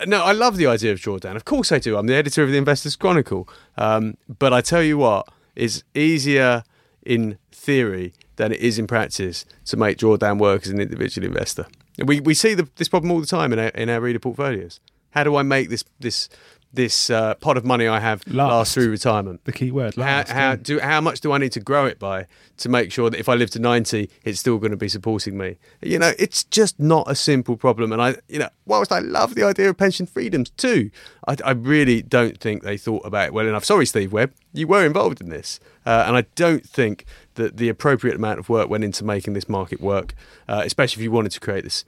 No, 0.07 0.23
I 0.25 0.33
love 0.33 0.57
the 0.57 0.67
idea 0.67 0.93
of 0.93 0.99
drawdown. 0.99 1.37
Of 1.37 1.45
course 1.45 1.71
I 1.71 1.79
do. 1.79 1.97
I'm 1.97 2.07
the 2.07 2.15
editor 2.15 2.43
of 2.43 2.51
the 2.51 2.59
Investors 2.59 2.97
Chronicle. 2.97 3.49
Um, 3.79 4.17
but 4.39 4.53
I 4.53 4.61
tell 4.61 4.83
you 4.83 4.99
what, 4.99 5.29
it's 5.55 5.85
easier 5.95 6.65
in 7.07 7.39
theory 7.53 8.13
than 8.37 8.53
it 8.53 8.61
is 8.61 8.79
in 8.79 8.87
practice 8.87 9.45
to 9.67 9.77
make 9.77 9.99
drawdown 9.99 10.39
work 10.39 10.63
as 10.63 10.69
an 10.71 10.81
individual 10.81 11.27
investor. 11.27 11.67
We 12.03 12.21
we 12.21 12.35
see 12.35 12.55
the, 12.55 12.69
this 12.77 12.89
problem 12.89 13.13
all 13.13 13.21
the 13.21 13.27
time 13.27 13.53
in 13.53 13.59
our, 13.59 13.69
in 13.69 13.89
our 13.89 14.01
reader 14.01 14.19
portfolios. 14.19 14.81
How 15.11 15.23
do 15.23 15.37
I 15.37 15.43
make 15.43 15.69
this 15.71 15.85
this 16.01 16.29
this 16.73 17.09
uh, 17.09 17.37
pot 17.37 17.57
of 17.57 17.65
money 17.65 17.87
I 17.87 18.01
have 18.01 18.27
last, 18.27 18.51
Last. 18.51 18.75
through 18.75 18.91
retirement? 18.91 19.45
The 19.45 19.53
key 19.53 19.71
word. 19.71 19.95
How, 19.95 20.03
last, 20.03 20.31
how 20.31 20.51
yeah. 20.51 20.57
do 20.57 20.81
how 20.81 21.01
much 21.01 21.21
do 21.21 21.31
I 21.31 21.39
need 21.39 21.53
to 21.53 21.61
grow 21.61 21.87
it 21.87 22.01
by 22.01 22.27
to 22.57 22.69
make 22.69 22.91
sure 22.91 23.11
that 23.11 23.21
if 23.21 23.29
I 23.29 23.35
live 23.35 23.51
to 23.51 23.61
ninety, 23.61 24.11
it's 24.25 24.41
still 24.41 24.59
going 24.59 24.73
to 24.73 24.77
be 24.77 24.89
supporting 24.89 25.39
me? 25.39 25.59
You 25.83 26.01
know, 26.01 26.13
it's 26.19 26.43
just 26.43 26.81
not 26.81 27.09
a 27.09 27.15
simple 27.15 27.57
problem. 27.57 27.93
And 27.93 28.03
I, 28.03 28.17
you 28.29 28.41
know, 28.41 28.49
whilst 28.67 28.91
I 28.91 28.99
love 28.99 29.37
the 29.37 29.45
idea 29.45 29.71
of 29.71 29.77
pension 29.77 30.07
freedoms 30.07 30.51
too, 30.51 30.91
I, 31.29 31.37
I 31.45 31.53
really 31.53 32.03
don't 32.03 32.41
think 32.41 32.65
they 32.65 32.77
thought 32.77 33.07
about 33.07 33.27
it 33.27 33.35
well 33.35 33.47
enough. 33.47 33.65
Sorry, 33.65 33.87
Steve 33.87 34.13
Webb, 34.13 34.33
you 34.53 34.67
were 34.67 34.85
involved 34.85 35.21
in 35.21 35.29
this, 35.29 35.61
uh, 35.87 36.05
and 36.09 36.17
I 36.17 36.23
don't 36.35 36.67
think 36.67 37.05
that 37.35 37.57
the 37.57 37.69
appropriate 37.69 38.17
amount 38.17 38.39
of 38.39 38.49
work 38.49 38.69
went 38.69 38.85
into 38.85 39.05
making 39.05 39.33
this 39.33 39.49
market 39.49 39.81
work, 39.81 40.15
uh, 40.49 40.63
especially 40.65 41.01
if 41.01 41.05
you 41.05 41.11
wanted 41.11 41.33
to 41.33 41.41
create 41.41 41.65
this 41.65 41.85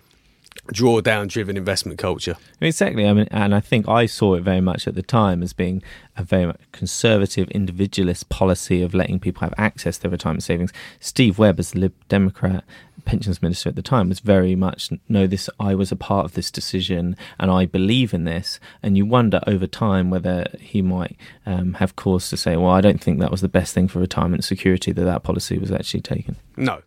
drawdown 0.73 1.29
driven 1.29 1.57
investment 1.57 1.99
culture. 1.99 2.37
Exactly. 2.61 3.07
I 3.07 3.13
mean, 3.13 3.29
and 3.31 3.55
I 3.55 3.61
think 3.61 3.89
I 3.89 4.07
saw 4.07 4.35
it 4.35 4.43
very 4.43 4.61
much 4.61 4.87
at 4.87 4.95
the 4.95 5.03
time 5.03 5.43
as 5.43 5.53
being 5.53 5.83
a 6.17 6.23
very 6.23 6.53
conservative, 6.73 7.49
individualist 7.51 8.29
policy 8.29 8.83
of 8.83 8.95
letting 8.95 9.21
people 9.21 9.41
have 9.41 9.55
access 9.59 9.97
to 9.97 10.03
their 10.03 10.11
retirement 10.11 10.43
savings. 10.43 10.73
Steve 11.01 11.39
Webb, 11.39 11.59
as 11.59 11.73
the 11.73 11.81
Lib 11.81 11.95
Democrat 12.09 12.65
pensions 13.05 13.41
minister 13.41 13.69
at 13.69 13.77
the 13.77 13.83
time, 13.83 14.09
was 14.09 14.21
very 14.21 14.55
much 14.55 14.91
no. 15.09 15.27
This 15.27 15.49
I 15.61 15.75
was 15.75 15.93
a 15.93 15.97
part 15.97 16.25
of 16.25 16.35
this 16.35 16.51
decision, 16.51 17.17
and 17.39 17.51
I 17.51 17.67
believe 17.67 18.13
in 18.13 18.25
this. 18.25 18.59
And 18.83 18.97
you 18.97 19.07
wonder 19.07 19.41
over 19.47 19.67
time 19.67 20.11
whether 20.11 20.47
he 20.59 20.83
might 20.83 21.17
um, 21.45 21.75
have 21.75 21.97
cause 21.97 22.29
to 22.31 22.37
say, 22.37 22.57
"Well, 22.57 22.73
I 22.73 22.81
don't 22.81 23.01
think 23.01 23.21
that 23.21 23.31
was 23.31 23.41
the 23.41 23.49
best 23.49 23.75
thing 23.75 23.89
for 23.89 24.01
retirement 24.01 24.45
security 24.45 24.93
that 24.93 25.05
that 25.05 25.23
policy 25.23 25.59
was 25.59 25.71
actually 25.71 26.03
taken." 26.03 26.37
No. 26.57 26.83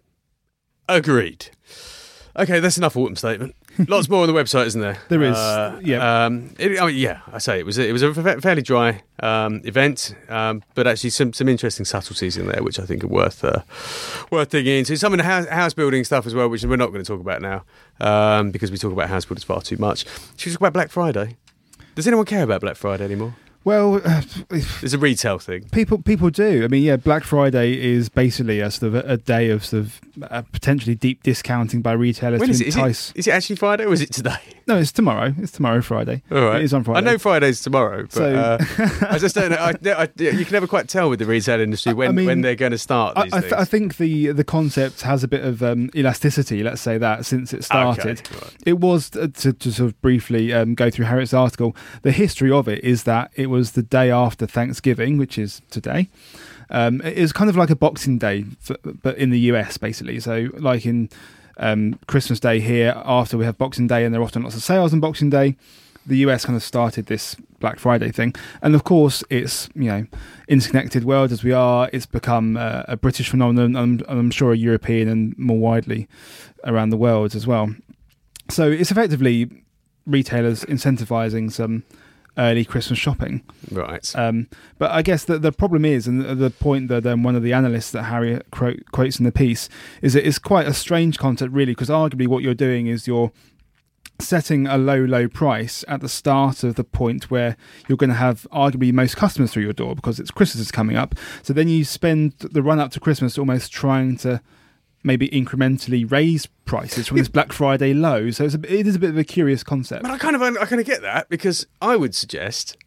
Agreed. 0.88 1.50
Okay, 2.40 2.62
that's 2.62 2.78
enough 2.78 2.96
autumn 2.96 3.18
statement. 3.18 3.54
Lots 3.88 4.08
more 4.08 4.22
on 4.22 4.28
the 4.28 4.34
website, 4.34 4.66
isn't 4.68 4.80
there? 4.80 4.98
There 5.10 5.22
is, 5.24 5.36
Uh, 5.36 5.78
yeah. 5.84 6.26
Um, 6.26 6.56
it, 6.58 6.80
I 6.82 6.88
mean, 6.88 6.96
yeah, 6.96 7.20
I 7.34 7.38
say 7.38 7.60
it 7.60 7.66
was 7.66 7.78
a, 7.78 7.86
it 7.88 7.92
was 7.92 8.02
a 8.02 8.14
fairly 8.42 8.62
dry 8.62 9.04
um, 9.22 9.62
event, 9.66 10.16
um, 10.30 10.64
but 10.74 10.88
actually 10.88 11.10
some 11.10 11.34
some 11.34 11.50
interesting 11.50 11.86
subtleties 11.86 12.38
in 12.38 12.48
there, 12.48 12.64
which 12.64 12.80
I 12.80 12.86
think 12.86 13.04
are 13.04 13.08
worth 13.08 13.44
uh, 13.44 13.62
worth 14.32 14.50
digging 14.50 14.80
into. 14.80 14.96
Some 14.96 15.12
of 15.14 15.18
the 15.18 15.26
house, 15.26 15.48
house 15.48 15.74
building 15.74 16.06
stuff 16.06 16.26
as 16.26 16.34
well, 16.34 16.48
which 16.48 16.64
we're 16.64 16.78
not 16.78 16.92
going 16.94 17.04
to 17.04 17.08
talk 17.08 17.20
about 17.20 17.42
now 17.42 17.64
um, 18.00 18.52
because 18.52 18.72
we 18.72 18.78
talk 18.78 18.94
about 18.94 19.10
house 19.10 19.26
builders 19.26 19.44
far 19.44 19.62
too 19.62 19.78
much. 19.78 20.06
Should 20.38 20.48
we 20.48 20.52
talk 20.54 20.62
about 20.62 20.74
Black 20.74 20.90
Friday? 20.92 21.36
Does 21.96 22.08
anyone 22.08 22.26
care 22.26 22.44
about 22.44 22.62
Black 22.62 22.78
Friday 22.78 23.04
anymore? 23.04 23.36
Well, 23.66 24.02
uh, 24.06 24.22
It's 24.50 24.94
a 24.94 24.98
retail 24.98 25.38
thing. 25.38 25.66
people 25.72 25.98
people 26.02 26.30
do. 26.30 26.64
I 26.64 26.68
mean, 26.68 26.82
yeah, 26.84 26.96
Black 26.96 27.24
Friday 27.24 27.80
is 27.80 28.08
basically 28.10 28.62
a 28.62 28.72
sort 28.72 28.96
of 28.96 29.06
a, 29.06 29.14
a 29.14 29.18
day 29.18 29.50
of 29.50 29.66
sort 29.66 29.82
of 29.84 30.02
uh, 30.32 30.42
potentially 30.52 30.96
deep 30.96 31.24
discounting 31.24 31.82
by 31.82 31.92
retailers 31.92 32.40
When 32.40 32.50
to 32.50 32.54
is 32.54 32.62
entice. 32.62 33.10
it? 33.12 33.18
Is 33.20 33.28
it 33.28 33.32
actually 33.32 33.58
Friday 33.58 33.86
or 33.86 33.94
is 33.94 34.02
it 34.02 34.12
today? 34.14 34.38
No, 34.70 34.78
it's 34.78 34.92
tomorrow. 34.92 35.34
It's 35.40 35.52
tomorrow, 35.54 35.82
Friday. 35.82 36.22
All 36.32 36.42
right. 36.44 36.62
It 36.62 36.66
is 36.66 36.76
on 36.76 36.84
Friday. 36.84 37.00
I 37.00 37.12
know 37.14 37.18
Friday's 37.18 37.60
tomorrow, 37.60 38.04
but 38.04 38.12
So- 38.14 38.36
uh, 38.36 38.58
I 39.10 39.18
just 39.18 39.34
don't 39.34 39.50
know. 39.50 39.56
I, 39.58 39.74
I, 40.04 40.10
you 40.18 40.46
can 40.46 40.54
never 40.54 40.68
quite 40.68 40.88
tell 40.88 41.10
with 41.10 41.18
the 41.18 41.26
retail 41.26 41.60
industry 41.60 41.92
when, 41.94 42.10
I 42.10 42.12
mean, 42.12 42.28
when 42.28 42.42
they're 42.42 42.54
going 42.54 42.74
to 42.74 42.78
start 42.78 43.18
I, 43.18 43.24
these 43.24 43.34
I, 43.34 43.40
things. 43.40 43.50
th- 43.52 43.62
I 43.62 43.66
think 43.66 43.98
the 43.98 44.28
the 44.32 44.44
concept 44.44 45.02
has 45.02 45.24
a 45.24 45.28
bit 45.28 45.44
of 45.44 45.64
um, 45.64 45.90
elasticity. 45.96 46.62
Let's 46.62 46.82
say 46.82 47.00
that 47.00 47.26
since 47.26 47.52
it 47.52 47.64
started, 47.64 48.20
Okay, 48.22 48.36
right. 48.46 48.54
it 48.64 48.78
was 48.80 49.10
uh, 49.16 49.30
to, 49.38 49.54
to 49.54 49.72
sort 49.72 49.88
of 49.90 50.00
briefly 50.04 50.54
um, 50.54 50.76
go 50.76 50.92
through 50.92 51.06
Harriet's 51.06 51.34
article. 51.34 51.76
The 52.04 52.12
history 52.12 52.52
of 52.52 52.68
it 52.68 52.84
is 52.84 53.06
that 53.06 53.32
it 53.34 53.48
was 53.50 53.74
the 53.74 53.84
day 53.84 54.12
after 54.12 54.46
Thanksgiving, 54.48 55.18
which 55.18 55.38
is 55.38 55.62
today. 55.70 56.10
Um, 56.70 57.02
it 57.02 57.18
is 57.18 57.34
kind 57.34 57.50
of 57.50 57.58
like 57.58 57.70
a 57.70 57.76
Boxing 57.76 58.18
Day, 58.18 58.46
for, 58.60 58.78
but 58.84 59.18
in 59.18 59.32
the 59.32 59.40
US, 59.52 59.78
basically. 59.78 60.20
So, 60.20 60.50
like 60.58 60.86
in 60.86 61.10
um, 61.58 62.00
Christmas 62.08 62.40
Day 62.40 62.60
here, 62.60 62.94
after 63.06 63.38
we 63.38 63.46
have 63.46 63.58
Boxing 63.58 63.88
Day, 63.88 64.06
and 64.06 64.14
there 64.14 64.22
are 64.22 64.24
often 64.24 64.44
lots 64.44 64.56
of 64.56 64.64
sales 64.64 64.94
on 64.94 65.00
Boxing 65.00 65.30
Day. 65.30 65.56
The 66.06 66.18
US 66.18 66.46
kind 66.46 66.56
of 66.56 66.64
started 66.64 67.08
this 67.08 67.36
Black 67.60 67.80
Friday 67.80 68.12
thing, 68.12 68.34
and 68.62 68.76
of 68.76 68.84
course, 68.84 69.24
it's 69.30 69.70
you 69.76 69.86
know, 69.86 70.06
interconnected 70.48 71.04
world 71.04 71.32
as 71.32 71.44
we 71.44 71.52
are. 71.52 71.90
It's 71.92 72.06
become 72.06 72.56
uh, 72.58 72.84
a 72.88 72.96
British 72.96 73.30
phenomenon, 73.30 73.76
and 73.76 74.04
I'm, 74.08 74.20
I'm 74.20 74.32
sure 74.32 74.54
a 74.54 74.58
European 74.58 75.08
and 75.08 75.38
more 75.38 75.58
widely 75.58 76.08
around 76.64 76.92
the 76.92 76.98
world 76.98 77.36
as 77.36 77.46
well. 77.46 77.74
So 78.50 78.70
it's 78.70 78.92
effectively 78.92 79.50
retailers 80.06 80.66
incentivizing 80.66 81.52
some 81.52 81.84
early 82.40 82.66
Christmas 82.66 82.98
shopping. 82.98 83.44
right. 83.72 84.16
Um, 84.16 84.48
but 84.78 84.92
I 84.92 85.02
guess 85.02 85.26
the, 85.26 85.38
the 85.38 85.52
problem 85.52 85.86
is, 85.86 86.08
and 86.08 86.22
the, 86.22 86.50
point 86.50 86.88
that 86.88 87.06
um, 87.06 87.22
one 87.24 87.36
of 87.36 87.44
the 87.44 87.54
analysts 87.54 87.92
that 87.92 88.04
Harry 88.04 88.40
quote, 88.52 88.80
quotes 88.92 89.20
in 89.20 89.26
the 89.26 89.32
piece 89.32 89.70
is 90.02 90.14
that 90.14 90.28
it's 90.28 90.40
quite 90.40 90.68
a 90.68 90.74
strange 90.74 91.20
concept, 91.20 91.54
really, 91.54 91.74
because 91.74 91.90
arguably 91.90 92.28
what 92.28 92.42
you're 92.42 92.54
doing 92.54 92.88
is 92.88 93.08
you're 93.08 93.32
setting 94.20 94.68
a 94.68 94.78
low, 94.78 95.04
low 95.04 95.28
price 95.28 95.86
at 95.88 96.02
the 96.02 96.10
start 96.10 96.64
of 96.64 96.76
the 96.76 96.84
point 96.84 97.32
where 97.32 97.56
you're 97.88 97.98
going 97.98 98.10
to 98.10 98.16
have 98.16 98.48
arguably 98.52 98.92
most 98.92 99.16
customers 99.16 99.52
through 99.52 99.64
your 99.64 99.74
door 99.74 99.96
because 99.96 100.20
it's 100.20 100.32
Christmas 100.32 100.62
is 100.62 100.72
coming 100.72 100.98
up. 100.98 101.16
So 101.44 101.54
then 101.54 101.68
you 101.68 101.86
spend 101.86 102.34
the 102.40 102.62
run 102.62 102.80
up 102.80 102.92
to 102.92 103.00
Christmas 103.00 103.38
almost 103.38 103.72
trying 103.72 104.18
to 104.18 104.42
maybe 105.04 105.28
incrementally 105.30 106.10
raise 106.10 106.46
prices 106.66 107.08
from 107.08 107.18
this 107.18 107.28
Black 107.30 107.52
Friday 107.52 107.94
low. 107.94 108.32
So 108.32 108.46
it's 108.46 108.56
a, 108.56 108.80
it 108.80 108.88
is 108.88 108.96
a 108.96 109.00
bit 109.00 109.12
of 109.12 109.18
a 109.18 109.24
curious 109.24 109.64
concept. 109.64 110.04
but 110.04 110.12
I 110.12 110.18
kind 110.18 110.36
of 110.36 110.42
I 110.42 110.66
kind 110.66 110.80
of 110.80 110.86
get 110.86 111.02
that 111.02 111.30
because 111.30 111.68
I 111.82 111.96
would 111.96 112.14
suggest, 112.16 112.78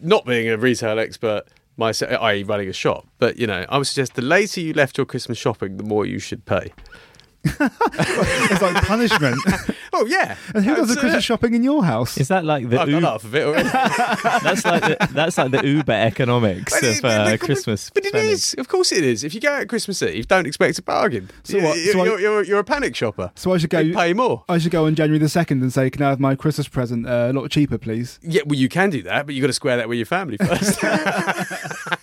not 0.00 0.24
being 0.24 0.48
a 0.48 0.56
retail 0.56 0.98
expert 0.98 1.44
myself, 1.76 2.20
i.e., 2.22 2.42
running 2.42 2.68
a 2.68 2.72
shop, 2.72 3.06
but 3.18 3.38
you 3.38 3.46
know, 3.46 3.64
I 3.68 3.78
would 3.78 3.86
suggest 3.86 4.14
the 4.14 4.22
later 4.22 4.60
you 4.60 4.72
left 4.72 4.98
your 4.98 5.06
Christmas 5.06 5.38
shopping, 5.38 5.76
the 5.76 5.84
more 5.84 6.04
you 6.04 6.18
should 6.18 6.44
pay. 6.44 6.72
It's 7.60 8.62
like 8.62 8.84
punishment. 8.84 9.40
Oh 9.90 10.04
yeah, 10.04 10.36
and 10.54 10.62
who 10.64 10.74
does 10.76 10.88
the 10.88 10.94
That's, 10.94 11.00
Christmas 11.00 11.24
shopping 11.24 11.54
in 11.54 11.62
your 11.62 11.82
house? 11.82 12.18
Is 12.18 12.28
that 12.28 12.44
like 12.44 12.68
the 12.68 12.78
I've 12.78 12.86
done 12.90 12.96
Uber, 13.02 13.06
half 13.06 13.24
of 13.24 13.34
it 13.34 13.42
already. 13.46 13.68
that's 14.42 14.62
like 14.64 14.82
the, 14.82 15.08
that's 15.12 15.38
like 15.38 15.50
the 15.50 15.66
Uber 15.66 15.92
economics 15.92 16.74
But 16.74 16.84
it- 16.84 16.96
of 16.96 17.02
but- 17.02 17.20
uh, 17.20 17.24
but- 17.30 17.40
Christmas? 17.40 17.88
But 17.90 18.04
it 18.04 18.08
spending. 18.10 18.30
is, 18.30 18.54
of 18.58 18.68
course, 18.68 18.92
it 18.92 19.02
is. 19.02 19.24
If 19.24 19.34
you 19.34 19.40
go 19.40 19.50
out 19.50 19.62
at 19.62 19.68
Christmas 19.68 20.00
Eve, 20.02 20.28
don't 20.28 20.46
expect 20.46 20.78
a 20.78 20.82
bargain. 20.82 21.30
So 21.42 21.56
You- 21.56 21.64
what- 21.64 21.78
you- 21.78 21.92
so 21.92 22.00
I- 22.00 22.04
you're, 22.04 22.20
you're, 22.20 22.44
you're 22.44 22.58
a 22.60 22.64
panic 22.64 22.94
shopper. 22.94 23.32
So 23.34 23.54
I 23.54 23.58
should 23.58 23.70
go. 23.70 23.78
You 23.80 23.94
pay 23.94 24.12
more. 24.12 24.44
I 24.48 24.58
should 24.58 24.72
go 24.72 24.84
on 24.86 24.94
January 24.94 25.18
the 25.18 25.28
second 25.30 25.62
and 25.62 25.72
say, 25.72 25.88
"Can 25.88 26.02
I 26.02 26.10
have 26.10 26.20
my 26.20 26.34
Christmas 26.36 26.68
present 26.68 27.06
uh, 27.08 27.28
a 27.30 27.32
lot 27.32 27.50
cheaper, 27.50 27.78
please?" 27.78 28.20
Yeah, 28.22 28.42
well, 28.44 28.58
you 28.58 28.68
can 28.68 28.90
do 28.90 29.02
that, 29.04 29.24
but 29.24 29.34
you've 29.34 29.42
got 29.42 29.46
to 29.48 29.52
square 29.54 29.78
that 29.78 29.88
with 29.88 29.96
your 29.96 30.06
family 30.06 30.36
first. 30.36 30.80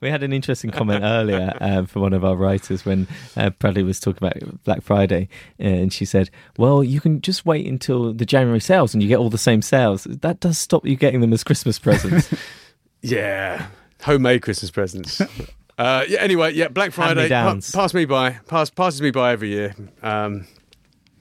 We 0.00 0.10
had 0.10 0.22
an 0.22 0.32
interesting 0.32 0.70
comment 0.70 1.02
earlier 1.04 1.52
uh, 1.60 1.84
from 1.86 2.02
one 2.02 2.12
of 2.12 2.24
our 2.24 2.36
writers 2.36 2.84
when 2.84 3.06
uh, 3.36 3.50
Bradley 3.50 3.82
was 3.82 4.00
talking 4.00 4.26
about 4.26 4.62
Black 4.64 4.82
Friday, 4.82 5.28
uh, 5.60 5.64
and 5.64 5.92
she 5.92 6.04
said, 6.04 6.30
"Well, 6.58 6.82
you 6.84 7.00
can 7.00 7.20
just 7.20 7.46
wait 7.46 7.66
until 7.66 8.12
the 8.12 8.26
January 8.26 8.60
sales, 8.60 8.94
and 8.94 9.02
you 9.02 9.08
get 9.08 9.18
all 9.18 9.30
the 9.30 9.38
same 9.38 9.62
sales. 9.62 10.04
That 10.04 10.40
does 10.40 10.58
stop 10.58 10.86
you 10.86 10.96
getting 10.96 11.20
them 11.20 11.32
as 11.32 11.44
Christmas 11.44 11.78
presents." 11.78 12.32
yeah, 13.02 13.66
homemade 14.02 14.42
Christmas 14.42 14.70
presents. 14.70 15.20
Uh, 15.78 16.06
yeah. 16.08 16.20
Anyway, 16.20 16.54
yeah, 16.54 16.68
Black 16.68 16.90
Friday 16.90 17.28
pa- 17.28 17.34
Hand-me-downs. 17.34 17.70
pass 17.72 17.92
me 17.92 18.06
by. 18.06 18.30
Pass 18.48 18.70
passes 18.70 19.02
me 19.02 19.10
by 19.10 19.32
every 19.32 19.50
year. 19.50 19.74
Um, 20.02 20.46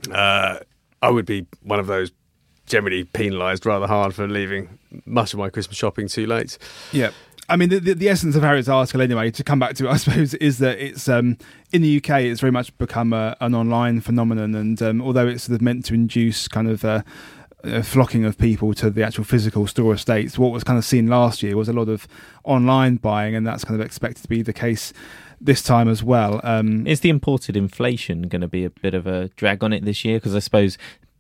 uh, 0.10 0.60
I 1.02 1.10
would 1.10 1.26
be 1.26 1.46
one 1.62 1.78
of 1.80 1.88
those 1.88 2.14
generally 2.66 3.04
penalised 3.04 3.66
rather 3.66 3.86
hard 3.88 4.16
for 4.16 4.28
leaving 4.28 4.80
much 5.06 5.34
of 5.34 5.40
my 5.40 5.50
Christmas 5.50 5.78
shopping 5.78 6.08
too 6.08 6.26
late. 6.26 6.58
Yeah. 6.92 7.12
I 7.48 7.56
mean, 7.58 7.70
the, 7.70 7.80
the, 7.80 7.94
the 7.94 8.10
essence 8.10 8.36
of 8.36 8.44
Harriet's 8.44 8.68
article, 8.68 9.02
anyway, 9.02 9.32
to 9.32 9.44
come 9.44 9.60
back 9.60 9.76
to, 9.76 9.88
it, 9.88 9.90
I 9.92 9.98
suppose, 9.98 10.34
is 10.36 10.58
that 10.60 10.80
it's 10.80 11.08
um, 11.08 11.38
in 11.72 11.82
the 11.82 11.98
UK, 11.98 12.22
it's 12.22 12.42
very 12.42 12.52
much 12.52 12.76
become 12.78 13.14
a, 13.14 13.36
an 13.42 13.54
online 13.54 14.02
phenomenon, 14.02 14.56
and 14.56 14.82
um, 14.82 15.02
although 15.02 15.28
it's 15.28 15.44
sort 15.44 15.56
of 15.56 15.62
meant 15.62 15.86
to 15.86 15.94
induce 15.94 16.48
kind 16.48 16.68
of 16.68 16.84
uh, 16.84 17.04
a 17.64 17.84
flocking 17.84 18.26
of 18.26 18.38
people 18.38 18.74
to 18.76 18.90
the 18.90 19.04
actual 19.04 19.24
physical 19.24 19.68
store 19.68 19.94
estates, 19.94 20.38
what 20.38 20.52
was 20.52 20.64
kind 20.64 20.78
of 20.78 20.86
seen 20.86 21.08
last 21.08 21.44
year 21.44 21.56
was 21.56 21.70
a 21.70 21.74
lot 21.74 21.90
of 21.90 22.08
online 22.44 22.96
buying, 22.96 23.36
and 23.36 23.46
that's 23.46 23.64
kind 23.64 23.80
of 23.80 23.86
expected 23.86 24.24
to 24.24 24.30
be 24.30 24.42
the 24.42 24.54
case 24.54 24.94
this 25.42 25.62
time 25.62 25.88
as 25.88 26.04
well. 26.04 26.40
Um, 26.44 26.88
Is 26.88 27.02
the 27.02 27.10
imported 27.10 27.58
inflation 27.58 28.24
going 28.24 28.42
to 28.42 28.48
be 28.48 28.66
a 28.66 28.70
bit 28.70 28.94
of 28.94 29.06
a 29.06 29.30
drag 29.30 29.64
on 29.64 29.74
it 29.74 29.86
this 29.86 30.06
year? 30.06 30.18
Because 30.18 30.36
I 30.36 30.40
suppose 30.40 30.78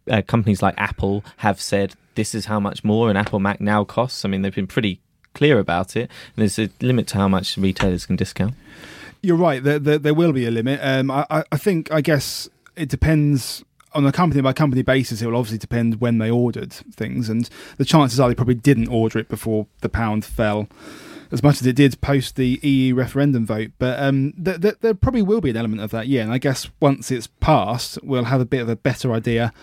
uh, 0.09 0.21
companies 0.21 0.61
like 0.61 0.75
Apple 0.77 1.23
have 1.37 1.61
said 1.61 1.95
this 2.15 2.33
is 2.33 2.45
how 2.45 2.59
much 2.59 2.83
more 2.83 3.09
an 3.09 3.17
Apple 3.17 3.39
Mac 3.39 3.59
now 3.59 3.83
costs. 3.83 4.23
I 4.23 4.29
mean, 4.29 4.41
they've 4.41 4.55
been 4.55 4.67
pretty 4.67 5.01
clear 5.35 5.59
about 5.59 5.95
it. 5.95 6.09
There's 6.35 6.57
a 6.57 6.69
limit 6.81 7.05
to 7.07 7.17
how 7.17 7.27
much 7.27 7.57
retailers 7.57 8.07
can 8.07 8.15
discount. 8.15 8.55
You're 9.21 9.37
right. 9.37 9.63
There, 9.63 9.77
there, 9.77 9.99
there 9.99 10.13
will 10.13 10.33
be 10.33 10.47
a 10.47 10.51
limit. 10.51 10.79
Um, 10.81 11.11
I, 11.11 11.43
I 11.51 11.57
think, 11.57 11.91
I 11.91 12.01
guess 12.01 12.49
it 12.75 12.89
depends 12.89 13.63
on 13.93 14.05
a 14.05 14.11
company 14.11 14.41
by 14.41 14.53
company 14.53 14.81
basis. 14.81 15.21
It 15.21 15.27
will 15.27 15.37
obviously 15.37 15.57
depend 15.57 16.01
when 16.01 16.17
they 16.17 16.29
ordered 16.29 16.73
things, 16.73 17.29
and 17.29 17.49
the 17.77 17.85
chances 17.85 18.19
are 18.19 18.27
they 18.27 18.35
probably 18.35 18.55
didn't 18.55 18.89
order 18.89 19.19
it 19.19 19.29
before 19.29 19.67
the 19.81 19.89
pound 19.89 20.25
fell 20.25 20.67
as 21.31 21.41
much 21.41 21.59
as 21.59 21.67
it 21.67 21.75
did 21.75 21.99
post 22.01 22.35
the 22.35 22.59
EU 22.61 22.93
referendum 22.93 23.45
vote. 23.45 23.71
But 23.79 23.99
um, 23.99 24.33
th- 24.43 24.61
th- 24.61 24.75
there 24.81 24.93
probably 24.93 25.21
will 25.21 25.41
be 25.41 25.49
an 25.49 25.57
element 25.57 25.81
of 25.81 25.91
that, 25.91 26.07
yeah. 26.07 26.21
And 26.21 26.31
I 26.31 26.37
guess 26.37 26.69
once 26.79 27.09
it's 27.11 27.27
passed, 27.27 27.97
we'll 28.03 28.25
have 28.25 28.41
a 28.41 28.45
bit 28.45 28.61
of 28.61 28.69
a 28.69 28.75
better 28.75 29.11
idea 29.13 29.53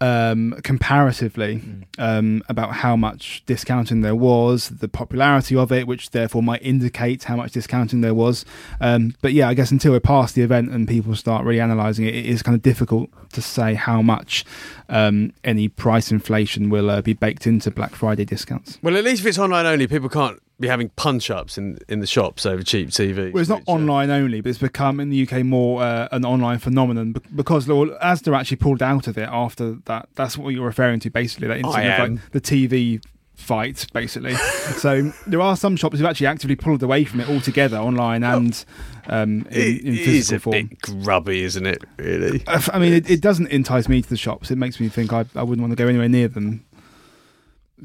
um, 0.00 0.54
comparatively 0.62 1.56
Mm. 1.56 1.82
um, 1.98 2.42
about 2.48 2.72
how 2.74 2.96
much 2.96 3.42
discounting 3.46 4.02
there 4.02 4.14
was, 4.14 4.68
the 4.68 4.88
popularity 4.88 5.56
of 5.56 5.72
it, 5.72 5.86
which 5.86 6.10
therefore 6.10 6.42
might 6.42 6.62
indicate 6.62 7.24
how 7.24 7.36
much 7.36 7.52
discounting 7.52 8.00
there 8.02 8.14
was. 8.14 8.44
Um, 8.80 9.14
but 9.22 9.32
yeah, 9.32 9.48
I 9.48 9.54
guess 9.54 9.70
until 9.70 9.92
we're 9.92 10.00
past 10.00 10.34
the 10.34 10.42
event 10.42 10.70
and 10.70 10.86
people 10.86 11.14
start 11.16 11.44
really 11.44 11.60
analysing 11.60 12.04
it, 12.06 12.14
it 12.14 12.26
is 12.26 12.42
kind 12.42 12.54
of 12.54 12.62
difficult 12.62 13.08
to 13.32 13.40
say 13.42 13.74
how 13.74 14.02
much 14.02 14.44
um, 14.88 15.32
any 15.44 15.68
price 15.68 16.10
inflation 16.12 16.68
will 16.70 16.90
uh, 16.90 17.00
be 17.00 17.12
baked 17.14 17.46
into 17.46 17.70
Black 17.70 17.94
Friday 17.94 18.24
discounts. 18.24 18.78
Well, 18.82 18.96
at 18.96 19.04
least 19.04 19.20
if 19.20 19.26
it's 19.26 19.38
online 19.38 19.66
only, 19.66 19.86
people 19.86 20.08
can't 20.08 20.40
be 20.58 20.68
having 20.68 20.88
punch 20.90 21.30
ups 21.30 21.58
in, 21.58 21.78
in 21.88 22.00
the 22.00 22.06
shops 22.06 22.46
over 22.46 22.62
cheap 22.62 22.88
TV. 22.88 23.32
Well, 23.32 23.40
it's 23.40 23.50
not 23.50 23.62
online 23.66 24.10
only, 24.10 24.40
but 24.40 24.50
it's 24.50 24.58
become 24.58 25.00
in 25.00 25.10
the 25.10 25.28
UK 25.28 25.44
more 25.44 25.82
uh, 25.82 26.08
an 26.12 26.24
online 26.24 26.58
phenomenon 26.58 27.12
be- 27.12 27.20
because 27.34 27.68
well, 27.68 27.86
Asda 28.02 28.36
actually 28.38 28.56
pulled 28.56 28.82
out 28.82 29.06
of 29.06 29.18
it 29.18 29.28
after 29.30 29.72
that. 29.84 30.08
That's 30.14 30.38
what 30.38 30.54
you're 30.54 30.64
referring 30.64 31.00
to, 31.00 31.10
basically. 31.10 31.48
That 31.48 31.58
incident 31.58 32.00
of 32.00 32.10
like 32.22 32.32
the 32.32 32.40
TV 32.40 33.02
fight, 33.34 33.86
basically. 33.92 34.34
so 34.78 35.12
there 35.26 35.40
are 35.42 35.56
some 35.56 35.76
shops 35.76 35.98
who've 35.98 36.06
actually 36.06 36.26
actively 36.28 36.56
pulled 36.56 36.82
away 36.82 37.04
from 37.04 37.20
it 37.20 37.28
altogether, 37.28 37.76
online 37.76 38.24
and 38.24 38.64
um, 39.08 39.46
in, 39.50 39.62
It 39.62 39.84
in 39.84 39.94
is 39.94 40.06
physical 40.06 40.52
a 40.52 40.56
form. 40.56 40.66
bit 40.68 40.80
grubby, 40.80 41.42
isn't 41.42 41.66
it? 41.66 41.84
Really. 41.98 42.42
I 42.46 42.78
mean, 42.78 42.94
it, 42.94 43.10
it 43.10 43.20
doesn't 43.20 43.48
entice 43.48 43.88
me 43.88 44.00
to 44.00 44.08
the 44.08 44.16
shops. 44.16 44.50
It 44.50 44.56
makes 44.56 44.80
me 44.80 44.88
think 44.88 45.12
I, 45.12 45.26
I 45.34 45.42
wouldn't 45.42 45.60
want 45.60 45.72
to 45.72 45.76
go 45.76 45.86
anywhere 45.86 46.08
near 46.08 46.28
them. 46.28 46.64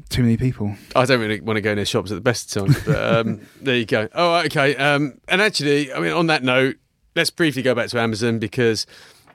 Too 0.08 0.22
many 0.22 0.36
people. 0.36 0.74
I 0.96 1.04
don't 1.04 1.20
really 1.20 1.40
want 1.40 1.58
to 1.58 1.60
go 1.60 1.74
near 1.74 1.84
shops 1.84 2.10
at 2.10 2.14
the 2.14 2.22
best 2.22 2.54
of 2.56 2.66
times, 2.66 2.82
but 2.84 3.26
um, 3.26 3.40
there 3.60 3.76
you 3.76 3.84
go. 3.84 4.08
Oh, 4.14 4.36
okay. 4.46 4.74
Um, 4.76 5.20
and 5.28 5.42
actually, 5.42 5.92
I 5.92 6.00
mean, 6.00 6.12
on 6.12 6.28
that 6.28 6.42
note, 6.42 6.76
let's 7.14 7.30
briefly 7.30 7.62
go 7.62 7.74
back 7.74 7.90
to 7.90 8.00
Amazon 8.00 8.38
because 8.38 8.86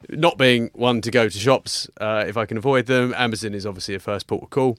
not 0.09 0.37
being 0.37 0.71
one 0.73 1.01
to 1.01 1.11
go 1.11 1.29
to 1.29 1.37
shops, 1.37 1.89
uh, 2.01 2.25
if 2.27 2.37
I 2.37 2.45
can 2.45 2.57
avoid 2.57 2.87
them, 2.87 3.13
Amazon 3.17 3.53
is 3.53 3.65
obviously 3.65 3.93
a 3.95 3.99
first 3.99 4.25
port 4.25 4.43
of 4.43 4.49
call. 4.49 4.77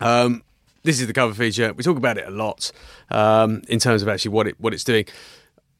Um, 0.00 0.42
this 0.84 1.00
is 1.00 1.06
the 1.06 1.12
cover 1.12 1.34
feature. 1.34 1.72
We 1.72 1.82
talk 1.82 1.96
about 1.96 2.18
it 2.18 2.26
a 2.26 2.30
lot 2.30 2.70
um, 3.10 3.62
in 3.68 3.78
terms 3.78 4.02
of 4.02 4.08
actually 4.08 4.32
what 4.32 4.46
it 4.46 4.60
what 4.60 4.74
it's 4.74 4.84
doing. 4.84 5.06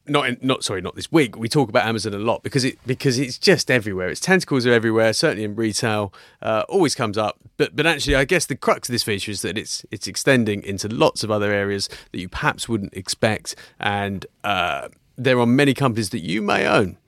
Not 0.06 0.28
in, 0.28 0.38
not 0.42 0.64
sorry, 0.64 0.80
not 0.80 0.96
this 0.96 1.12
week. 1.12 1.38
We 1.38 1.48
talk 1.48 1.68
about 1.68 1.86
Amazon 1.86 2.12
a 2.12 2.18
lot 2.18 2.42
because 2.42 2.64
it 2.64 2.76
because 2.86 3.20
it's 3.20 3.38
just 3.38 3.70
everywhere. 3.70 4.08
Its 4.08 4.20
tentacles 4.20 4.66
are 4.66 4.72
everywhere. 4.72 5.12
Certainly 5.12 5.44
in 5.44 5.54
retail, 5.54 6.12
uh, 6.40 6.64
always 6.68 6.96
comes 6.96 7.16
up. 7.16 7.38
But 7.56 7.76
but 7.76 7.86
actually, 7.86 8.16
I 8.16 8.24
guess 8.24 8.46
the 8.46 8.56
crux 8.56 8.88
of 8.88 8.92
this 8.92 9.04
feature 9.04 9.30
is 9.30 9.42
that 9.42 9.56
it's 9.56 9.86
it's 9.92 10.08
extending 10.08 10.64
into 10.64 10.88
lots 10.88 11.22
of 11.22 11.30
other 11.30 11.52
areas 11.52 11.88
that 12.10 12.18
you 12.18 12.28
perhaps 12.28 12.68
wouldn't 12.68 12.94
expect, 12.94 13.54
and 13.78 14.26
uh, 14.42 14.88
there 15.16 15.38
are 15.38 15.46
many 15.46 15.72
companies 15.72 16.10
that 16.10 16.20
you 16.20 16.42
may 16.42 16.66
own 16.66 16.98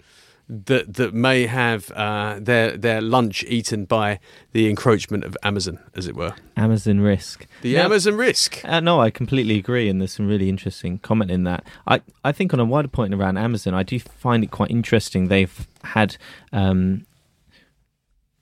that 0.48 0.94
that 0.94 1.14
may 1.14 1.46
have 1.46 1.90
uh, 1.92 2.38
their 2.40 2.76
their 2.76 3.00
lunch 3.00 3.44
eaten 3.44 3.84
by 3.86 4.20
the 4.52 4.68
encroachment 4.68 5.24
of 5.24 5.36
Amazon, 5.42 5.78
as 5.94 6.06
it 6.06 6.14
were. 6.14 6.34
Amazon 6.56 7.00
risk. 7.00 7.46
The 7.62 7.74
Now- 7.74 7.84
Amazon 7.84 8.14
risk. 8.16 8.60
Uh, 8.64 8.80
no, 8.80 9.00
I 9.00 9.10
completely 9.10 9.58
agree, 9.58 9.88
and 9.88 10.00
there's 10.00 10.12
some 10.12 10.28
really 10.28 10.48
interesting 10.48 10.98
comment 10.98 11.30
in 11.30 11.44
that. 11.44 11.64
I, 11.86 12.02
I 12.22 12.32
think 12.32 12.52
on 12.52 12.60
a 12.60 12.64
wider 12.64 12.88
point 12.88 13.14
around 13.14 13.38
Amazon, 13.38 13.74
I 13.74 13.82
do 13.82 13.98
find 13.98 14.44
it 14.44 14.50
quite 14.50 14.70
interesting. 14.70 15.28
They've 15.28 15.66
had 15.82 16.16
um, 16.52 17.06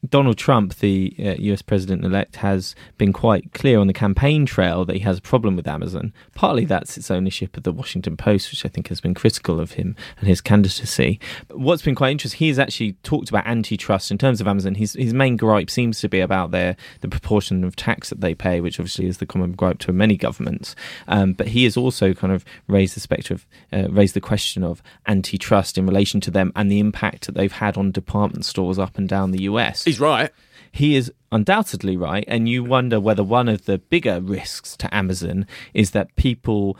Donald 0.08 0.36
Trump, 0.36 0.74
the 0.76 1.14
uh, 1.18 1.34
US 1.38 1.62
president 1.62 2.04
elect, 2.04 2.36
has 2.36 2.74
been 2.98 3.12
quite 3.12 3.52
clear 3.52 3.78
on 3.78 3.86
the 3.86 3.92
campaign 3.92 4.44
trail 4.44 4.84
that 4.84 4.96
he 4.96 5.02
has 5.02 5.18
a 5.18 5.22
problem 5.22 5.54
with 5.54 5.68
Amazon. 5.68 6.12
Partly 6.34 6.64
that's 6.64 6.98
its 6.98 7.08
ownership 7.08 7.56
of 7.56 7.62
the 7.62 7.70
Washington 7.70 8.16
Post, 8.16 8.50
which 8.50 8.64
I 8.66 8.68
think 8.68 8.88
has 8.88 9.00
been 9.00 9.14
critical 9.14 9.60
of 9.60 9.72
him 9.72 9.94
and 10.18 10.26
his 10.26 10.40
candidacy. 10.40 11.20
But 11.46 11.60
what's 11.60 11.82
been 11.82 11.94
quite 11.94 12.10
interesting, 12.10 12.38
he 12.38 12.48
has 12.48 12.58
actually 12.58 12.94
talked 13.04 13.28
about 13.28 13.46
antitrust 13.46 14.10
in 14.10 14.18
terms 14.18 14.40
of 14.40 14.48
Amazon. 14.48 14.74
His 14.74 14.94
his 14.94 15.14
main 15.14 15.36
gripe 15.36 15.70
seems 15.70 16.00
to 16.00 16.08
be 16.08 16.18
about 16.18 16.50
their 16.50 16.76
the 17.00 17.08
proportion 17.08 17.62
of 17.62 17.76
tax 17.76 18.10
that 18.10 18.20
they 18.20 18.34
pay, 18.34 18.60
which 18.60 18.80
obviously 18.80 19.06
is 19.06 19.18
the 19.18 19.26
common 19.26 19.52
gripe 19.52 19.78
to 19.80 19.92
many 19.92 20.16
governments. 20.16 20.74
Um, 21.06 21.32
but 21.32 21.48
he 21.48 21.62
has 21.62 21.76
also 21.76 22.12
kind 22.12 22.32
of 22.32 22.44
raised 22.66 22.96
the 22.96 23.00
spectre 23.00 23.34
of 23.34 23.46
uh, 23.72 23.88
raised 23.88 24.14
the 24.14 24.20
question 24.20 24.64
of 24.64 24.82
antitrust 25.06 25.78
in 25.78 25.86
relation 25.86 26.20
to 26.22 26.32
them 26.32 26.52
and 26.56 26.72
the 26.72 26.80
impact 26.80 27.26
that 27.26 27.36
they've 27.36 27.52
had 27.52 27.76
on 27.76 27.92
department 27.92 28.44
stores 28.44 28.80
up 28.80 28.98
and 28.98 29.08
down 29.08 29.30
the 29.30 29.42
US 29.42 29.86
He's 29.92 30.00
right. 30.00 30.30
he 30.72 30.96
is 30.96 31.12
undoubtedly 31.30 31.96
right. 31.98 32.24
And 32.26 32.48
you 32.48 32.64
wonder 32.64 32.98
whether 32.98 33.22
one 33.22 33.48
of 33.48 33.66
the 33.66 33.78
bigger 33.78 34.20
risks 34.20 34.74
to 34.78 34.94
Amazon 34.94 35.46
is 35.74 35.90
that 35.90 36.16
people 36.16 36.78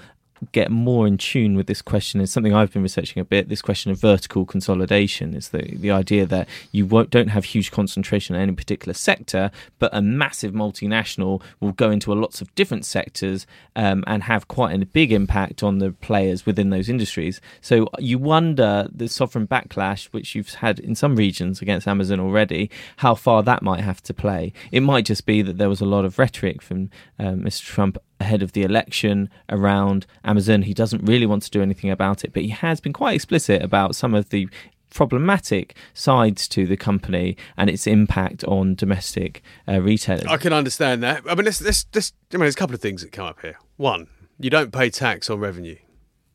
get 0.51 0.70
more 0.70 1.07
in 1.07 1.16
tune 1.16 1.57
with 1.57 1.66
this 1.66 1.80
question 1.82 2.20
is 2.20 2.32
something 2.32 2.53
I've 2.53 2.72
been 2.72 2.82
researching 2.82 3.20
a 3.20 3.24
bit. 3.24 3.49
This 3.49 3.62
question 3.62 3.93
of 3.93 4.01
vertical 4.01 4.45
consolidation 4.45 5.34
is 5.34 5.51
the 5.51 5.76
the 5.76 5.90
idea 5.90 6.26
that 6.26 6.49
you 6.72 6.86
don't 7.11 7.28
have 7.28 7.45
huge 7.45 7.70
concentration 7.70 8.34
in 8.34 8.43
any 8.43 8.53
particular 8.53 8.95
sector, 8.95 9.51
but 9.78 9.95
a 9.95 10.03
massive 10.03 10.53
multinational 10.53 11.43
will 11.61 11.72
go 11.72 11.90
into 11.90 12.12
a 12.12 12.14
lots 12.14 12.40
of 12.40 12.53
different 12.55 12.84
sectors 12.84 13.47
um, 13.76 14.03
and 14.07 14.24
have 14.24 14.49
quite 14.49 14.74
a 14.74 14.84
big 14.86 15.12
impact 15.12 15.62
on 15.62 15.78
the 15.78 15.93
players 15.93 16.45
within 16.45 16.70
those 16.70 16.88
industries. 16.88 17.40
So 17.61 17.88
you 17.99 18.18
wonder 18.18 18.88
the 18.93 19.09
sovereign 19.09 19.47
backlash, 19.47 20.07
which 20.07 20.34
you've 20.34 20.55
had 20.55 20.80
in 20.80 20.95
some 20.95 21.16
regions 21.16 21.62
against 21.62 21.86
Amazon 21.86 22.18
already, 22.18 22.70
how 22.99 23.14
far 23.14 23.43
that 23.43 23.62
might 23.62 23.80
have 23.80 24.03
to 24.05 24.14
play. 24.14 24.53
It 24.70 24.80
might 24.80 25.05
just 25.05 25.26
be 25.26 25.43
that 25.43 25.59
there 25.59 25.68
was 25.68 25.80
a 25.80 25.86
lot 25.86 26.05
of 26.05 26.18
rhetoric 26.18 26.62
from 26.62 26.90
um, 27.18 27.40
Mr. 27.43 27.62
Trump 27.62 27.99
ahead 28.22 28.42
of 28.42 28.52
the 28.52 28.62
election 28.62 29.28
around 29.48 30.06
Amazon. 30.24 30.62
He 30.62 30.74
doesn't 30.74 31.04
really 31.04 31.26
want 31.26 31.42
to 31.42 31.50
do 31.50 31.60
anything 31.60 31.90
about 31.90 32.24
it, 32.24 32.32
but 32.32 32.42
he 32.42 32.48
has 32.48 32.80
been 32.80 32.92
quite 32.92 33.14
explicit 33.14 33.62
about 33.62 33.94
some 33.94 34.14
of 34.14 34.30
the 34.30 34.48
problematic 34.90 35.74
sides 35.94 36.46
to 36.48 36.66
the 36.66 36.76
company 36.76 37.36
and 37.56 37.70
its 37.70 37.86
impact 37.86 38.44
on 38.44 38.74
domestic 38.74 39.42
uh, 39.66 39.80
retailers. 39.80 40.26
I 40.26 40.36
can 40.36 40.52
understand 40.52 41.02
that. 41.02 41.22
I 41.28 41.34
mean, 41.34 41.44
let's, 41.44 41.62
let's, 41.62 41.86
I 42.32 42.36
mean, 42.36 42.40
there's 42.40 42.54
a 42.54 42.58
couple 42.58 42.74
of 42.74 42.80
things 42.80 43.02
that 43.02 43.12
come 43.12 43.26
up 43.26 43.40
here. 43.40 43.58
One, 43.76 44.06
you 44.38 44.50
don't 44.50 44.72
pay 44.72 44.90
tax 44.90 45.30
on 45.30 45.40
revenue, 45.40 45.78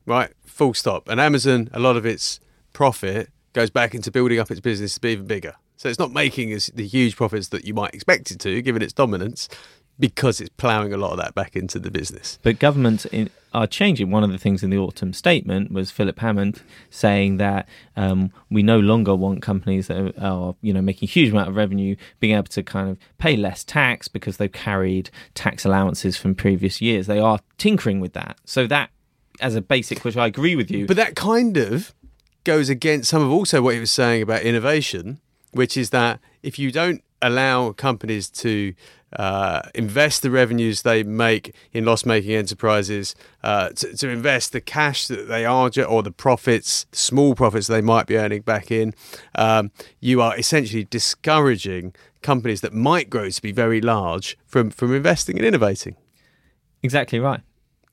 right? 0.05 0.31
Full 0.45 0.73
stop. 0.73 1.07
And 1.07 1.19
Amazon, 1.19 1.69
a 1.71 1.79
lot 1.79 1.97
of 1.97 2.05
its 2.05 2.39
profit 2.73 3.29
goes 3.53 3.69
back 3.69 3.95
into 3.95 4.11
building 4.11 4.39
up 4.39 4.51
its 4.51 4.59
business 4.59 4.95
to 4.95 5.01
be 5.01 5.09
even 5.09 5.27
bigger. 5.27 5.55
So 5.77 5.89
it's 5.89 5.99
not 5.99 6.11
making 6.11 6.51
as 6.53 6.67
the 6.73 6.87
huge 6.87 7.15
profits 7.15 7.49
that 7.49 7.63
you 7.65 7.73
might 7.75 7.93
expect 7.93 8.31
it 8.31 8.39
to, 8.39 8.61
given 8.63 8.81
its 8.81 8.93
dominance, 8.93 9.47
because 9.99 10.39
it's 10.39 10.49
ploughing 10.57 10.93
a 10.93 10.97
lot 10.97 11.11
of 11.11 11.17
that 11.17 11.33
back 11.33 11.55
into 11.55 11.79
the 11.79 11.89
business. 11.89 12.37
But 12.43 12.59
governments 12.59 13.05
in, 13.05 13.29
are 13.53 13.65
changing. 13.65 14.11
One 14.11 14.23
of 14.23 14.31
the 14.31 14.37
things 14.37 14.63
in 14.63 14.69
the 14.69 14.77
autumn 14.77 15.13
statement 15.13 15.71
was 15.71 15.89
Philip 15.89 16.19
Hammond 16.19 16.61
saying 16.89 17.37
that 17.37 17.67
um, 17.95 18.31
we 18.51 18.61
no 18.61 18.79
longer 18.79 19.15
want 19.15 19.41
companies 19.41 19.87
that 19.87 19.97
are, 19.97 20.23
are, 20.23 20.55
you 20.61 20.73
know, 20.73 20.81
making 20.81 21.07
a 21.07 21.11
huge 21.11 21.31
amount 21.31 21.49
of 21.49 21.55
revenue 21.55 21.95
being 22.19 22.35
able 22.35 22.43
to 22.45 22.61
kind 22.61 22.89
of 22.89 22.97
pay 23.17 23.35
less 23.35 23.63
tax 23.63 24.07
because 24.07 24.37
they've 24.37 24.51
carried 24.51 25.09
tax 25.33 25.65
allowances 25.65 26.17
from 26.17 26.35
previous 26.35 26.81
years. 26.81 27.07
They 27.07 27.19
are 27.19 27.39
tinkering 27.57 27.99
with 27.99 28.13
that. 28.13 28.37
So 28.45 28.67
that, 28.67 28.91
as 29.39 29.55
a 29.55 29.61
basic, 29.61 30.03
which 30.03 30.17
I 30.17 30.27
agree 30.27 30.55
with 30.55 30.69
you. 30.69 30.85
But 30.85 30.97
that 30.97 31.15
kind 31.15 31.57
of 31.57 31.93
goes 32.43 32.69
against 32.69 33.09
some 33.09 33.21
of 33.21 33.31
also 33.31 33.61
what 33.61 33.73
he 33.73 33.79
was 33.79 33.91
saying 33.91 34.21
about 34.21 34.43
innovation, 34.43 35.19
which 35.51 35.75
is 35.75 35.89
that 35.89 36.19
if 36.43 36.59
you 36.59 36.71
don't 36.71 37.03
allow 37.21 37.71
companies 37.71 38.29
to 38.29 38.73
uh, 39.13 39.61
invest 39.73 40.21
the 40.21 40.29
revenues 40.29 40.81
they 40.81 41.03
make 41.03 41.55
in 41.71 41.85
loss-making 41.85 42.33
enterprises, 42.33 43.15
uh, 43.43 43.69
to, 43.69 43.95
to, 43.95 44.09
invest 44.09 44.51
the 44.51 44.61
cash 44.61 45.07
that 45.07 45.27
they 45.27 45.45
are 45.45 45.71
or 45.87 46.03
the 46.03 46.11
profits, 46.11 46.85
small 46.91 47.33
profits 47.33 47.67
they 47.67 47.81
might 47.81 48.05
be 48.05 48.17
earning 48.17 48.41
back 48.41 48.69
in. 48.69 48.93
Um, 49.35 49.71
you 50.01 50.21
are 50.21 50.37
essentially 50.37 50.83
discouraging 50.83 51.93
companies 52.21 52.61
that 52.61 52.73
might 52.73 53.09
grow 53.09 53.29
to 53.29 53.41
be 53.41 53.51
very 53.51 53.79
large 53.79 54.37
from 54.45 54.69
from 54.69 54.93
investing 54.93 55.37
and 55.37 55.45
innovating. 55.45 55.95
Exactly 56.83 57.19
right. 57.19 57.41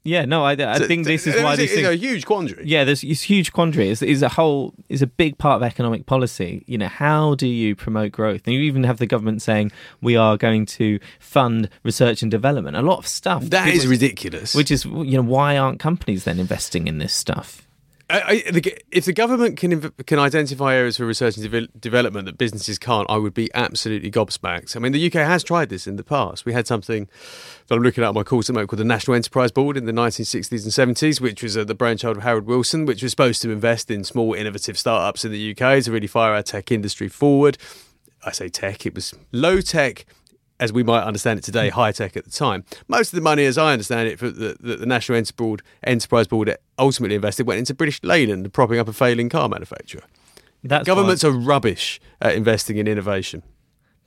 Yeah, 0.05 0.26
no, 0.26 0.44
I, 0.44 0.52
I 0.52 0.78
so, 0.78 0.86
think 0.86 1.07
this 1.07 1.26
is 1.26 1.42
why 1.42 1.57
this 1.57 1.72
is 1.72 1.86
a 1.86 1.96
huge 1.96 2.26
quandary. 2.26 2.66
Yeah, 2.66 2.84
there's 2.84 3.02
it's 3.02 3.22
huge 3.22 3.52
quandary. 3.52 3.88
Is 3.88 4.02
is 4.02 4.20
a 4.20 4.28
whole 4.28 4.74
is 4.90 5.00
a 5.00 5.07
big 5.07 5.38
part 5.38 5.57
of 5.57 5.66
economic 5.66 6.05
policy. 6.05 6.62
You 6.66 6.76
know, 6.76 6.88
how 6.88 7.34
do 7.36 7.48
you 7.48 7.74
promote 7.74 8.12
growth? 8.12 8.42
And 8.44 8.55
you 8.55 8.61
even 8.61 8.84
have 8.84 8.98
the 8.98 9.07
government 9.07 9.40
saying 9.40 9.72
we 10.02 10.14
are 10.14 10.36
going 10.36 10.66
to 10.66 11.00
fund 11.18 11.70
research 11.84 12.20
and 12.20 12.30
development. 12.30 12.76
A 12.76 12.82
lot 12.82 12.98
of 12.98 13.07
stuff 13.07 13.44
that 13.44 13.68
is 13.68 13.86
ridiculous. 13.86 14.55
Which 14.55 14.70
is 14.70 14.84
you 14.84 15.16
know 15.16 15.22
why 15.22 15.57
aren't 15.57 15.80
companies 15.80 16.24
then 16.24 16.38
investing 16.38 16.86
in 16.86 16.98
this 16.98 17.14
stuff? 17.14 17.66
I, 18.11 18.42
if 18.90 19.07
the 19.07 19.14
government 19.14 19.57
can 19.57 19.90
can 20.07 20.18
identify 20.18 20.74
areas 20.74 20.98
for 20.98 21.07
research 21.07 21.38
and 21.38 21.50
de- 21.50 21.66
development 21.78 22.26
that 22.26 22.36
businesses 22.36 22.78
can't, 22.78 23.09
I 23.09 23.16
would 23.16 23.32
be 23.32 23.50
absolutely 23.55 24.11
gobsmacked. 24.11 24.76
I 24.76 24.80
mean, 24.80 24.92
the 24.92 25.07
UK 25.07 25.14
has 25.14 25.42
tried 25.42 25.70
this 25.70 25.86
in 25.86 25.96
the 25.96 26.05
past. 26.05 26.44
We 26.44 26.52
had 26.52 26.66
something 26.66 27.09
that 27.66 27.74
I'm 27.74 27.82
looking 27.82 28.05
at 28.05 28.12
my 28.12 28.22
course 28.22 28.46
at 28.46 28.52
the 28.52 28.52
moment 28.55 28.70
called 28.70 28.80
the 28.80 28.84
National 28.84 29.14
Enterprise 29.14 29.50
Board 29.50 29.78
in 29.78 29.86
the 29.86 29.92
1960s 29.92 30.64
and 30.64 30.96
70s, 30.96 31.18
which 31.18 31.42
was 31.42 31.57
uh, 31.57 31.64
the 31.64 31.74
brainchild 31.74 32.18
of 32.18 32.22
Harold 32.24 32.44
Wilson, 32.44 32.84
which 32.84 33.02
was 33.02 33.12
supposed 33.12 33.40
to 33.42 33.50
invest 33.50 33.90
in 33.90 34.05
small, 34.05 34.34
innovative 34.34 34.78
startups 34.78 35.24
in 35.24 35.32
the 35.32 35.50
UK 35.52 35.82
to 35.84 35.92
really 35.92 36.07
fire 36.07 36.34
our 36.34 36.42
tech 36.42 36.70
industry 36.70 37.09
forward. 37.09 37.57
I 38.22 38.32
say 38.32 38.50
tech; 38.50 38.84
it 38.84 38.94
was 38.94 39.14
low 39.32 39.62
tech 39.62 40.05
as 40.61 40.72
we 40.72 40.82
might 40.82 41.02
understand 41.02 41.38
it 41.38 41.42
today, 41.42 41.68
high 41.68 41.92
tech 41.92 42.16
at 42.16 42.24
the 42.24 42.30
time. 42.30 42.64
Most 42.88 43.12
of 43.12 43.16
the 43.16 43.22
money, 43.22 43.44
as 43.44 43.59
I 43.59 43.72
understand 43.72 44.09
it, 44.09 44.18
for 44.18 44.30
the, 44.30 44.57
the, 44.61 44.76
the 44.76 44.86
National 44.86 45.16
Enterprise 45.16 46.26
Board 46.26 46.57
ultimately 46.78 47.16
invested 47.16 47.46
went 47.46 47.59
into 47.59 47.74
British 47.74 48.00
Leyland, 48.02 48.52
propping 48.52 48.78
up 48.78 48.88
a 48.88 48.92
failing 48.92 49.28
car 49.28 49.48
manufacturer. 49.48 50.02
That's 50.62 50.86
Governments 50.86 51.24
why, 51.24 51.30
are 51.30 51.32
rubbish 51.32 52.00
at 52.20 52.34
investing 52.34 52.78
in 52.78 52.88
innovation. 52.88 53.42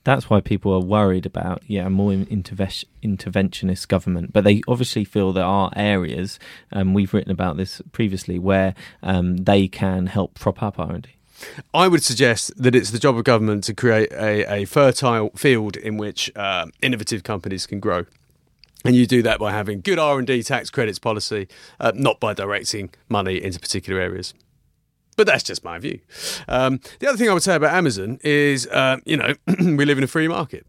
That's 0.04 0.30
why 0.30 0.40
people 0.40 0.74
are 0.74 0.80
worried 0.80 1.26
about 1.26 1.62
yeah 1.68 1.86
a 1.86 1.90
more 1.90 2.12
interventionist 2.14 3.88
government. 3.90 4.32
But 4.32 4.46
they 4.46 4.62
obviously 4.68 5.04
feel 5.04 5.34
there 5.34 5.44
are 5.44 5.70
areas, 5.76 6.40
um, 6.72 6.94
we've 6.94 7.14
written 7.14 7.32
about 7.32 7.58
this 7.58 7.82
previously, 7.92 8.40
where 8.40 8.74
um, 9.04 9.38
they 9.38 9.68
can 9.68 10.08
help 10.08 10.34
prop 10.34 10.64
up 10.64 10.80
R 10.80 10.94
and 10.94 11.04
D. 11.04 11.10
I 11.74 11.88
would 11.88 12.04
suggest 12.04 12.52
that 12.62 12.76
it's 12.76 12.92
the 12.92 13.00
job 13.00 13.18
of 13.18 13.24
government 13.24 13.64
to 13.66 13.74
create 13.74 14.12
a, 14.12 14.52
a 14.52 14.66
fertile 14.66 15.32
field 15.36 15.78
in 15.78 15.98
which 15.98 16.32
uh, 16.36 16.68
innovative 16.82 17.24
companies 17.24 17.66
can 17.66 17.80
grow. 17.80 18.06
And 18.86 18.96
you 18.96 19.06
do 19.06 19.22
that 19.24 19.40
by 19.40 19.52
having 19.52 19.82
good 19.82 20.00
R 20.00 20.18
and 20.18 20.28
D 20.28 20.44
tax 20.44 20.70
credits 20.70 21.00
policy, 21.00 21.48
uh, 21.80 21.92
not 21.96 22.20
by 22.20 22.34
directing 22.34 22.92
money 23.10 23.42
into 23.42 23.60
particular 23.60 24.00
areas. 24.00 24.34
But 25.16 25.26
that's 25.26 25.44
just 25.44 25.64
my 25.64 25.80
view. 25.80 26.00
Um, 26.48 26.80
the 27.00 27.08
other 27.08 27.18
thing 27.18 27.28
I 27.28 27.34
would 27.34 27.42
say 27.42 27.56
about 27.56 27.74
Amazon 27.74 28.20
is, 28.24 28.68
uh, 28.68 28.98
you 29.04 29.18
know, 29.18 29.34
we 29.60 29.84
live 29.84 29.98
in 29.98 30.04
a 30.04 30.08
free 30.08 30.28
market. 30.28 30.66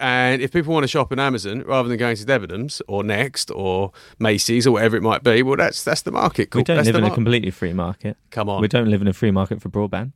And 0.00 0.40
if 0.40 0.50
people 0.50 0.72
want 0.72 0.84
to 0.84 0.88
shop 0.88 1.12
on 1.12 1.18
Amazon 1.18 1.62
rather 1.62 1.86
than 1.88 1.98
going 1.98 2.16
to 2.16 2.24
Debenhams 2.24 2.80
or 2.88 3.04
Next 3.04 3.50
or 3.50 3.92
Macy's 4.18 4.66
or 4.66 4.72
whatever 4.72 4.96
it 4.96 5.02
might 5.02 5.22
be, 5.22 5.42
well, 5.42 5.56
that's 5.56 5.84
that's 5.84 6.02
the 6.02 6.10
market. 6.10 6.50
Cool. 6.50 6.60
We 6.60 6.64
don't 6.64 6.76
that's 6.76 6.86
live 6.86 6.96
in 6.96 7.02
mar- 7.02 7.10
a 7.10 7.14
completely 7.14 7.50
free 7.50 7.74
market. 7.74 8.16
Come 8.30 8.48
on, 8.48 8.62
we 8.62 8.68
don't 8.68 8.90
live 8.90 9.02
in 9.02 9.08
a 9.08 9.12
free 9.12 9.30
market 9.30 9.60
for 9.60 9.68
broadband. 9.68 10.12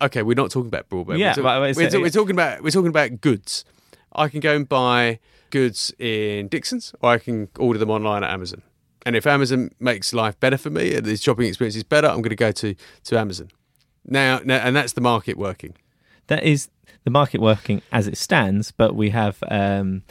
Okay, 0.00 0.22
we're 0.22 0.34
not 0.34 0.50
talking 0.50 0.68
about 0.68 0.88
broadband. 0.88 1.18
Yeah, 1.18 1.34
we're, 1.36 1.42
talk- 1.42 1.76
we're, 1.76 1.90
we're, 1.90 2.00
we're 2.00 2.10
talking 2.10 2.34
about 2.34 2.62
we're 2.62 2.70
talking 2.70 2.88
about 2.88 3.20
goods. 3.20 3.66
I 4.14 4.28
can 4.28 4.40
go 4.40 4.56
and 4.56 4.66
buy 4.66 5.18
goods 5.50 5.92
in 5.98 6.48
Dixon's, 6.48 6.94
or 7.02 7.10
I 7.10 7.18
can 7.18 7.48
order 7.58 7.78
them 7.78 7.90
online 7.90 8.24
at 8.24 8.30
Amazon. 8.30 8.62
And 9.04 9.14
if 9.14 9.26
Amazon 9.26 9.70
makes 9.78 10.14
life 10.14 10.40
better 10.40 10.56
for 10.56 10.70
me, 10.70 10.94
and 10.94 11.04
the 11.04 11.18
shopping 11.18 11.46
experience 11.46 11.76
is 11.76 11.84
better, 11.84 12.08
I'm 12.08 12.22
going 12.22 12.30
to 12.30 12.34
go 12.36 12.50
to 12.50 12.74
to 13.04 13.18
Amazon. 13.18 13.50
Now, 14.06 14.40
now 14.42 14.56
and 14.56 14.74
that's 14.74 14.94
the 14.94 15.02
market 15.02 15.36
working. 15.36 15.74
That 16.28 16.42
is 16.42 16.68
the 17.04 17.10
market 17.10 17.40
working 17.40 17.82
as 17.92 18.06
it 18.06 18.16
stands, 18.16 18.72
but 18.72 18.94
we 18.94 19.10
have, 19.10 19.38
um, 19.48 20.02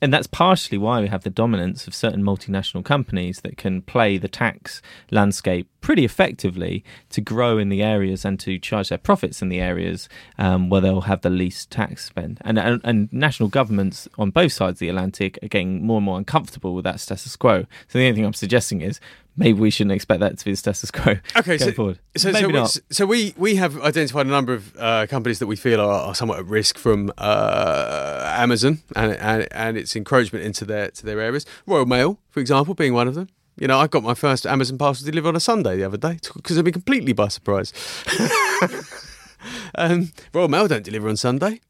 and 0.00 0.12
that's 0.12 0.26
partially 0.26 0.78
why 0.78 1.00
we 1.00 1.08
have 1.08 1.24
the 1.24 1.30
dominance 1.30 1.86
of 1.88 1.94
certain 1.94 2.22
multinational 2.22 2.84
companies 2.84 3.40
that 3.40 3.56
can 3.56 3.82
play 3.82 4.18
the 4.18 4.28
tax 4.28 4.80
landscape 5.10 5.68
pretty 5.80 6.04
effectively 6.04 6.84
to 7.10 7.20
grow 7.20 7.58
in 7.58 7.70
the 7.70 7.82
areas 7.82 8.24
and 8.24 8.38
to 8.40 8.58
charge 8.58 8.88
their 8.88 8.98
profits 8.98 9.42
in 9.42 9.48
the 9.48 9.60
areas 9.60 10.08
um, 10.38 10.70
where 10.70 10.80
they'll 10.80 11.02
have 11.02 11.22
the 11.22 11.30
least 11.30 11.70
tax 11.70 12.04
spend. 12.04 12.38
And, 12.42 12.58
and, 12.58 12.80
and 12.84 13.12
national 13.12 13.48
governments 13.48 14.08
on 14.16 14.30
both 14.30 14.52
sides 14.52 14.76
of 14.76 14.78
the 14.78 14.88
Atlantic 14.88 15.38
are 15.42 15.48
getting 15.48 15.84
more 15.84 15.98
and 15.98 16.04
more 16.04 16.18
uncomfortable 16.18 16.74
with 16.74 16.84
that 16.84 17.00
status 17.00 17.34
quo. 17.36 17.64
So 17.88 17.98
the 17.98 18.04
only 18.04 18.16
thing 18.16 18.24
I'm 18.24 18.32
suggesting 18.32 18.80
is 18.80 19.00
maybe 19.36 19.58
we 19.60 19.70
shouldn't 19.70 19.92
expect 19.92 20.20
that 20.20 20.38
to 20.38 20.44
be 20.44 20.52
the 20.52 20.56
status 20.56 20.90
quo. 20.90 21.16
Okay, 21.36 21.58
so, 21.58 21.72
forward. 21.72 21.98
so, 22.16 22.32
maybe 22.32 22.46
so, 22.46 22.50
not. 22.50 22.76
We, 22.76 22.94
so 22.94 23.06
we 23.06 23.34
we 23.36 23.56
have 23.56 23.80
identified 23.80 24.26
a 24.26 24.30
number 24.30 24.52
of 24.52 24.76
uh, 24.78 25.06
companies 25.08 25.38
that 25.38 25.46
we 25.46 25.56
feel 25.56 25.80
are, 25.80 26.08
are 26.08 26.14
somewhat 26.14 26.38
at 26.38 26.46
risk 26.46 26.78
from 26.78 27.12
uh, 27.18 28.34
Amazon 28.38 28.82
and, 28.96 29.12
and 29.12 29.48
and 29.52 29.76
its 29.76 29.96
encroachment 29.96 30.44
into 30.44 30.64
their 30.64 30.90
to 30.90 31.06
their 31.06 31.20
areas. 31.20 31.46
Royal 31.66 31.86
Mail, 31.86 32.18
for 32.30 32.40
example, 32.40 32.74
being 32.74 32.94
one 32.94 33.08
of 33.08 33.14
them. 33.14 33.28
You 33.56 33.68
know, 33.68 33.78
I 33.78 33.86
got 33.86 34.02
my 34.02 34.14
first 34.14 34.46
Amazon 34.46 34.78
parcel 34.78 35.06
delivered 35.06 35.28
on 35.28 35.36
a 35.36 35.40
Sunday 35.40 35.76
the 35.76 35.84
other 35.84 35.96
day 35.96 36.18
because 36.34 36.58
I've 36.58 36.64
been 36.64 36.72
completely 36.72 37.12
by 37.12 37.28
surprise. 37.28 37.72
um, 39.76 40.10
Royal 40.32 40.48
Mail 40.48 40.66
don't 40.66 40.84
deliver 40.84 41.08
on 41.08 41.16
Sunday. 41.16 41.60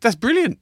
That's 0.00 0.16
brilliant. 0.16 0.58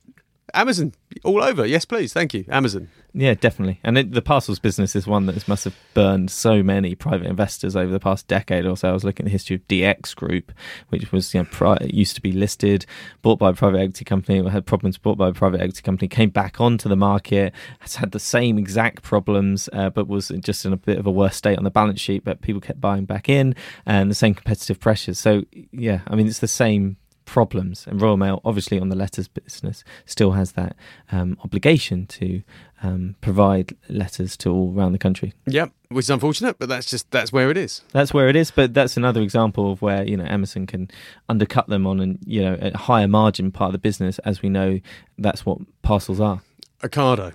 Amazon 0.55 0.93
all 1.25 1.43
over. 1.43 1.67
Yes, 1.67 1.85
please. 1.85 2.13
Thank 2.13 2.35
you, 2.35 2.45
Amazon. 2.49 2.89
Yeah, 3.15 3.35
definitely. 3.35 3.79
And 3.85 3.99
it, 3.99 4.13
the 4.13 4.23
parcels 4.23 4.59
business 4.59 4.97
is 4.97 5.07
one 5.07 5.27
that 5.27 5.47
must 5.47 5.65
have 5.65 5.77
burned 5.93 6.31
so 6.31 6.63
many 6.63 6.95
private 6.95 7.27
investors 7.27 7.77
over 7.77 7.93
the 7.93 8.01
past 8.01 8.27
decade 8.27 8.65
or 8.65 8.77
so. 8.77 8.89
I 8.89 8.93
was 8.93 9.05
looking 9.05 9.25
at 9.25 9.27
the 9.27 9.33
history 9.33 9.57
of 9.57 9.69
DX 9.69 10.17
Group, 10.17 10.53
which 10.89 11.13
was 11.13 11.33
you 11.35 11.41
know 11.41 11.49
pri- 11.51 11.79
used 11.83 12.15
to 12.17 12.23
be 12.23 12.33
listed, 12.33 12.87
bought 13.21 13.39
by 13.39 13.51
a 13.51 13.53
private 13.53 13.81
equity 13.81 14.05
company, 14.05 14.49
had 14.49 14.67
problems, 14.67 14.97
bought 14.97 15.19
by 15.19 15.29
a 15.29 15.33
private 15.33 15.61
equity 15.61 15.83
company, 15.83 16.09
came 16.09 16.31
back 16.31 16.61
onto 16.61 16.89
the 16.89 16.97
market, 16.97 17.53
has 17.81 17.97
had 17.97 18.13
the 18.13 18.21
same 18.21 18.59
exact 18.59 19.03
problems, 19.03 19.69
uh, 19.73 19.91
but 19.91 20.09
was 20.09 20.29
just 20.41 20.65
in 20.65 20.73
a 20.73 20.79
bit 20.79 20.99
of 20.99 21.07
a 21.07 21.11
worse 21.11 21.37
state 21.37 21.59
on 21.59 21.65
the 21.65 21.71
balance 21.71 22.01
sheet. 22.01 22.25
But 22.25 22.41
people 22.41 22.61
kept 22.61 22.81
buying 22.81 23.05
back 23.05 23.29
in, 23.29 23.55
and 23.85 24.11
the 24.11 24.15
same 24.15 24.35
competitive 24.35 24.81
pressures. 24.81 25.19
So 25.19 25.45
yeah, 25.71 26.01
I 26.07 26.15
mean 26.15 26.27
it's 26.27 26.39
the 26.39 26.49
same 26.49 26.97
problems. 27.33 27.87
And 27.87 28.01
Royal 28.01 28.19
Mail, 28.19 28.43
obviously, 28.45 28.79
on 28.79 28.91
the 28.91 28.95
letters 28.95 29.27
business, 29.27 29.83
still 30.05 30.33
has 30.33 30.53
that 30.53 30.77
um, 31.11 31.39
obligation 31.43 32.07
to 32.09 32.43
um, 32.83 33.17
provide 33.23 33.75
letters 33.89 34.37
to 34.37 34.51
all 34.51 34.75
around 34.77 34.93
the 34.93 34.99
country. 34.99 35.33
Yep, 35.47 35.73
which 35.89 36.05
is 36.05 36.11
unfortunate, 36.11 36.59
but 36.59 36.69
that's 36.69 36.87
just 36.87 37.11
that's 37.11 37.33
where 37.33 37.51
it 37.51 37.57
is. 37.57 37.81
That's 37.93 38.13
where 38.13 38.29
it 38.29 38.37
is. 38.37 38.51
But 38.51 38.75
that's 38.75 38.99
another 38.99 39.23
example 39.23 39.73
of 39.73 39.81
where 39.81 40.05
you 40.05 40.17
know 40.17 40.27
Amazon 40.27 40.67
can 40.67 40.91
undercut 41.31 41.69
them 41.69 41.87
on 41.87 42.01
an 42.01 42.19
you 42.27 42.43
know 42.43 42.59
a 42.61 42.77
higher 42.77 43.09
margin 43.09 43.51
part 43.51 43.71
of 43.71 43.73
the 43.73 43.79
business, 43.79 44.19
as 44.21 44.43
we 44.43 44.51
know 44.51 44.81
that's 45.17 45.47
what 45.47 45.59
parcels 45.81 46.21
are. 46.21 46.43
Ocado. 46.83 47.33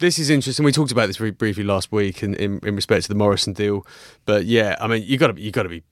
This 0.00 0.18
is 0.18 0.30
interesting. 0.30 0.64
We 0.64 0.72
talked 0.72 0.90
about 0.90 1.06
this 1.06 1.16
very 1.16 1.30
briefly 1.30 1.62
last 1.62 1.92
week 1.92 2.24
in, 2.24 2.34
in, 2.34 2.58
in 2.64 2.74
respect 2.74 3.04
to 3.04 3.08
the 3.08 3.14
Morrison 3.14 3.52
deal, 3.52 3.86
but 4.24 4.46
yeah, 4.46 4.74
I 4.80 4.88
mean, 4.88 5.04
you 5.06 5.16
got 5.16 5.28
to 5.28 5.40
you 5.40 5.52
got 5.52 5.62
to 5.62 5.68
be 5.68 5.84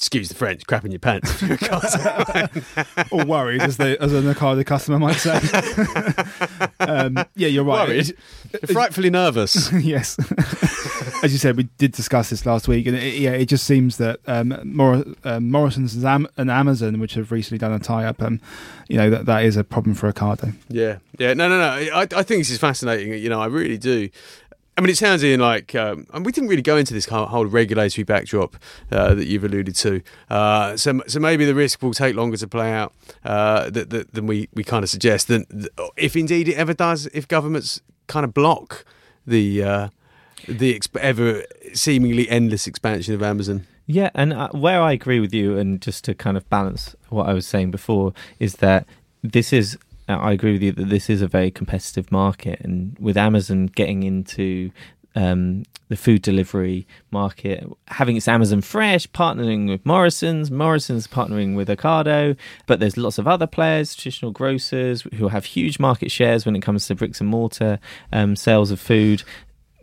excuse 0.00 0.30
the 0.30 0.34
French, 0.34 0.66
crap 0.66 0.86
in 0.86 0.90
your 0.92 0.98
pants. 0.98 1.42
or 3.12 3.22
worried, 3.26 3.60
as, 3.60 3.76
the 3.76 3.98
as 4.00 4.14
an 4.14 4.22
Ocado 4.22 4.64
customer 4.64 4.98
might 4.98 5.16
say. 5.16 5.38
um, 6.80 7.18
yeah, 7.36 7.48
you're 7.48 7.64
right. 7.64 7.86
Worried? 7.86 8.16
frightfully 8.72 9.10
nervous. 9.10 9.70
yes. 9.74 10.18
as 11.22 11.32
you 11.32 11.38
said, 11.38 11.58
we 11.58 11.64
did 11.76 11.92
discuss 11.92 12.30
this 12.30 12.46
last 12.46 12.66
week, 12.66 12.86
and 12.86 12.96
it, 12.96 13.16
yeah, 13.16 13.32
it 13.32 13.44
just 13.44 13.66
seems 13.66 13.98
that 13.98 14.20
um, 14.26 14.58
Mor- 14.64 15.04
um, 15.24 15.50
Morrison's 15.50 15.94
and 16.02 16.50
Amazon, 16.50 16.98
which 16.98 17.12
have 17.12 17.30
recently 17.30 17.58
done 17.58 17.74
a 17.74 17.78
tie-up, 17.78 18.22
um, 18.22 18.40
you 18.88 18.96
know, 18.96 19.10
that, 19.10 19.26
that 19.26 19.44
is 19.44 19.58
a 19.58 19.64
problem 19.64 19.94
for 19.94 20.10
Ocado. 20.10 20.54
Yeah, 20.70 20.96
yeah, 21.18 21.34
no, 21.34 21.46
no, 21.46 21.58
no. 21.58 21.92
I, 21.94 22.00
I 22.00 22.22
think 22.22 22.40
this 22.40 22.48
is 22.48 22.56
fascinating. 22.58 23.12
You 23.22 23.28
know, 23.28 23.42
I 23.42 23.46
really 23.48 23.76
do. 23.76 24.08
I 24.80 24.82
mean, 24.82 24.88
it 24.92 24.96
sounds 24.96 25.22
in 25.22 25.40
like, 25.40 25.74
um, 25.74 26.06
and 26.14 26.24
we 26.24 26.32
didn't 26.32 26.48
really 26.48 26.62
go 26.62 26.78
into 26.78 26.94
this 26.94 27.04
whole 27.04 27.44
regulatory 27.44 28.02
backdrop 28.02 28.56
uh, 28.90 29.12
that 29.12 29.26
you've 29.26 29.44
alluded 29.44 29.74
to. 29.74 30.00
Uh, 30.30 30.74
so, 30.74 31.02
so 31.06 31.20
maybe 31.20 31.44
the 31.44 31.54
risk 31.54 31.82
will 31.82 31.92
take 31.92 32.16
longer 32.16 32.38
to 32.38 32.48
play 32.48 32.72
out 32.72 32.94
uh, 33.22 33.68
than 33.68 34.26
we, 34.26 34.48
we 34.54 34.64
kind 34.64 34.82
of 34.82 34.88
suggest. 34.88 35.28
Than 35.28 35.44
if 35.98 36.16
indeed 36.16 36.48
it 36.48 36.54
ever 36.54 36.72
does, 36.72 37.08
if 37.08 37.28
governments 37.28 37.82
kind 38.06 38.24
of 38.24 38.32
block 38.32 38.86
the 39.26 39.62
uh, 39.62 39.88
the 40.48 40.74
exp- 40.78 40.96
ever 40.96 41.44
seemingly 41.74 42.26
endless 42.30 42.66
expansion 42.66 43.12
of 43.12 43.22
Amazon. 43.22 43.66
Yeah, 43.86 44.08
and 44.14 44.32
uh, 44.32 44.48
where 44.52 44.80
I 44.80 44.92
agree 44.92 45.20
with 45.20 45.34
you, 45.34 45.58
and 45.58 45.82
just 45.82 46.04
to 46.04 46.14
kind 46.14 46.38
of 46.38 46.48
balance 46.48 46.96
what 47.10 47.28
I 47.28 47.34
was 47.34 47.46
saying 47.46 47.70
before, 47.70 48.14
is 48.38 48.54
that 48.56 48.86
this 49.22 49.52
is 49.52 49.76
I 50.18 50.32
agree 50.32 50.52
with 50.52 50.62
you 50.62 50.72
that 50.72 50.88
this 50.88 51.10
is 51.10 51.22
a 51.22 51.28
very 51.28 51.50
competitive 51.50 52.10
market, 52.10 52.60
and 52.60 52.96
with 52.98 53.16
Amazon 53.16 53.66
getting 53.66 54.02
into 54.02 54.70
um, 55.14 55.64
the 55.88 55.96
food 55.96 56.22
delivery 56.22 56.86
market, 57.10 57.66
having 57.88 58.16
its 58.16 58.28
Amazon 58.28 58.60
Fresh, 58.60 59.10
partnering 59.10 59.68
with 59.68 59.84
Morrison's, 59.84 60.50
Morrison's 60.50 61.06
partnering 61.06 61.56
with 61.56 61.68
Ocado, 61.68 62.36
but 62.66 62.80
there's 62.80 62.96
lots 62.96 63.18
of 63.18 63.26
other 63.26 63.46
players, 63.46 63.94
traditional 63.94 64.30
grocers, 64.30 65.02
who 65.14 65.28
have 65.28 65.44
huge 65.44 65.78
market 65.78 66.10
shares 66.10 66.46
when 66.46 66.54
it 66.54 66.60
comes 66.60 66.86
to 66.86 66.94
bricks 66.94 67.20
and 67.20 67.28
mortar 67.28 67.78
um, 68.12 68.36
sales 68.36 68.70
of 68.70 68.80
food 68.80 69.22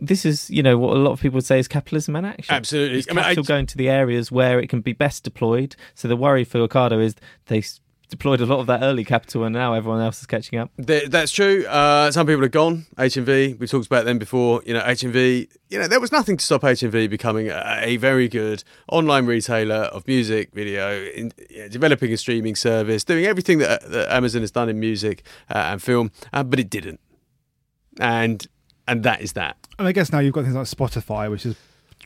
this 0.00 0.24
is, 0.24 0.48
you 0.50 0.62
know, 0.62 0.78
what 0.78 0.96
a 0.96 1.00
lot 1.00 1.12
of 1.12 1.20
people 1.20 1.36
would 1.36 1.44
say 1.44 1.58
is 1.58 1.66
capitalism 1.66 2.16
in 2.16 2.24
action. 2.24 2.54
Absolutely. 2.54 2.98
It's 2.98 3.06
capital 3.08 3.42
going 3.42 3.66
to 3.66 3.76
the 3.76 3.88
areas 3.88 4.30
where 4.30 4.60
it 4.60 4.68
can 4.68 4.80
be 4.80 4.92
best 4.92 5.24
deployed. 5.24 5.74
So 5.94 6.08
the 6.08 6.16
worry 6.16 6.44
for 6.44 6.66
Ocado 6.66 7.02
is 7.02 7.16
they 7.46 7.62
deployed 8.08 8.40
a 8.40 8.46
lot 8.46 8.60
of 8.60 8.66
that 8.66 8.82
early 8.82 9.04
capital, 9.04 9.44
and 9.44 9.52
now 9.52 9.74
everyone 9.74 10.00
else 10.00 10.20
is 10.20 10.26
catching 10.26 10.58
up. 10.58 10.70
That's 10.76 11.30
true. 11.30 11.66
Uh, 11.66 12.10
some 12.10 12.26
people 12.26 12.44
are 12.44 12.48
gone. 12.48 12.86
HMV, 12.96 13.58
we've 13.58 13.70
talked 13.70 13.86
about 13.86 14.04
them 14.04 14.18
before. 14.18 14.62
You 14.64 14.74
know, 14.74 14.80
HMV. 14.80 15.48
You 15.68 15.78
know, 15.78 15.88
there 15.88 16.00
was 16.00 16.12
nothing 16.12 16.36
to 16.38 16.44
stop 16.44 16.62
HMV 16.62 17.10
becoming 17.10 17.48
a, 17.48 17.80
a 17.82 17.96
very 17.98 18.28
good 18.28 18.64
online 18.90 19.26
retailer 19.26 19.74
of 19.74 20.06
music, 20.06 20.50
video, 20.52 21.04
in, 21.04 21.32
you 21.50 21.58
know, 21.58 21.68
developing 21.68 22.12
a 22.12 22.16
streaming 22.16 22.56
service, 22.56 23.04
doing 23.04 23.26
everything 23.26 23.58
that, 23.58 23.88
that 23.90 24.12
Amazon 24.12 24.40
has 24.40 24.50
done 24.50 24.68
in 24.68 24.80
music 24.80 25.22
uh, 25.50 25.58
and 25.58 25.82
film, 25.82 26.10
uh, 26.32 26.42
but 26.42 26.58
it 26.58 26.70
didn't. 26.70 27.00
And 28.00 28.46
and 28.86 29.02
that 29.02 29.20
is 29.20 29.34
that. 29.34 29.56
And 29.78 29.86
I 29.86 29.92
guess 29.92 30.10
now 30.10 30.18
you've 30.18 30.32
got 30.32 30.44
things 30.44 30.56
like 30.56 30.66
Spotify, 30.66 31.30
which 31.30 31.44
is 31.44 31.56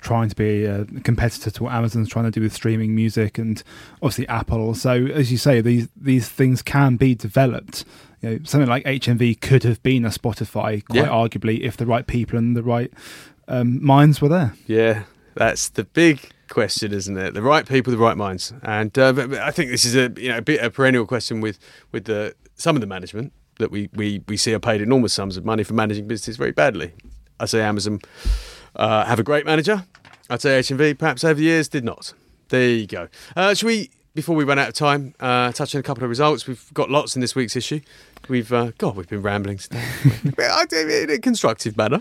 trying 0.03 0.29
to 0.29 0.37
be 0.37 0.65
a 0.67 0.85
competitor 1.05 1.51
to 1.51 1.63
what 1.65 1.73
Amazon's 1.73 2.09
trying 2.11 2.27
to 2.27 2.31
do 2.31 2.41
with 2.43 2.53
streaming 2.53 2.95
music, 2.95 3.39
and 3.39 3.63
obviously 4.03 4.29
Apple. 4.29 4.75
So 4.75 4.93
as 5.07 5.33
you 5.33 5.39
say, 5.39 5.61
these 5.63 5.89
these 5.97 6.29
things 6.29 6.61
can 6.61 6.97
be 6.97 7.15
developed. 7.15 7.85
You 8.21 8.31
know, 8.31 8.39
something 8.45 8.69
like 8.69 8.85
HMV 8.85 9.41
could 9.41 9.63
have 9.65 9.83
been 9.83 10.05
a 10.05 10.09
Spotify, 10.11 10.85
quite 10.85 10.97
Yeah. 11.05 11.09
arguably, 11.09 11.61
if 11.61 11.77
the 11.77 11.87
right 11.87 12.07
people 12.07 12.39
and 12.39 12.57
the 12.57 12.63
right 12.63 12.93
um, 13.49 13.85
minds 13.85 14.21
were 14.21 14.29
there. 14.29 14.55
Yeah, 14.67 15.05
that's 15.35 15.69
the 15.71 15.85
big 15.85 16.31
question, 16.49 16.93
isn't 16.93 17.17
it? 17.17 17.35
The 17.35 17.43
right 17.43 17.67
people, 17.67 17.91
the 17.91 17.99
right 17.99 18.17
minds, 18.17 18.53
and 18.63 18.97
uh, 18.99 19.13
I 19.41 19.51
think 19.51 19.71
this 19.71 19.85
is 19.85 19.95
a 19.97 20.13
you 20.21 20.29
know 20.29 20.39
a 20.39 20.43
bit 20.43 20.63
a 20.63 20.71
perennial 20.71 21.07
question 21.07 21.41
with 21.41 21.59
with 21.93 22.05
the 22.05 22.35
some 22.55 22.77
of 22.77 22.81
the 22.81 22.87
management 22.87 23.33
that 23.59 23.71
we 23.71 23.89
we 23.95 24.23
we 24.29 24.37
see 24.37 24.53
are 24.55 24.59
paid 24.61 24.81
enormous 24.81 25.13
sums 25.13 25.37
of 25.37 25.45
money 25.45 25.63
for 25.65 25.75
managing 25.75 26.07
businesses 26.07 26.37
very 26.37 26.53
badly. 26.53 26.93
I 27.41 27.47
say 27.47 27.61
Amazon 27.61 28.01
uh, 28.77 29.05
have 29.05 29.19
a 29.19 29.23
great 29.25 29.45
manager. 29.45 29.85
I'd 30.31 30.41
say 30.41 30.61
HMV 30.61 30.99
perhaps 30.99 31.25
over 31.25 31.35
the 31.35 31.45
years 31.45 31.69
did 31.69 31.85
not. 31.85 32.15
There 32.49 32.69
you 32.69 32.87
go. 32.87 33.09
Uh, 33.35 33.55
should 33.55 33.67
we? 33.67 33.91
Before 34.15 34.37
we 34.37 34.45
run 34.45 34.59
out 34.59 34.69
of 34.69 34.75
time, 34.75 35.15
uh, 35.21 35.53
touch 35.53 35.75
on 35.75 35.79
a 35.79 35.83
couple 35.83 36.05
of 36.05 36.11
results. 36.11 36.47
We've 36.47 36.63
got 36.75 36.91
lots 36.91 37.15
in 37.15 37.23
this 37.23 37.35
week's 37.35 37.57
issue. 37.57 37.81
We've 38.29 38.53
uh, 38.53 38.73
God, 38.77 38.95
we've 38.95 39.09
been 39.09 39.23
rambling 39.23 39.57
today. 39.57 39.83
I 40.39 40.67
do 40.67 40.87
in 40.87 41.09
a 41.09 41.19
constructive 41.19 41.79
manner. 41.79 41.99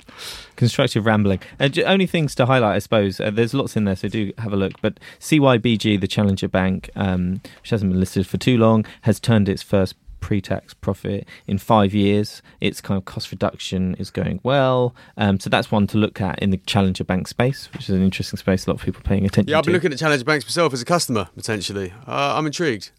Constructive 0.57 1.05
rambling. 1.05 1.39
Uh, 1.57 1.69
only 1.85 2.07
things 2.07 2.35
to 2.35 2.45
highlight, 2.45 2.75
I 2.75 2.79
suppose. 2.79 3.21
Uh, 3.21 3.31
there's 3.31 3.53
lots 3.53 3.77
in 3.77 3.85
there, 3.85 3.95
so 3.95 4.09
do 4.09 4.33
have 4.39 4.51
a 4.51 4.57
look. 4.57 4.73
But 4.81 4.99
CYBG, 5.21 6.01
the 6.01 6.07
challenger 6.07 6.49
bank, 6.49 6.89
um, 6.97 7.39
which 7.61 7.69
hasn't 7.69 7.89
been 7.89 7.99
listed 8.01 8.27
for 8.27 8.37
too 8.37 8.57
long, 8.57 8.85
has 9.03 9.17
turned 9.17 9.47
its 9.47 9.63
first 9.63 9.95
pre-tax 10.21 10.73
profit 10.73 11.27
in 11.47 11.57
five 11.57 11.93
years. 11.93 12.41
Its 12.61 12.79
kind 12.79 12.97
of 12.97 13.03
cost 13.03 13.31
reduction 13.31 13.95
is 13.95 14.09
going 14.09 14.39
well. 14.43 14.95
Um, 15.17 15.39
so 15.41 15.49
that's 15.49 15.69
one 15.71 15.85
to 15.87 15.97
look 15.97 16.21
at 16.21 16.39
in 16.39 16.51
the 16.51 16.57
challenger 16.65 17.03
bank 17.03 17.27
space, 17.27 17.67
which 17.73 17.83
is 17.83 17.95
an 17.95 18.01
interesting 18.01 18.37
space. 18.37 18.65
A 18.65 18.69
lot 18.69 18.79
of 18.79 18.85
people 18.85 19.01
paying 19.03 19.25
attention 19.25 19.49
Yeah, 19.49 19.57
I've 19.57 19.65
been 19.65 19.73
to. 19.73 19.77
looking 19.77 19.91
at 19.91 19.99
Challenger 19.99 20.23
Banks 20.23 20.45
myself 20.45 20.71
as 20.73 20.81
a 20.81 20.85
customer 20.85 21.27
potentially. 21.35 21.91
Uh, 22.07 22.35
I'm 22.37 22.45
intrigued. 22.45 22.91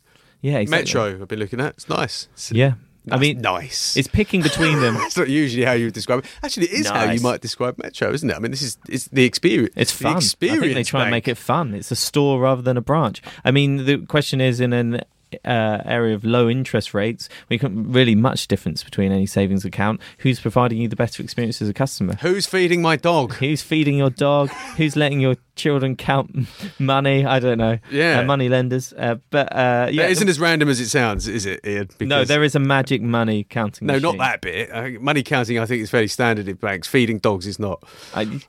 yeah, 0.43 0.59
exactly. 0.59 0.83
Metro, 0.85 1.23
I've 1.23 1.29
been 1.29 1.39
looking 1.39 1.61
at. 1.61 1.75
It's 1.75 1.89
nice. 1.89 2.29
It's, 2.35 2.53
Yeah. 2.53 2.75
I 3.11 3.18
mean, 3.18 3.41
nice. 3.41 3.97
it's 3.97 4.07
picking 4.07 4.43
between 4.43 4.81
them. 4.81 4.95
That's 4.99 5.16
not 5.16 5.29
usually 5.29 5.64
how 5.64 5.73
you 5.73 5.91
describe 5.91 6.20
it. 6.20 6.27
Actually, 6.41 6.66
it 6.66 6.73
is 6.73 6.89
how 6.89 7.11
you 7.11 7.20
might 7.20 7.41
describe 7.41 7.77
Metro, 7.83 8.12
isn't 8.12 8.31
it? 8.31 8.37
I 8.37 8.39
mean, 8.39 8.53
this 8.53 8.62
is 8.62 8.79
it's 8.89 9.07
the 9.09 9.25
experience. 9.25 9.75
It's 9.77 9.97
the 9.99 10.05
fun. 10.05 10.16
Experience 10.18 10.61
I 10.62 10.66
think 10.66 10.75
they 10.77 10.85
try 10.85 11.03
and 11.03 11.11
make 11.11 11.27
it 11.27 11.37
fun. 11.37 11.75
It's 11.75 11.91
a 11.91 11.97
store 11.97 12.39
rather 12.41 12.62
than 12.62 12.77
a 12.77 12.81
branch. 12.81 13.20
I 13.45 13.51
mean, 13.51 13.87
the 13.87 14.07
question 14.07 14.41
is 14.41 14.61
in 14.61 14.73
an 14.73 15.01
uh, 15.45 15.83
area 15.85 16.14
of 16.14 16.24
low 16.24 16.49
interest 16.49 16.95
rates, 16.95 17.28
we 17.49 17.59
can't 17.59 17.87
really 17.89 18.14
much 18.14 18.49
difference 18.49 18.83
between 18.83 19.12
any 19.12 19.26
savings 19.26 19.64
account. 19.64 20.01
Who's 20.18 20.41
providing 20.41 20.78
you 20.78 20.89
the 20.89 20.97
better 20.97 21.22
experience 21.22 21.61
as 21.62 21.68
a 21.68 21.74
customer? 21.74 22.14
Who's 22.20 22.47
feeding 22.47 22.83
my 22.83 22.97
dog? 22.97 23.35
Who's 23.35 23.62
feeding 23.62 23.97
your 23.97 24.11
dog? 24.11 24.51
Who's 24.76 24.97
letting 24.97 25.20
your 25.20 25.37
children 25.57 25.97
count 25.97 26.47
money? 26.78 27.24
I 27.24 27.39
don't 27.39 27.59
know. 27.59 27.78
Yeah. 27.91 28.20
Uh, 28.20 28.24
money 28.24 28.49
lenders. 28.49 28.93
Uh, 28.97 29.16
but 29.30 29.53
uh, 29.55 29.89
yeah, 29.91 30.03
That 30.03 30.11
isn't 30.12 30.28
as 30.28 30.41
random 30.41 30.68
as 30.68 30.80
it 30.80 30.89
sounds, 30.89 31.28
is 31.28 31.47
it, 31.47 31.61
Ian? 31.66 31.89
no, 32.01 32.24
there 32.24 32.43
is 32.43 32.55
a 32.55 32.61
magic 32.61 33.03
money 33.03 33.45
counting. 33.45 33.87
No, 33.87 33.99
not 33.99 34.18
that 34.18 34.41
bit. 34.41 35.01
Money 35.01 35.22
counting, 35.22 35.59
I 35.59 35.66
think, 35.66 35.83
is 35.83 35.91
fairly 35.91 36.09
standard 36.09 36.49
in 36.49 36.57
banks. 36.57 36.89
Feeding 36.89 37.18
dogs 37.18 37.47
is 37.47 37.59
not. 37.59 37.83
I, 38.14 38.41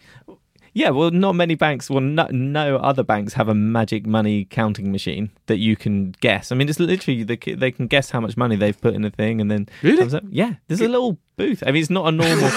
yeah, 0.74 0.90
well, 0.90 1.12
not 1.12 1.34
many 1.36 1.56
banks, 1.56 1.90
well, 1.90 2.02
no, 2.02 2.28
no 2.32 2.78
other 2.78 3.04
banks 3.04 3.34
have 3.34 3.48
a 3.48 3.54
magic 3.54 4.06
money 4.06 4.46
counting 4.46 4.92
machine 4.92 5.30
that 5.46 5.58
you 5.58 5.76
can 5.76 6.16
guess. 6.20 6.52
I 6.52 6.56
mean, 6.56 6.68
it's 6.70 6.80
literally 6.80 7.24
they, 7.24 7.38
they 7.38 7.72
can 7.72 7.88
guess 7.88 8.10
how 8.10 8.20
much 8.20 8.36
money 8.38 8.56
they've 8.56 8.80
put 8.80 8.94
in 8.94 9.06
a 9.06 9.12
thing, 9.12 9.40
and 9.40 9.50
then 9.52 9.70
Really? 9.82 9.98
comes 10.00 10.14
up. 10.14 10.24
Yeah, 10.30 10.54
there's 10.68 10.82
a 10.82 10.88
little 10.88 11.18
booth. 11.38 11.64
I 11.66 11.72
mean, 11.72 11.82
it's 11.82 11.90
not 11.90 12.08
a 12.08 12.12
normal. 12.12 12.50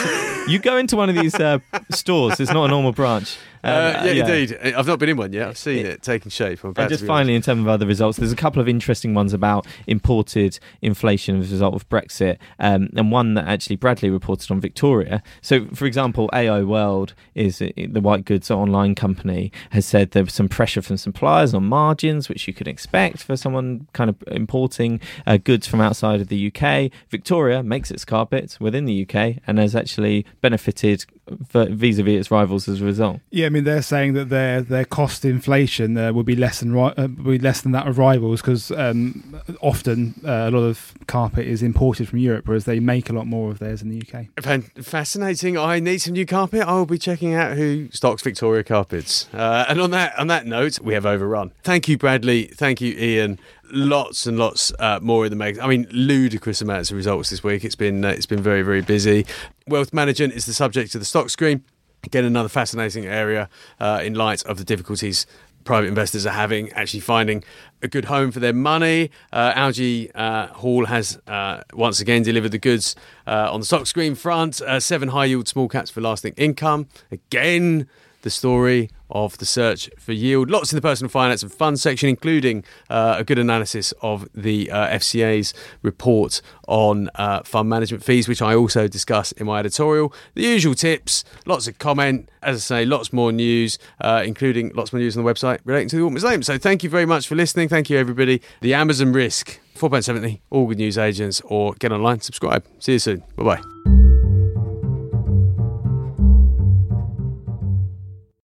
you 0.48 0.58
go 0.58 0.76
into 0.76 0.96
one 0.96 1.08
of 1.08 1.14
these 1.14 1.34
uh, 1.34 1.58
stores. 1.90 2.40
It's 2.40 2.52
not 2.52 2.64
a 2.66 2.68
normal 2.68 2.92
branch. 2.92 3.36
Um, 3.66 3.74
Uh, 3.74 4.02
yeah, 4.04 4.26
indeed. 4.26 4.56
I've 4.76 4.86
not 4.86 4.98
been 4.98 5.08
in 5.08 5.16
one 5.16 5.32
yet. 5.32 5.48
I've 5.48 5.58
seen 5.58 5.78
It- 5.80 5.86
it, 5.86 6.02
taking 6.02 6.30
shape. 6.30 6.62
I'm 6.64 6.72
And 6.76 6.88
just 6.88 7.04
finally, 7.04 7.34
in 7.34 7.42
terms 7.42 7.60
of 7.60 7.68
other 7.68 7.86
results, 7.86 8.18
there's 8.18 8.32
a 8.32 8.36
couple 8.36 8.60
of 8.62 8.68
interesting 8.68 9.12
ones 9.14 9.32
about 9.32 9.66
imported 9.86 10.58
inflation 10.82 11.40
as 11.40 11.50
a 11.50 11.54
result 11.54 11.74
of 11.74 11.88
Brexit, 11.88 12.36
um, 12.60 12.88
and 12.96 13.10
one 13.10 13.34
that 13.34 13.46
actually 13.46 13.76
Bradley 13.76 14.10
reported 14.10 14.50
on 14.50 14.60
Victoria. 14.60 15.22
So, 15.40 15.66
for 15.74 15.86
example, 15.86 16.30
AO 16.32 16.64
World 16.64 17.14
is 17.34 17.60
uh, 17.60 17.70
the 17.76 18.00
white 18.00 18.24
goods 18.24 18.50
online 18.50 18.94
company 18.94 19.50
has 19.70 19.84
said 19.86 20.12
there 20.12 20.24
was 20.24 20.34
some 20.34 20.48
pressure 20.48 20.82
from 20.82 20.96
suppliers 20.96 21.52
on 21.54 21.64
margins, 21.64 22.28
which 22.28 22.46
you 22.46 22.54
could 22.54 22.68
expect 22.68 23.22
for 23.22 23.36
someone 23.36 23.88
kind 23.92 24.10
of 24.10 24.16
importing 24.28 25.00
uh, 25.26 25.38
goods 25.38 25.66
from 25.66 25.80
outside 25.80 26.20
of 26.20 26.28
the 26.28 26.52
UK. 26.52 26.90
Victoria 27.10 27.62
makes 27.62 27.90
its 27.90 28.04
carpets 28.04 28.60
within 28.60 28.84
the 28.84 29.02
UK 29.08 29.38
and 29.46 29.58
has 29.58 29.74
actually 29.74 30.24
benefited 30.40 31.04
vis-a-vis 31.28 32.20
its 32.20 32.30
rivals 32.30 32.68
as 32.68 32.80
a 32.80 32.84
result. 32.84 33.20
Yeah, 33.30 33.46
I 33.46 33.48
mean 33.50 33.64
they're 33.64 33.82
saying 33.82 34.14
that 34.14 34.28
their 34.28 34.62
their 34.62 34.84
cost 34.84 35.24
inflation 35.24 35.96
uh, 35.96 36.12
will 36.12 36.22
be 36.22 36.36
less 36.36 36.60
than 36.60 36.72
ri- 36.72 36.92
uh, 36.96 37.06
be 37.08 37.38
less 37.38 37.60
than 37.62 37.72
that 37.72 37.86
of 37.86 37.98
rivals 37.98 38.40
because 38.40 38.70
um, 38.70 39.40
often 39.60 40.14
uh, 40.24 40.48
a 40.48 40.50
lot 40.50 40.62
of 40.62 40.94
carpet 41.06 41.46
is 41.46 41.62
imported 41.62 42.08
from 42.08 42.18
Europe, 42.18 42.46
whereas 42.46 42.64
they 42.64 42.80
make 42.80 43.10
a 43.10 43.12
lot 43.12 43.26
more 43.26 43.50
of 43.50 43.58
theirs 43.58 43.82
in 43.82 43.88
the 43.88 44.00
UK. 44.02 44.26
Fan- 44.42 44.62
Fascinating. 44.82 45.58
I 45.58 45.80
need 45.80 45.98
some 45.98 46.12
new 46.14 46.26
carpet. 46.26 46.62
I 46.62 46.72
will 46.74 46.86
be 46.86 46.98
checking 46.98 47.34
out 47.34 47.56
who 47.56 47.88
stocks 47.92 48.22
Victoria 48.22 48.62
carpets. 48.64 49.28
Uh, 49.34 49.64
and 49.68 49.80
on 49.80 49.90
that 49.90 50.18
on 50.18 50.26
that 50.28 50.46
note, 50.46 50.80
we 50.80 50.94
have 50.94 51.06
overrun. 51.06 51.52
Thank 51.62 51.88
you, 51.88 51.98
Bradley. 51.98 52.44
Thank 52.44 52.80
you, 52.80 52.94
Ian. 52.96 53.38
Lots 53.70 54.26
and 54.26 54.38
lots 54.38 54.72
uh, 54.78 55.00
more 55.02 55.26
in 55.26 55.30
the 55.30 55.36
make. 55.36 55.60
I 55.60 55.66
mean, 55.66 55.86
ludicrous 55.90 56.60
amounts 56.60 56.90
of 56.90 56.96
results 56.96 57.30
this 57.30 57.42
week. 57.42 57.64
It's 57.64 57.74
been 57.74 58.04
uh, 58.04 58.08
it's 58.10 58.26
been 58.26 58.42
very 58.42 58.62
very 58.62 58.82
busy. 58.82 59.26
Wealth 59.66 59.92
management 59.92 60.34
is 60.34 60.46
the 60.46 60.54
subject 60.54 60.94
of 60.94 61.00
the 61.00 61.04
stock 61.04 61.30
screen. 61.30 61.64
Again, 62.04 62.24
another 62.24 62.48
fascinating 62.48 63.06
area 63.06 63.48
uh, 63.80 64.00
in 64.04 64.14
light 64.14 64.44
of 64.44 64.58
the 64.58 64.64
difficulties 64.64 65.26
private 65.66 65.88
investors 65.88 66.24
are 66.24 66.30
having 66.32 66.72
actually 66.72 67.00
finding 67.00 67.44
a 67.82 67.88
good 67.88 68.06
home 68.06 68.30
for 68.30 68.40
their 68.40 68.54
money. 68.54 69.10
Uh, 69.32 69.52
Algy 69.54 70.10
uh, 70.14 70.46
Hall 70.46 70.86
has 70.86 71.20
uh, 71.26 71.62
once 71.74 72.00
again 72.00 72.22
delivered 72.22 72.52
the 72.52 72.58
goods 72.58 72.96
uh, 73.26 73.52
on 73.52 73.60
the 73.60 73.66
stock 73.66 73.86
screen 73.86 74.14
front. 74.14 74.62
Uh, 74.62 74.80
seven 74.80 75.08
high 75.08 75.26
yield 75.26 75.48
small 75.48 75.68
caps 75.68 75.90
for 75.90 76.00
lasting 76.00 76.32
income. 76.38 76.88
Again, 77.10 77.88
the 78.26 78.30
story 78.30 78.90
of 79.08 79.38
the 79.38 79.46
search 79.46 79.88
for 80.00 80.12
yield. 80.12 80.50
Lots 80.50 80.72
in 80.72 80.76
the 80.76 80.82
personal 80.82 81.08
finance 81.08 81.44
and 81.44 81.52
fund 81.52 81.78
section, 81.78 82.08
including 82.08 82.64
uh, 82.90 83.14
a 83.18 83.22
good 83.22 83.38
analysis 83.38 83.94
of 84.02 84.28
the 84.34 84.68
uh, 84.68 84.88
FCA's 84.88 85.54
report 85.82 86.42
on 86.66 87.08
uh, 87.14 87.44
fund 87.44 87.68
management 87.68 88.02
fees, 88.02 88.26
which 88.26 88.42
I 88.42 88.52
also 88.52 88.88
discuss 88.88 89.30
in 89.30 89.46
my 89.46 89.60
editorial. 89.60 90.12
The 90.34 90.42
usual 90.42 90.74
tips, 90.74 91.22
lots 91.46 91.68
of 91.68 91.78
comment, 91.78 92.28
as 92.42 92.56
I 92.56 92.80
say, 92.80 92.84
lots 92.84 93.12
more 93.12 93.30
news, 93.30 93.78
uh, 94.00 94.24
including 94.26 94.72
lots 94.74 94.92
more 94.92 94.98
news 94.98 95.16
on 95.16 95.22
the 95.22 95.32
website 95.32 95.60
relating 95.64 95.88
to 95.90 95.96
the 95.96 96.02
Autumn 96.02 96.14
Museum. 96.14 96.42
So 96.42 96.58
thank 96.58 96.82
you 96.82 96.90
very 96.90 97.06
much 97.06 97.28
for 97.28 97.36
listening. 97.36 97.68
Thank 97.68 97.88
you, 97.88 97.96
everybody. 97.96 98.42
The 98.60 98.74
Amazon 98.74 99.12
Risk, 99.12 99.60
£4.70, 99.76 100.40
all 100.50 100.66
good 100.66 100.78
news 100.78 100.98
agents, 100.98 101.40
or 101.44 101.74
get 101.74 101.92
online, 101.92 102.22
subscribe. 102.22 102.64
See 102.80 102.94
you 102.94 102.98
soon. 102.98 103.22
Bye 103.36 103.44
bye. 103.44 103.95